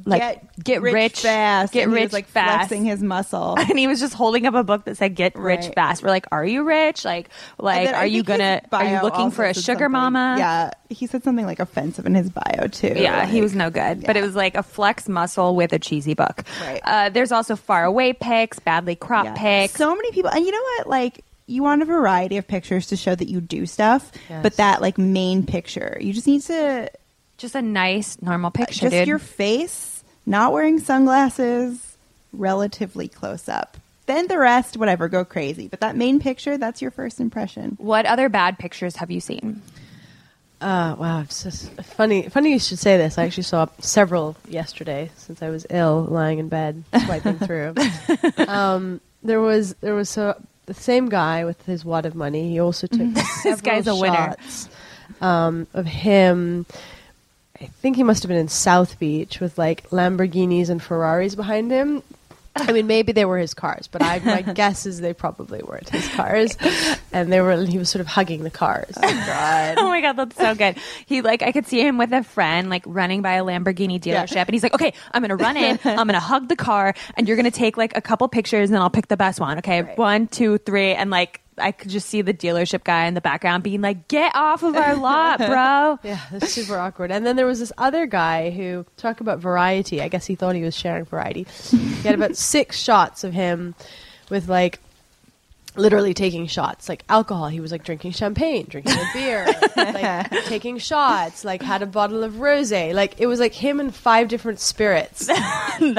Like, 0.06 0.22
get, 0.22 0.64
get 0.64 0.82
rich- 0.82 1.22
fast. 1.22 1.74
get 1.74 1.84
and 1.84 1.92
he 1.92 1.96
was, 1.96 2.04
rich 2.06 2.14
like 2.14 2.28
fast. 2.28 2.70
flexing 2.70 2.86
his 2.86 3.02
muscle. 3.04 3.56
And 3.70 3.78
he 3.80 3.88
was 3.88 4.00
just 4.00 4.14
holding 4.14 4.46
up 4.46 4.54
a 4.54 4.64
book 4.64 4.86
that 4.86 4.98
said 4.98 5.16
"Get 5.16 5.36
rich 5.36 5.66
Right. 5.66 5.76
fast." 5.76 6.02
We're 6.04 6.10
like, 6.10 6.26
"Are 6.32 6.46
you 6.46 6.64
rich? 6.64 7.04
Like, 7.06 7.30
like, 7.60 7.78
And 7.80 7.88
then 7.88 7.96
I 7.96 8.00
are 8.00 8.06
you 8.06 8.24
gonna? 8.24 8.62
Are 8.72 8.86
you 8.86 9.02
looking 9.02 9.32
for 9.32 9.44
a 9.46 9.54
sugar 9.54 9.90
mama?" 9.90 10.36
Yeah, 10.38 10.72
he 10.90 11.08
said 11.08 11.24
something 11.24 11.46
like 11.46 11.60
offensive 11.60 12.06
in 12.06 12.14
his 12.16 12.30
bio 12.30 12.68
too. 12.68 12.94
Yeah, 12.96 13.26
he 13.26 13.42
was 13.42 13.54
no 13.56 13.70
good. 13.70 14.06
But 14.06 14.16
it 14.18 14.22
was 14.22 14.36
like 14.36 14.56
a 14.56 14.64
flex 14.64 15.08
muscle 15.10 15.56
with 15.56 15.74
a 15.74 15.80
cheesy 15.80 16.14
book. 16.14 16.44
Right. 16.62 16.82
Uh, 16.84 17.10
there's 17.10 17.32
also 17.32 17.56
far 17.56 17.84
away 17.86 18.14
pics, 18.14 18.60
badly 18.60 18.96
cropped 18.96 19.38
Yeah. 19.38 19.66
pics. 19.68 19.74
So 19.76 19.96
many 19.96 20.12
people, 20.12 20.30
and 20.32 20.46
you 20.46 20.52
know 20.52 20.62
what? 20.78 20.88
Like, 20.88 21.24
you 21.48 21.62
want 21.64 21.82
a 21.82 21.86
variety 21.86 22.38
of 22.38 22.48
pictures 22.48 22.88
to 22.88 22.96
show 22.96 23.14
that 23.16 23.28
you 23.28 23.40
do 23.42 23.66
stuff, 23.66 24.12
Yes. 24.30 24.42
but 24.44 24.58
that 24.58 24.82
like 24.82 24.98
main 24.98 25.46
picture, 25.46 25.98
you 26.02 26.14
just 26.14 26.28
need 26.28 26.42
to 26.44 26.90
just 27.38 27.54
a 27.56 27.62
nice, 27.62 28.22
normal 28.22 28.50
picture, 28.52 28.82
just 28.86 28.92
dude. 28.94 29.08
your 29.08 29.20
face, 29.20 30.04
not 30.26 30.54
wearing 30.54 30.80
sunglasses, 30.80 31.98
relatively 32.34 33.08
close 33.08 33.48
up. 33.50 33.78
Then 34.06 34.28
the 34.28 34.38
rest, 34.38 34.78
whatever, 34.78 35.08
go 35.10 35.26
crazy. 35.26 35.68
But 35.68 35.80
that 35.82 35.96
main 35.96 36.20
picture, 36.20 36.58
that's 36.58 36.82
your 36.82 36.92
first 36.92 37.20
impression. 37.20 37.76
what 37.80 38.06
other 38.06 38.30
bad 38.30 38.58
pictures 38.60 38.96
have 38.98 39.10
you 39.12 39.20
seen? 39.20 39.62
Uh, 40.62 40.96
wow, 40.98 41.22
it's 41.22 41.44
just 41.44 41.70
funny. 41.82 42.30
Funny 42.30 42.52
you 42.54 42.60
should 42.60 42.80
say 42.80 42.98
this. 42.98 43.18
I 43.18 43.26
actually 43.26 43.44
saw 43.44 43.68
several 43.80 44.38
yesterday 44.48 45.12
since 45.18 45.42
I 45.42 45.50
was 45.50 45.66
ill, 45.70 46.08
lying 46.10 46.40
in 46.40 46.48
bed, 46.50 46.84
swiping 47.06 47.38
through. 47.40 47.76
um, 48.48 49.02
there 49.22 49.42
was 49.42 49.74
there 49.82 49.94
was 49.94 50.10
so, 50.10 50.40
the 50.66 50.74
same 50.74 51.10
guy 51.10 51.46
with 51.46 51.64
his 51.66 51.84
wad 51.86 52.06
of 52.06 52.16
money. 52.16 52.50
He 52.50 52.60
also 52.60 52.88
took 52.88 53.14
This 53.44 53.62
guy's 53.62 53.88
a 53.88 53.96
winner. 53.96 54.36
um, 55.22 55.68
of 55.74 55.86
him. 55.86 56.66
I 57.62 57.68
think 57.68 57.96
he 57.96 58.04
must 58.04 58.24
have 58.24 58.28
been 58.28 58.38
in 58.38 58.50
South 58.50 59.00
Beach 59.00 59.40
with 59.40 59.58
like 59.58 59.90
Lamborghinis 59.90 60.70
and 60.70 60.82
Ferraris 60.82 61.36
behind 61.36 61.72
him. 61.72 62.04
I 62.56 62.72
mean, 62.72 62.88
maybe 62.88 63.12
they 63.12 63.26
were 63.26 63.38
his 63.38 63.54
cars, 63.54 63.88
but 63.88 64.02
I, 64.02 64.20
my 64.20 64.42
guess 64.54 64.86
is 64.86 65.02
they 65.02 65.14
probably 65.14 65.62
weren't 65.62 65.90
his 65.90 66.08
cars, 66.10 66.58
and 67.12 67.32
they 67.32 67.42
were. 67.42 67.66
He 67.66 67.78
was 67.78 67.90
sort 67.90 68.00
of 68.02 68.08
hugging 68.08 68.44
the 68.44 68.50
cars. 68.50 68.94
Oh, 68.98 69.02
God. 69.02 69.76
Oh 69.86 69.90
my 69.90 70.02
god, 70.02 70.14
that's 70.14 70.36
so 70.38 70.56
good. 70.56 70.78
He 71.06 71.22
like 71.22 71.42
I 71.42 71.52
could 71.52 71.68
see 71.68 71.82
him 71.86 71.98
with 71.98 72.12
a 72.14 72.24
friend 72.24 72.70
like 72.70 72.84
running 72.86 73.22
by 73.22 73.34
a 73.34 73.44
Lamborghini 73.44 74.00
dealership, 74.00 74.46
and 74.46 74.52
he's 74.52 74.64
like, 74.64 74.74
"Okay, 74.74 74.94
I'm 75.12 75.22
gonna 75.22 75.36
run 75.36 75.58
in, 75.58 75.80
I'm 75.86 76.08
gonna 76.08 76.20
hug 76.20 76.48
the 76.48 76.56
car, 76.56 76.94
and 77.16 77.28
you're 77.28 77.38
gonna 77.38 77.52
take 77.52 77.78
like 77.78 77.96
a 77.96 78.02
couple 78.02 78.28
pictures, 78.28 78.70
and 78.70 78.76
then 78.76 78.82
I'll 78.82 78.90
pick 78.90 79.08
the 79.08 79.18
best 79.18 79.40
one. 79.40 79.58
Okay, 79.60 79.82
one, 79.96 80.28
two, 80.28 80.58
three, 80.60 80.94
and 80.94 81.10
like." 81.10 81.42
I 81.58 81.72
could 81.72 81.90
just 81.90 82.10
see 82.10 82.22
the 82.22 82.34
dealership 82.34 82.84
guy 82.84 83.06
in 83.06 83.14
the 83.14 83.22
background 83.22 83.64
being 83.64 83.82
like, 83.82 84.08
"Get 84.08 84.36
off 84.36 84.64
of 84.64 84.76
our 84.76 84.96
lot, 84.96 85.40
bro!" 85.40 86.00
Yeah, 86.04 86.20
it's 86.32 86.52
super 86.52 86.78
awkward. 86.78 87.12
And 87.12 87.26
then 87.26 87.36
there 87.36 87.46
was 87.46 87.60
this 87.60 87.72
other 87.78 88.06
guy 88.06 88.50
who 88.52 88.86
talk 88.98 89.22
about 89.22 89.40
variety. 89.40 90.02
I 90.02 90.08
guess 90.10 90.26
he 90.26 90.36
thought 90.36 90.56
he 90.56 90.64
was 90.64 90.76
sharing 90.76 91.06
variety. 91.06 91.48
He 91.72 92.02
had 92.04 92.16
about 92.16 92.36
six 92.38 92.78
shots 92.78 93.24
of 93.24 93.34
him 93.34 93.76
with 94.30 94.50
like 94.50 94.80
literally 95.78 96.14
taking 96.14 96.48
shots, 96.48 96.90
like 96.90 97.04
alcohol. 97.10 97.48
He 97.48 97.60
was 97.60 97.72
like 97.72 97.84
drinking 97.84 98.12
champagne, 98.12 98.66
drinking 98.68 98.94
a 98.94 99.06
beer, 99.14 99.48
like 99.76 100.30
taking 100.46 100.78
shots, 100.78 101.46
like 101.46 101.62
had 101.62 101.82
a 101.82 101.86
bottle 101.86 102.24
of 102.24 102.34
rosé. 102.34 102.94
Like 102.94 103.20
it 103.20 103.28
was 103.28 103.40
like 103.40 103.54
him 103.54 103.80
and 103.80 103.94
five 103.94 104.28
different 104.28 104.60
spirits. 104.60 105.30
And 105.30 105.96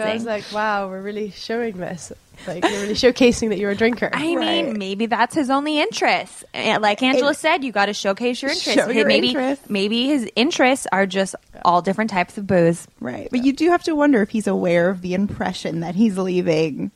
That's 0.00 0.12
I 0.12 0.14
was 0.14 0.24
like, 0.24 0.44
wow, 0.52 0.88
we're 0.88 1.02
really 1.02 1.30
showing 1.30 1.76
this. 1.76 2.12
Like 2.46 2.64
you're 2.64 2.80
really 2.80 2.94
showcasing 2.94 3.48
that 3.50 3.58
you're 3.58 3.70
a 3.70 3.76
drinker. 3.76 4.10
I 4.12 4.34
mean, 4.34 4.78
maybe 4.78 5.06
that's 5.06 5.34
his 5.34 5.50
only 5.50 5.80
interest. 5.80 6.44
And 6.54 6.82
Like 6.82 7.02
Angela 7.02 7.34
said, 7.34 7.64
you 7.64 7.72
got 7.72 7.86
to 7.86 7.94
showcase 7.94 8.40
your 8.42 8.50
interests. 8.50 8.74
Show 8.74 8.90
your 8.90 9.06
maybe, 9.06 9.28
interests. 9.28 9.68
maybe 9.68 10.06
his 10.06 10.30
interests 10.36 10.86
are 10.92 11.06
just 11.06 11.34
all 11.64 11.82
different 11.82 12.10
types 12.10 12.38
of 12.38 12.46
booze. 12.46 12.86
Right. 13.00 13.28
But 13.30 13.44
you 13.44 13.52
do 13.52 13.70
have 13.70 13.82
to 13.84 13.94
wonder 13.94 14.22
if 14.22 14.30
he's 14.30 14.46
aware 14.46 14.88
of 14.90 15.02
the 15.02 15.14
impression 15.14 15.80
that 15.80 15.94
he's 15.94 16.16
leaving. 16.18 16.90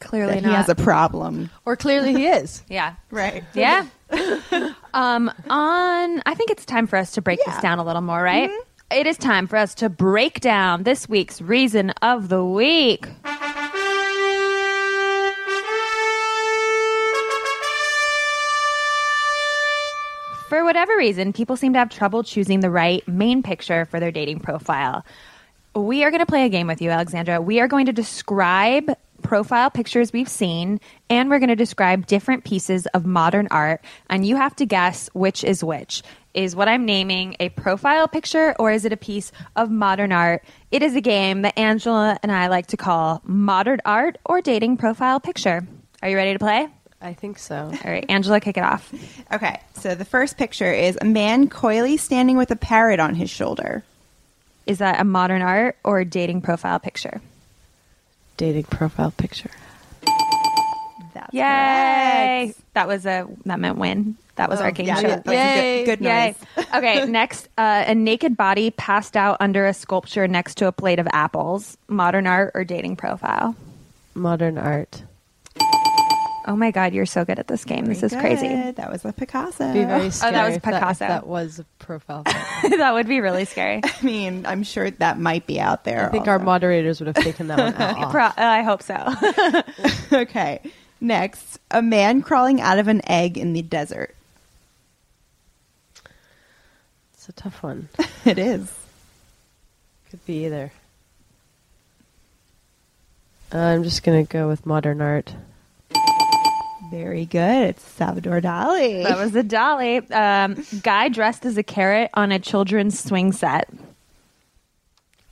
Clearly 0.00 0.34
that 0.34 0.44
he 0.44 0.50
has 0.50 0.68
a 0.70 0.74
problem. 0.74 1.50
or 1.66 1.76
clearly 1.76 2.14
he 2.14 2.26
is. 2.26 2.62
yeah. 2.68 2.94
Right. 3.10 3.44
Yeah. 3.52 3.86
um, 4.94 5.28
on, 5.50 6.22
I 6.24 6.34
think 6.34 6.50
it's 6.50 6.64
time 6.64 6.86
for 6.86 6.96
us 6.96 7.12
to 7.12 7.22
break 7.22 7.38
this 7.44 7.60
down 7.60 7.78
a 7.78 7.84
little 7.84 8.00
more, 8.00 8.22
right? 8.22 8.50
It 8.90 9.06
is 9.06 9.18
time 9.18 9.46
for 9.46 9.56
us 9.56 9.74
to 9.76 9.88
break 9.88 10.40
down 10.40 10.82
this 10.82 11.08
week's 11.08 11.40
reason 11.40 11.90
of 12.02 12.28
the 12.28 12.44
week. 12.44 13.06
For 20.50 20.64
whatever 20.64 20.96
reason, 20.96 21.32
people 21.32 21.56
seem 21.56 21.74
to 21.74 21.78
have 21.78 21.90
trouble 21.90 22.24
choosing 22.24 22.58
the 22.58 22.70
right 22.70 23.06
main 23.06 23.40
picture 23.40 23.84
for 23.84 24.00
their 24.00 24.10
dating 24.10 24.40
profile. 24.40 25.06
We 25.76 26.02
are 26.02 26.10
going 26.10 26.18
to 26.18 26.26
play 26.26 26.44
a 26.44 26.48
game 26.48 26.66
with 26.66 26.82
you, 26.82 26.90
Alexandra. 26.90 27.40
We 27.40 27.60
are 27.60 27.68
going 27.68 27.86
to 27.86 27.92
describe 27.92 28.90
profile 29.22 29.70
pictures 29.70 30.12
we've 30.12 30.28
seen, 30.28 30.80
and 31.08 31.30
we're 31.30 31.38
going 31.38 31.50
to 31.50 31.54
describe 31.54 32.08
different 32.08 32.42
pieces 32.42 32.86
of 32.86 33.06
modern 33.06 33.46
art, 33.52 33.84
and 34.08 34.26
you 34.26 34.34
have 34.34 34.56
to 34.56 34.66
guess 34.66 35.08
which 35.12 35.44
is 35.44 35.62
which. 35.62 36.02
Is 36.34 36.56
what 36.56 36.66
I'm 36.66 36.84
naming 36.84 37.36
a 37.38 37.50
profile 37.50 38.08
picture, 38.08 38.56
or 38.58 38.72
is 38.72 38.84
it 38.84 38.92
a 38.92 38.96
piece 38.96 39.30
of 39.54 39.70
modern 39.70 40.10
art? 40.10 40.42
It 40.72 40.82
is 40.82 40.96
a 40.96 41.00
game 41.00 41.42
that 41.42 41.56
Angela 41.56 42.18
and 42.24 42.32
I 42.32 42.48
like 42.48 42.66
to 42.68 42.76
call 42.76 43.22
modern 43.22 43.78
art 43.84 44.18
or 44.24 44.40
dating 44.40 44.78
profile 44.78 45.20
picture. 45.20 45.64
Are 46.02 46.10
you 46.10 46.16
ready 46.16 46.32
to 46.32 46.40
play? 46.40 46.66
I 47.02 47.14
think 47.14 47.38
so. 47.38 47.56
All 47.56 47.90
right, 47.90 48.04
Angela, 48.08 48.40
kick 48.40 48.56
it 48.58 48.62
off. 48.62 48.92
Okay. 49.32 49.60
So 49.76 49.94
the 49.94 50.04
first 50.04 50.36
picture 50.36 50.70
is 50.72 50.98
a 51.00 51.04
man 51.06 51.48
coyly 51.48 51.96
standing 51.96 52.36
with 52.36 52.50
a 52.50 52.56
parrot 52.56 53.00
on 53.00 53.14
his 53.14 53.30
shoulder. 53.30 53.82
Is 54.66 54.78
that 54.78 55.00
a 55.00 55.04
modern 55.04 55.40
art 55.42 55.76
or 55.82 56.00
a 56.00 56.04
dating 56.04 56.42
profile 56.42 56.78
picture? 56.78 57.20
Dating 58.36 58.64
profile 58.64 59.12
picture. 59.12 59.50
That's 61.14 61.32
Yay! 61.34 61.42
correct. 62.52 62.60
That 62.74 62.86
was 62.88 63.06
a 63.06 63.26
that 63.46 63.58
meant 63.58 63.78
win. 63.78 64.16
That 64.36 64.48
was 64.48 64.60
Oh, 64.60 64.64
our 64.64 64.70
game 64.70 64.86
Yeah, 64.86 64.94
show. 65.00 65.08
that 65.08 65.26
was 65.26 65.34
a 65.34 65.36
Yay. 65.36 65.84
good, 65.84 65.98
good 65.98 66.04
Yay. 66.06 66.34
noise. 66.56 66.66
okay, 66.74 67.04
next, 67.08 67.48
uh, 67.58 67.84
a 67.86 67.94
naked 67.94 68.36
body 68.36 68.70
passed 68.70 69.16
out 69.16 69.38
under 69.40 69.66
a 69.66 69.74
sculpture 69.74 70.28
next 70.28 70.56
to 70.58 70.66
a 70.66 70.72
plate 70.72 70.98
of 70.98 71.08
apples. 71.12 71.76
Modern 71.88 72.26
art 72.26 72.52
or 72.54 72.64
dating 72.64 72.96
profile? 72.96 73.54
Modern 74.14 74.56
art. 74.58 75.02
Oh 76.50 76.56
my 76.56 76.72
god, 76.72 76.94
you're 76.94 77.06
so 77.06 77.24
good 77.24 77.38
at 77.38 77.46
this 77.46 77.64
game. 77.64 77.84
this 77.84 78.02
is 78.02 78.12
Very 78.12 78.34
crazy. 78.34 78.72
That 78.72 78.90
was 78.90 79.04
a 79.04 79.12
Picasso. 79.12 79.72
Be 79.72 79.84
very 79.84 80.06
Oh, 80.06 80.08
that 80.08 80.46
was 80.46 80.56
if 80.56 80.56
if 80.56 80.62
Picasso. 80.64 81.06
that 81.06 81.24
was 81.24 81.60
a 81.60 81.64
profile. 81.78 82.24
that 82.24 82.92
would 82.92 83.06
be 83.06 83.20
really 83.20 83.44
scary. 83.44 83.80
I 83.84 83.94
mean, 84.02 84.44
I'm 84.46 84.64
sure 84.64 84.90
that 84.90 85.16
might 85.16 85.46
be 85.46 85.60
out 85.60 85.84
there. 85.84 86.08
I 86.08 86.10
think 86.10 86.26
our 86.26 86.40
moderators 86.40 86.98
would 86.98 87.06
have 87.06 87.24
taken 87.24 87.46
that 87.46 87.58
one 87.58 87.74
out. 87.80 88.10
Pro- 88.10 88.24
uh, 88.24 88.32
I 88.36 88.62
hope 88.62 88.82
so. 88.82 89.14
okay. 90.12 90.60
Next, 91.00 91.60
a 91.70 91.82
man 91.82 92.20
crawling 92.20 92.60
out 92.60 92.80
of 92.80 92.88
an 92.88 93.00
egg 93.08 93.38
in 93.38 93.52
the 93.52 93.62
desert. 93.62 94.12
It's 97.14 97.28
a 97.28 97.32
tough 97.32 97.62
one. 97.62 97.88
It 98.24 98.40
is. 98.40 98.74
Could 100.10 100.26
be 100.26 100.46
either. 100.46 100.72
Uh, 103.54 103.58
I'm 103.58 103.84
just 103.84 104.02
gonna 104.02 104.24
go 104.24 104.48
with 104.48 104.66
modern 104.66 105.00
art. 105.00 105.32
Very 106.90 107.24
good. 107.26 107.68
It's 107.70 107.82
Salvador 107.82 108.40
Dali. 108.40 109.04
that 109.04 109.16
was 109.18 109.34
a 109.36 109.42
Dali. 109.44 110.10
Um, 110.10 110.64
guy 110.82 111.08
dressed 111.08 111.44
as 111.46 111.56
a 111.56 111.62
carrot 111.62 112.10
on 112.14 112.32
a 112.32 112.38
children's 112.38 112.98
swing 112.98 113.32
set. 113.32 113.68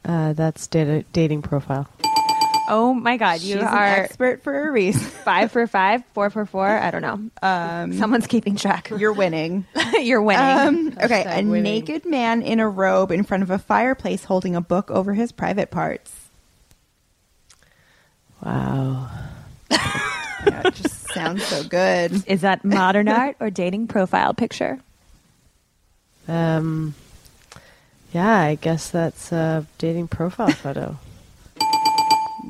Uh, 0.05 0.33
that's 0.35 0.67
data, 0.67 1.05
dating 1.13 1.43
profile. 1.43 1.89
Oh 2.71 2.93
my 2.93 3.17
god, 3.17 3.41
you 3.41 3.55
She's 3.55 3.63
an 3.63 3.69
are 3.69 3.85
expert 3.85 4.43
for 4.43 4.69
a 4.69 4.71
reason. 4.71 5.01
five 5.25 5.51
for 5.51 5.67
five, 5.67 6.03
four 6.13 6.29
for 6.31 6.45
four. 6.47 6.69
I 6.69 6.91
don't 6.91 7.03
know. 7.03 7.31
Um, 7.43 7.93
Someone's 7.95 8.27
keeping 8.27 8.57
track. 8.57 8.91
you're 8.97 9.13
winning. 9.13 9.67
You're 10.01 10.23
winning. 10.23 10.89
Um, 10.93 10.99
okay, 11.03 11.25
a 11.27 11.37
winning. 11.43 11.63
naked 11.63 12.05
man 12.07 12.43
in 12.43 12.61
a 12.61 12.69
robe 12.69 13.11
in 13.11 13.25
front 13.25 13.43
of 13.43 13.51
a 13.51 13.59
fireplace 13.59 14.25
holding 14.25 14.55
a 14.55 14.61
book 14.61 14.91
over 14.91 15.15
his 15.15 15.33
private 15.33 15.71
parts. 15.71 16.15
Wow. 18.45 19.11
Yeah, 20.47 20.71
just 20.71 20.98
sounds 21.13 21.45
so 21.47 21.65
good. 21.65 22.25
Is 22.27 22.43
that 22.43 22.65
modern 22.65 23.09
art 23.09 23.37
or 23.41 23.51
dating 23.51 23.89
profile 23.89 24.35
picture? 24.35 24.79
Um, 26.27 26.95
yeah, 28.13 28.41
I 28.41 28.55
guess 28.57 28.91
that's 28.91 29.33
a 29.33 29.67
dating 29.79 30.09
profile 30.09 30.51
photo. 30.51 30.99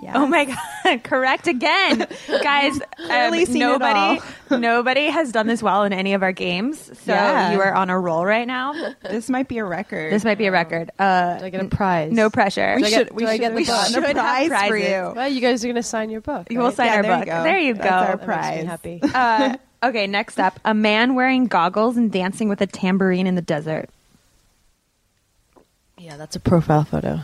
Yeah. 0.01 0.13
Oh 0.15 0.27
my 0.27 0.45
god! 0.45 1.03
Correct 1.05 1.47
again, 1.49 2.07
guys. 2.29 2.81
Um, 3.11 3.35
nobody, 3.59 4.21
nobody 4.51 5.07
has 5.07 5.33
done 5.33 5.47
this 5.47 5.63
well 5.63 5.83
in 5.85 5.93
any 5.93 6.15
of 6.15 6.23
our 6.23 6.33
games. 6.33 6.79
So 7.05 7.13
Yeah. 7.13 7.53
you 7.53 7.61
are 7.61 7.75
on 7.75 7.91
a 7.91 7.99
roll 7.99 8.25
right 8.25 8.47
now. 8.47 8.73
This 9.03 9.29
might 9.29 9.49
be 9.49 9.59
a 9.59 9.65
record. 9.65 10.13
This 10.13 10.25
might 10.25 10.39
be 10.39 10.47
a 10.47 10.53
record. 10.53 10.91
Uh, 10.99 11.39
Do 11.39 11.45
I 11.47 11.51
get 11.51 11.65
a 11.65 11.69
prize? 11.69 12.13
no 12.13 12.31
pressure. 12.31 12.75
we 12.77 12.85
I 12.85 12.89
should. 12.91 13.07
get- 13.09 13.15
we 13.15 13.25
do 13.25 13.29
I 13.29 13.33
should 13.35 13.41
get 13.41 13.53
the 13.55 13.59
have 13.59 13.67
gotten 13.67 13.93
should 13.95 14.03
a 14.05 14.07
have 14.07 14.17
prize 14.17 14.47
for 14.49 14.69
prizes. 14.69 14.89
you. 14.89 15.13
Well, 15.17 15.29
you 15.29 15.41
guys 15.41 15.65
are 15.65 15.69
gonna 15.69 15.83
sign 15.83 16.11
your 16.11 16.21
book. 16.21 16.47
You 16.51 16.59
will 16.61 16.71
sign 16.73 16.87
Yeah, 16.87 16.97
our 16.97 17.03
there 17.03 17.17
book. 17.19 17.27
go. 17.27 17.43
There 17.43 17.59
you 17.59 17.75
That's 17.75 17.89
go. 17.89 17.95
our 17.95 18.17
That 18.17 18.19
makes 18.19 18.21
me 18.21 18.27
prize. 18.27 18.67
happy. 18.67 19.01
Uh, 19.83 19.89
okay, 19.89 20.07
next 20.07 20.39
up, 20.39 20.59
a 20.65 20.75
man 20.75 21.15
wearing 21.17 21.47
goggles 21.47 21.97
and 21.97 22.11
dancing 22.13 22.49
with 22.49 22.61
a 22.61 22.67
tambourine 22.67 23.27
in 23.27 23.35
the 23.35 23.43
desert. 23.43 23.91
yeah, 25.99 26.17
that's 26.17 26.37
a 26.37 26.41
profile 26.41 26.85
photo. 26.85 27.21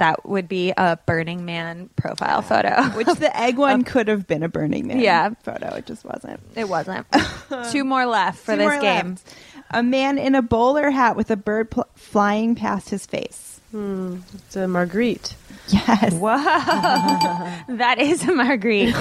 That 0.00 0.28
would 0.28 0.48
be 0.48 0.72
a 0.76 0.98
Burning 1.06 1.44
Man 1.44 1.88
profile 1.94 2.42
photo. 2.42 2.82
Which 2.96 3.06
the 3.06 3.34
egg 3.38 3.56
one 3.68 3.84
could 3.84 4.08
have 4.08 4.26
been 4.26 4.42
a 4.42 4.48
Burning 4.48 4.86
Man 4.88 4.98
Yeah. 5.00 5.30
photo. 5.42 5.74
It 5.76 5.86
just 5.86 6.04
wasn't. 6.04 6.40
It 6.56 6.68
wasn't. 6.68 7.06
Two 7.70 7.84
more 7.84 8.04
left 8.06 8.38
for 8.38 8.52
Two 8.52 8.58
this 8.58 8.66
more 8.72 8.80
game. 8.80 9.08
left. 9.10 9.34
A 9.70 9.82
man 9.82 10.18
in 10.18 10.34
a 10.34 10.42
bowler 10.42 10.90
hat 10.90 11.16
with 11.16 11.30
a 11.30 11.36
bird 11.36 11.70
pl- 11.70 11.86
flying 11.94 12.54
past 12.56 12.88
his 12.90 13.06
face. 13.06 13.60
Hmm. 13.70 14.16
It's 14.34 14.56
a 14.56 14.60
Magritte. 14.60 15.34
Yes. 15.72 16.14
Whoa, 16.14 16.36
that 17.76 17.96
is 17.98 18.22
a 18.24 18.28
Magritte. 18.28 18.94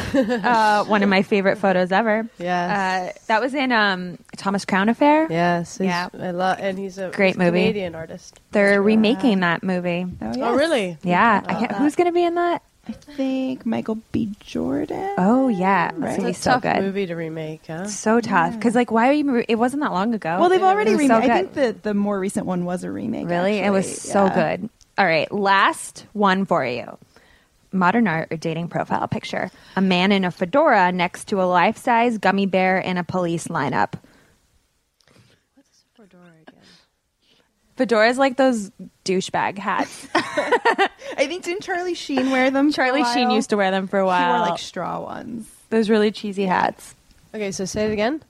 Uh, 0.43 0.86
one 0.86 1.03
of 1.03 1.09
my 1.09 1.22
favorite 1.24 1.57
photos 1.57 1.91
ever. 1.91 2.28
Yes. 2.38 3.17
Uh, 3.17 3.20
that 3.28 3.41
was 3.41 3.53
in 3.53 3.72
um, 3.72 4.17
Thomas 4.38 4.65
Crown 4.65 4.89
Affair. 4.89 5.28
Yes. 5.30 5.80
Yeah. 5.82 6.09
I 6.13 6.32
love, 6.32 6.57
and 6.59 6.78
he's 6.78 6.97
a 6.97 7.09
Great 7.11 7.30
he's 7.30 7.38
movie. 7.38 7.59
Canadian 7.61 7.95
artist. 7.95 8.39
They're 8.51 8.82
remaking 8.82 9.39
that 9.41 9.63
movie. 9.63 10.05
Oh, 10.22 10.32
Oh, 10.38 10.55
really? 10.55 10.97
Yeah, 11.03 11.41
I 11.45 11.53
can't, 11.53 11.72
who's 11.74 11.95
going 11.95 12.07
to 12.07 12.13
be 12.13 12.24
in 12.24 12.36
that? 12.36 12.61
I 12.88 12.91
think 12.93 13.65
Michael 13.67 13.99
B. 14.11 14.32
Jordan. 14.39 15.13
Oh 15.20 15.47
yeah, 15.47 15.91
Right. 15.95 16.17
it's 16.17 16.24
It's 16.26 16.39
a 16.39 16.41
so 16.41 16.51
tough 16.53 16.61
good. 16.63 16.78
movie 16.82 17.05
to 17.05 17.15
remake, 17.15 17.61
huh? 17.67 17.86
So 17.86 18.20
tough 18.20 18.53
because 18.55 18.74
like 18.74 18.89
why 18.89 19.09
are 19.09 19.13
you? 19.13 19.32
re- 19.32 19.45
It 19.47 19.57
wasn't 19.57 19.84
that 19.84 19.91
long 19.91 20.15
ago. 20.15 20.38
Well, 20.39 20.49
they've 20.49 20.63
already 20.63 20.93
remade. 20.93 21.09
so 21.09 21.15
I 21.17 21.28
think 21.28 21.53
good. 21.53 21.76
the 21.84 21.89
the 21.89 21.93
more 21.93 22.20
recent 22.20 22.47
one 22.47 22.65
was 22.65 22.84
a 22.84 22.89
remake. 22.89 23.28
really 23.30 23.59
it 23.59 23.70
was 23.70 23.86
actually. 23.86 24.09
so 24.11 24.26
Yeah. 24.26 24.57
good. 24.57 24.70
All 25.00 25.06
right, 25.06 25.32
last 25.32 26.06
one 26.12 26.43
for 26.45 26.66
you. 26.66 26.97
Modern 27.72 28.06
art 28.08 28.28
or 28.32 28.38
dating 28.38 28.68
profile 28.68 29.08
picture. 29.08 29.50
A 29.78 29.82
man 29.82 30.12
in 30.12 30.26
a 30.26 30.32
fedora 30.32 30.91
next 30.91 31.30
to 31.30 31.41
a 31.41 31.45
life-size 31.45 32.18
gummy 32.18 32.45
bear 32.45 32.80
in 32.80 32.97
a 32.97 33.04
police 33.06 33.47
lineup. 33.47 33.93
What's 35.56 35.84
a 35.97 36.02
fedora 36.02 36.24
again? 36.45 36.60
Fedoras 37.78 38.18
like 38.18 38.36
those 38.36 38.72
douchebag 39.06 39.58
hats. 39.58 40.06
I 40.16 40.89
think 41.28 41.45
didn't 41.45 41.64
Charlie 41.64 41.93
Sheen 41.93 42.30
wear 42.32 42.52
them? 42.52 42.74
Charlie 42.74 43.06
Sheen 43.06 43.30
used 43.32 43.52
to 43.52 43.58
wear 43.58 43.72
them 43.72 43.88
for 43.88 44.00
a 44.00 44.04
He 44.04 44.08
while. 44.08 44.39
wore 44.39 44.50
like 44.50 44.60
straw 44.60 45.00
ones. 45.02 45.47
those 45.70 45.89
really 45.89 46.12
cheesy 46.12 46.45
hats. 46.45 46.93
Okay, 47.34 47.52
so 47.54 47.64
say 47.64 47.86
it 47.86 47.93
again. 47.93 48.22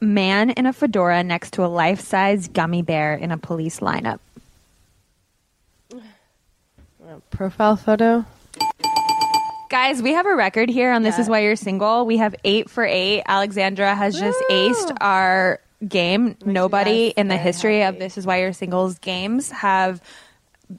Man 0.00 0.50
in 0.50 0.66
a 0.66 0.72
fedora 0.72 1.24
next 1.24 1.54
to 1.54 1.64
a 1.64 1.66
life-size 1.66 2.46
gummy 2.48 2.82
bear 2.82 3.14
in 3.14 3.32
a 3.32 3.38
police 3.38 3.80
lineup. 3.80 4.20
Profile 7.30 7.76
photo. 7.76 8.24
Guys, 9.68 10.00
we 10.00 10.12
have 10.12 10.26
a 10.26 10.34
record 10.34 10.68
here 10.68 10.92
on 10.92 11.02
This. 11.02 11.18
Is 11.18 11.28
Why 11.28 11.40
You're 11.40 11.56
Single. 11.56 12.06
We 12.06 12.18
have 12.18 12.34
eight 12.44 12.70
for 12.70 12.84
eight. 12.84 13.22
Alexandra 13.26 13.94
has 13.94 14.18
just 14.18 14.38
aced 14.50 14.96
our 15.00 15.60
game. 15.86 16.36
Nobody 16.44 17.08
in 17.08 17.28
the 17.28 17.34
very 17.34 17.44
history 17.44 17.82
of 17.82 17.94
happy. 17.94 17.98
This 17.98 18.16
Is 18.16 18.26
Why 18.26 18.40
You're 18.40 18.52
Single's 18.52 18.98
games 18.98 19.50
have 19.50 20.00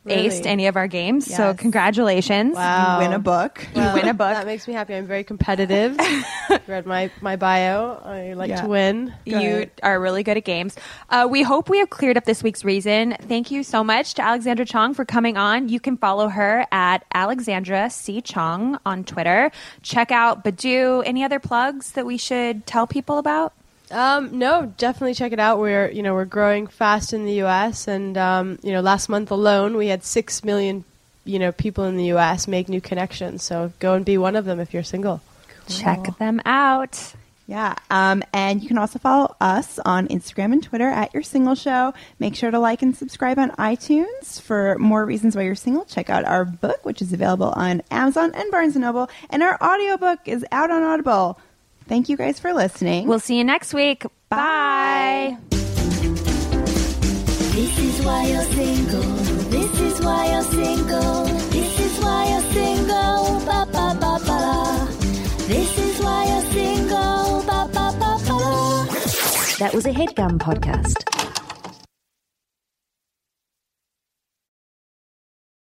Really? 0.03 0.27
aced 0.27 0.45
any 0.45 0.67
of 0.67 0.75
our 0.75 0.87
games. 0.87 1.33
So 1.33 1.53
congratulations. 1.53 2.55
Wow. 2.55 2.99
You 2.99 3.05
win 3.07 3.13
a 3.13 3.19
book. 3.19 3.65
Well, 3.73 3.95
win 3.95 4.07
a 4.09 4.13
book. 4.13 4.33
That 4.33 4.45
makes 4.45 4.67
me 4.67 4.73
happy. 4.73 4.93
I'm 4.93 5.07
very 5.07 5.23
competitive. 5.23 5.97
Read 6.67 6.85
my, 6.85 7.09
my 7.21 7.37
bio. 7.37 8.01
I 8.03 8.33
like 8.33 8.49
Yeah. 8.49 8.61
to 8.63 8.67
win. 8.67 9.13
You 9.23 9.69
are 9.83 9.97
really 9.99 10.23
good 10.23 10.35
at 10.35 10.43
games. 10.43 10.75
Uh, 11.09 11.27
we 11.29 11.41
hope 11.41 11.69
we 11.69 11.79
have 11.79 11.89
cleared 11.89 12.17
up 12.17 12.25
this 12.25 12.43
week's 12.43 12.65
reason. 12.65 13.15
Thank 13.29 13.49
you 13.49 13.63
so 13.63 13.81
much 13.81 14.15
to 14.15 14.21
Alexandra 14.21 14.65
Chong 14.65 14.93
for 14.93 15.05
coming 15.05 15.37
on. 15.37 15.69
You 15.69 15.79
can 15.79 15.95
follow 15.95 16.27
her 16.27 16.65
at 16.71 17.05
Alexandra 17.13 17.89
C. 17.89 18.19
Chong 18.21 18.77
on 18.85 19.05
Twitter. 19.05 19.51
Check 19.83 20.11
out 20.11 20.43
Badoo. 20.43 21.01
Any 21.05 21.23
other 21.23 21.39
plugs 21.39 21.91
that 21.93 22.05
we 22.05 22.17
should 22.17 22.65
tell 22.65 22.87
people 22.87 23.19
about? 23.19 23.53
Um, 23.89 24.37
no, 24.37 24.73
definitely 24.77 25.13
check 25.13 25.31
it 25.31 25.39
out. 25.39 25.59
We're 25.59 25.89
you 25.89 26.03
know 26.03 26.13
we're 26.13 26.25
growing 26.25 26.67
fast 26.67 27.13
in 27.13 27.25
the 27.25 27.33
U.S. 27.33 27.87
and 27.87 28.17
um, 28.17 28.59
you 28.61 28.71
know 28.71 28.81
last 28.81 29.07
month 29.07 29.31
alone 29.31 29.77
we 29.77 29.87
had 29.87 30.03
six 30.03 30.43
million 30.43 30.83
you 31.23 31.39
know 31.39 31.51
people 31.51 31.85
in 31.85 31.95
the 31.97 32.05
U.S. 32.05 32.47
make 32.47 32.69
new 32.69 32.81
connections. 32.81 33.43
So 33.43 33.71
go 33.79 33.93
and 33.93 34.03
be 34.03 34.17
one 34.17 34.35
of 34.35 34.45
them 34.45 34.59
if 34.59 34.73
you're 34.73 34.83
single. 34.83 35.21
Check 35.67 36.17
them 36.17 36.41
out. 36.45 37.13
Yeah. 37.47 37.75
Um, 37.89 38.23
and 38.33 38.61
you 38.61 38.67
can 38.67 38.77
also 38.77 38.99
follow 38.99 39.33
us 39.39 39.79
on 39.79 40.09
Instagram 40.09 40.51
and 40.51 40.61
Twitter 40.61 40.87
at 40.89 41.13
Your 41.13 41.23
Single 41.23 41.55
Show. 41.55 41.93
Make 42.19 42.35
sure 42.35 42.51
to 42.51 42.59
like 42.59 42.81
and 42.81 42.95
subscribe 42.95 43.39
on 43.39 43.51
iTunes 43.51 44.41
for 44.41 44.77
more 44.79 45.05
reasons 45.05 45.33
why 45.33 45.43
you're 45.43 45.55
single. 45.55 45.85
Check 45.85 46.09
out 46.09 46.25
our 46.25 46.43
book, 46.43 46.83
which 46.83 47.01
is 47.01 47.13
available 47.13 47.53
on 47.55 47.81
Amazon 47.89 48.33
and 48.35 48.51
Barnes 48.51 48.75
& 48.75 48.77
Noble. 48.77 49.09
And 49.29 49.41
our 49.41 49.57
audiobook 49.63 50.19
is 50.25 50.45
out 50.51 50.71
on 50.71 50.83
Audible. 50.83 51.39
Thank 51.87 52.09
you 52.09 52.17
guys 52.17 52.39
for 52.39 52.53
listening. 52.53 53.07
We'll 53.07 53.19
see 53.19 53.37
you 53.37 53.43
next 53.43 53.73
week. 53.73 54.05
Bye. 54.29 55.37
This 57.57 57.79
is 57.79 58.05
why 58.05 58.25
you're 58.27 58.43
single. 58.43 59.01
This 59.49 59.79
is 59.79 60.01
why 60.01 60.31
you're 60.31 60.43
single. 60.43 61.23
This 61.25 61.79
is 61.79 62.03
why 62.03 62.27
you're 62.29 62.53
single. 62.53 63.39
Ba 63.45 63.65
ba 63.71 63.97
ba 63.99 64.19
ba. 64.27 64.87
This 65.47 65.77
is 65.79 65.99
why 66.03 66.25
you're 66.27 66.51
single. 66.51 67.43
Ba 67.47 67.69
ba 67.73 67.91
ba 67.97 68.17
ba. 68.27 68.37
That 69.59 69.71
was 69.73 69.85
a 69.85 69.91
headgum 69.91 70.37
podcast. 70.37 71.03